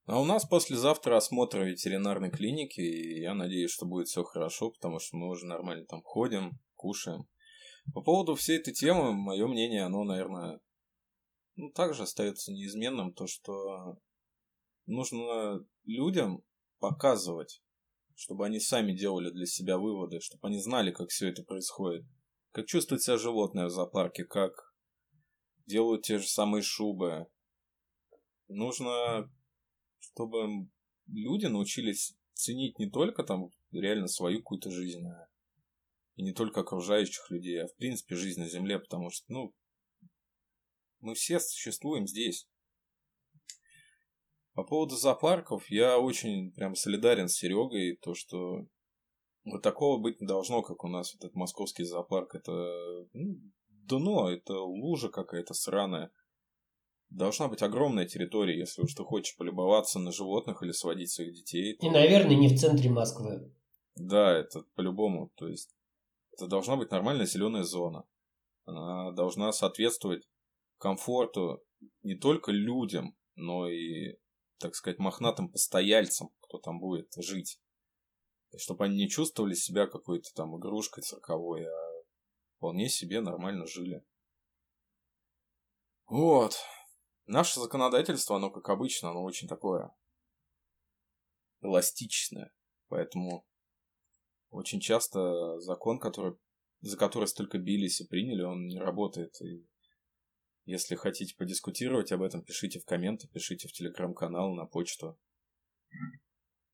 А 0.07 0.21
у 0.21 0.25
нас 0.25 0.45
послезавтра 0.45 1.17
осмотр 1.17 1.63
ветеринарной 1.63 2.31
клиники, 2.31 2.81
и 2.81 3.21
я 3.21 3.35
надеюсь, 3.35 3.71
что 3.71 3.87
будет 3.87 4.09
все 4.09 4.25
хорошо, 4.25 4.71
потому 4.71 4.99
что 4.99 5.17
мы 5.17 5.29
уже 5.29 5.47
нормально 5.47 5.87
там 5.87 6.03
ходим, 6.03 6.59
кушаем. 6.75 7.29
По 7.95 8.03
поводу 8.03 8.35
всей 8.35 8.59
этой 8.59 8.73
темы, 8.73 9.13
мое 9.13 9.47
мнение, 9.47 9.85
оно, 9.85 10.05
наверное, 10.05 10.61
ну, 11.57 11.71
также 11.71 12.03
остается 12.03 12.53
неизменным, 12.53 13.13
то, 13.13 13.27
что 13.27 13.99
нужно 14.87 15.65
людям 15.85 16.43
показывать, 16.79 17.63
чтобы 18.15 18.47
они 18.47 18.61
сами 18.61 18.93
делали 18.93 19.31
для 19.31 19.47
себя 19.47 19.79
выводы, 19.79 20.21
чтобы 20.21 20.49
они 20.49 20.59
знали, 20.59 20.91
как 20.91 21.11
все 21.11 21.29
это 21.29 21.43
происходит. 21.43 22.05
Как 22.53 22.67
чувствует 22.67 23.03
себя 23.03 23.17
животное 23.17 23.67
в 23.67 23.71
зоопарке, 23.71 24.25
как 24.25 24.53
делают 25.67 26.03
те 26.03 26.19
же 26.19 26.27
самые 26.27 26.63
шубы. 26.63 27.27
Нужно 28.49 29.31
чтобы 30.03 30.69
люди 31.07 31.47
научились 31.47 32.17
ценить 32.35 32.79
не 32.79 32.91
только 32.91 33.23
там 33.23 33.51
реально 33.71 34.09
свою 34.09 34.39
какую-то 34.39 34.71
жизнь, 34.71 35.07
а 35.07 35.29
и 36.17 36.23
не 36.23 36.33
только 36.33 36.61
окружающих 36.61 37.31
людей, 37.31 37.63
а 37.63 37.69
в 37.69 37.77
принципе 37.77 38.17
жизнь 38.17 38.41
на 38.41 38.49
Земле, 38.49 38.79
потому 38.79 39.11
что, 39.11 39.25
ну, 39.29 39.55
мы 41.01 41.15
все 41.15 41.41
существуем 41.41 42.07
здесь. 42.07 42.47
По 44.53 44.65
поводу 44.65 44.97
зоопарков, 44.97 45.71
я 45.71 45.99
очень 45.99 46.53
прям 46.53 46.75
солидарен 46.75 47.29
с 47.29 47.37
Серегой, 47.37 47.97
то, 48.03 48.15
что 48.15 48.67
вот 49.45 49.63
такого 49.63 49.99
быть 49.99 50.21
не 50.21 50.27
должно, 50.27 50.63
как 50.63 50.85
у 50.85 50.89
нас 50.89 51.15
этот 51.15 51.35
московский 51.35 51.85
зоопарк. 51.85 52.35
Это 52.35 52.53
ну, 53.13 53.37
дно, 53.69 54.31
это 54.31 54.55
лужа 54.55 55.09
какая-то 55.09 55.55
сраная. 55.55 56.13
Должна 57.11 57.49
быть 57.49 57.63
огромная 57.63 58.07
территория, 58.07 58.59
если 58.59 58.83
уж 58.83 58.95
ты 58.95 59.05
хочешь 59.05 59.37
полюбоваться 59.37 59.99
на 59.99 60.13
животных 60.13 60.63
или 60.63 60.73
сводить 60.73 61.11
своих 61.11 61.35
детей. 61.35 61.77
то- 61.77 61.87
И, 61.87 61.91
наверное, 61.91 62.37
не 62.37 62.49
в 62.49 62.59
центре 62.59 62.89
Москвы. 62.89 63.53
Да, 63.97 64.39
это 64.39 64.63
по-любому. 64.75 65.31
То 65.37 65.49
есть 65.49 65.75
это 66.33 66.47
должна 66.47 66.77
быть 66.77 66.91
нормальная 66.91 67.27
зеленая 67.27 67.65
зона. 67.65 68.05
Она 68.65 69.13
должна 69.13 69.53
соответствовать 69.53 70.27
комфорту 70.79 71.63
не 72.03 72.15
только 72.15 72.53
людям, 72.53 73.15
но 73.35 73.69
и, 73.69 74.17
так 74.59 74.75
сказать, 74.75 74.99
мохнатым 74.99 75.51
постояльцам, 75.51 76.31
кто 76.41 76.59
там 76.59 76.81
будет 76.81 77.09
жить. 77.19 77.61
Чтобы 78.57 78.85
они 78.85 78.97
не 78.97 79.09
чувствовали 79.09 79.55
себя 79.55 79.87
какой-то 79.87 80.31
там 80.35 80.57
игрушкой 80.59 81.03
цирковой, 81.03 81.65
а 81.65 82.05
вполне 82.57 82.89
себе 82.89 83.21
нормально 83.21 83.67
жили. 83.67 84.05
Вот. 86.07 86.57
Наше 87.27 87.61
законодательство, 87.61 88.37
оно, 88.37 88.51
как 88.51 88.69
обычно, 88.69 89.11
оно 89.11 89.23
очень 89.23 89.49
такое 89.49 89.95
эластичное. 91.63 92.53
Поэтому 92.89 93.47
очень 94.51 94.81
часто 94.81 95.59
закон, 95.61 95.99
который, 95.99 96.37
за 96.83 96.99
который 96.99 97.27
столько 97.27 97.59
бились 97.59 98.01
и 98.01 98.07
приняли, 98.07 98.43
он 98.43 98.67
не 98.67 98.79
работает. 98.79 99.41
И 99.41 99.67
если 100.65 100.95
хотите 100.95 101.35
подискутировать 101.37 102.13
об 102.13 102.23
этом, 102.23 102.45
пишите 102.45 102.79
в 102.79 102.85
комменты, 102.85 103.29
пишите 103.29 103.67
в 103.69 103.73
телеграм-канал, 103.73 104.55
на 104.55 104.67
почту. 104.67 105.19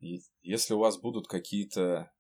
И 0.01 0.21
если 0.43 0.75
у 0.75 0.79
вас 0.79 0.99
будут 0.99 1.27
какие-то 1.29 2.13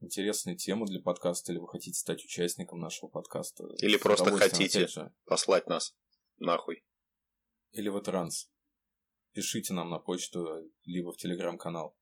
интересные 0.00 0.56
темы 0.56 0.86
для 0.86 1.00
подкаста, 1.00 1.52
или 1.52 1.58
вы 1.58 1.68
хотите 1.68 1.98
стать 1.98 2.24
участником 2.24 2.80
нашего 2.80 3.08
подкаста. 3.08 3.64
Или 3.80 3.96
просто 3.96 4.30
хотите. 4.36 4.88
Послать 5.24 5.66
нас 5.66 5.94
нахуй. 6.38 6.84
или 7.72 7.88
вы 7.88 8.00
транс. 8.00 8.50
Пишите 9.32 9.74
нам 9.74 9.90
на 9.90 9.98
почту, 9.98 10.46
либо 10.84 11.12
в 11.12 11.16
телеграм-канал. 11.18 11.96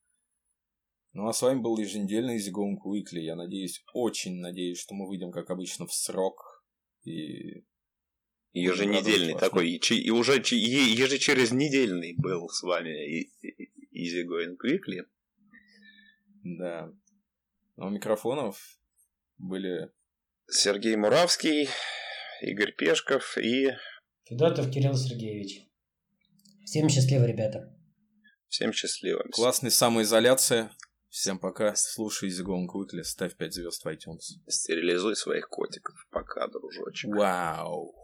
Ну 1.13 1.27
а 1.29 1.33
с 1.33 1.43
вами 1.43 1.61
был 1.61 1.79
еженедельный 1.79 2.39
Going 2.39 2.77
Weekly. 2.85 3.21
Я 3.21 3.35
надеюсь, 3.37 3.83
очень 3.93 4.41
надеюсь, 4.41 4.79
что 4.79 4.95
мы 4.95 5.07
выйдем, 5.09 5.31
как 5.33 5.51
обычно, 5.51 5.87
в 5.87 5.93
срок. 5.95 6.65
И 7.05 7.65
Еженедельный 8.53 9.35
такой. 9.37 9.71
И, 9.71 9.95
и 9.95 10.11
уже 10.11 10.41
че- 10.43 10.57
е- 10.57 10.93
ежечерезнедельный 10.95 12.15
был 12.17 12.49
с 12.49 12.63
вами 12.63 12.91
и- 13.21 13.33
и- 13.43 13.71
Easy 13.93 14.25
Going 14.25 14.57
Quickly. 14.57 15.03
Да. 16.45 16.93
А 17.77 17.87
у 17.87 17.91
микрофонов 17.91 18.79
были 19.39 19.91
Сергей 20.49 20.95
Муравский, 20.97 21.69
Игорь 22.43 22.73
Пешков 22.73 23.37
и 23.39 23.71
Федотов 24.25 24.71
Кирилл 24.71 24.95
Сергеевич. 24.95 25.67
Всем 26.65 26.89
счастливо, 26.89 27.25
ребята. 27.25 27.75
всем 28.49 28.73
счастливо. 28.73 29.25
классная 29.33 29.71
самоизоляция. 29.71 30.71
Всем 31.09 31.39
пока. 31.39 31.75
Слушай 31.77 32.29
Going 32.31 32.67
Weekly. 32.67 33.03
Ставь 33.05 33.37
5 33.37 33.55
звезд 33.55 33.85
в 33.85 33.89
iTunes. 33.89 34.41
Стерилизуй 34.49 35.15
своих 35.15 35.49
котиков. 35.49 35.95
Пока, 36.11 36.49
дружочек. 36.49 37.15
Вау. 37.15 37.95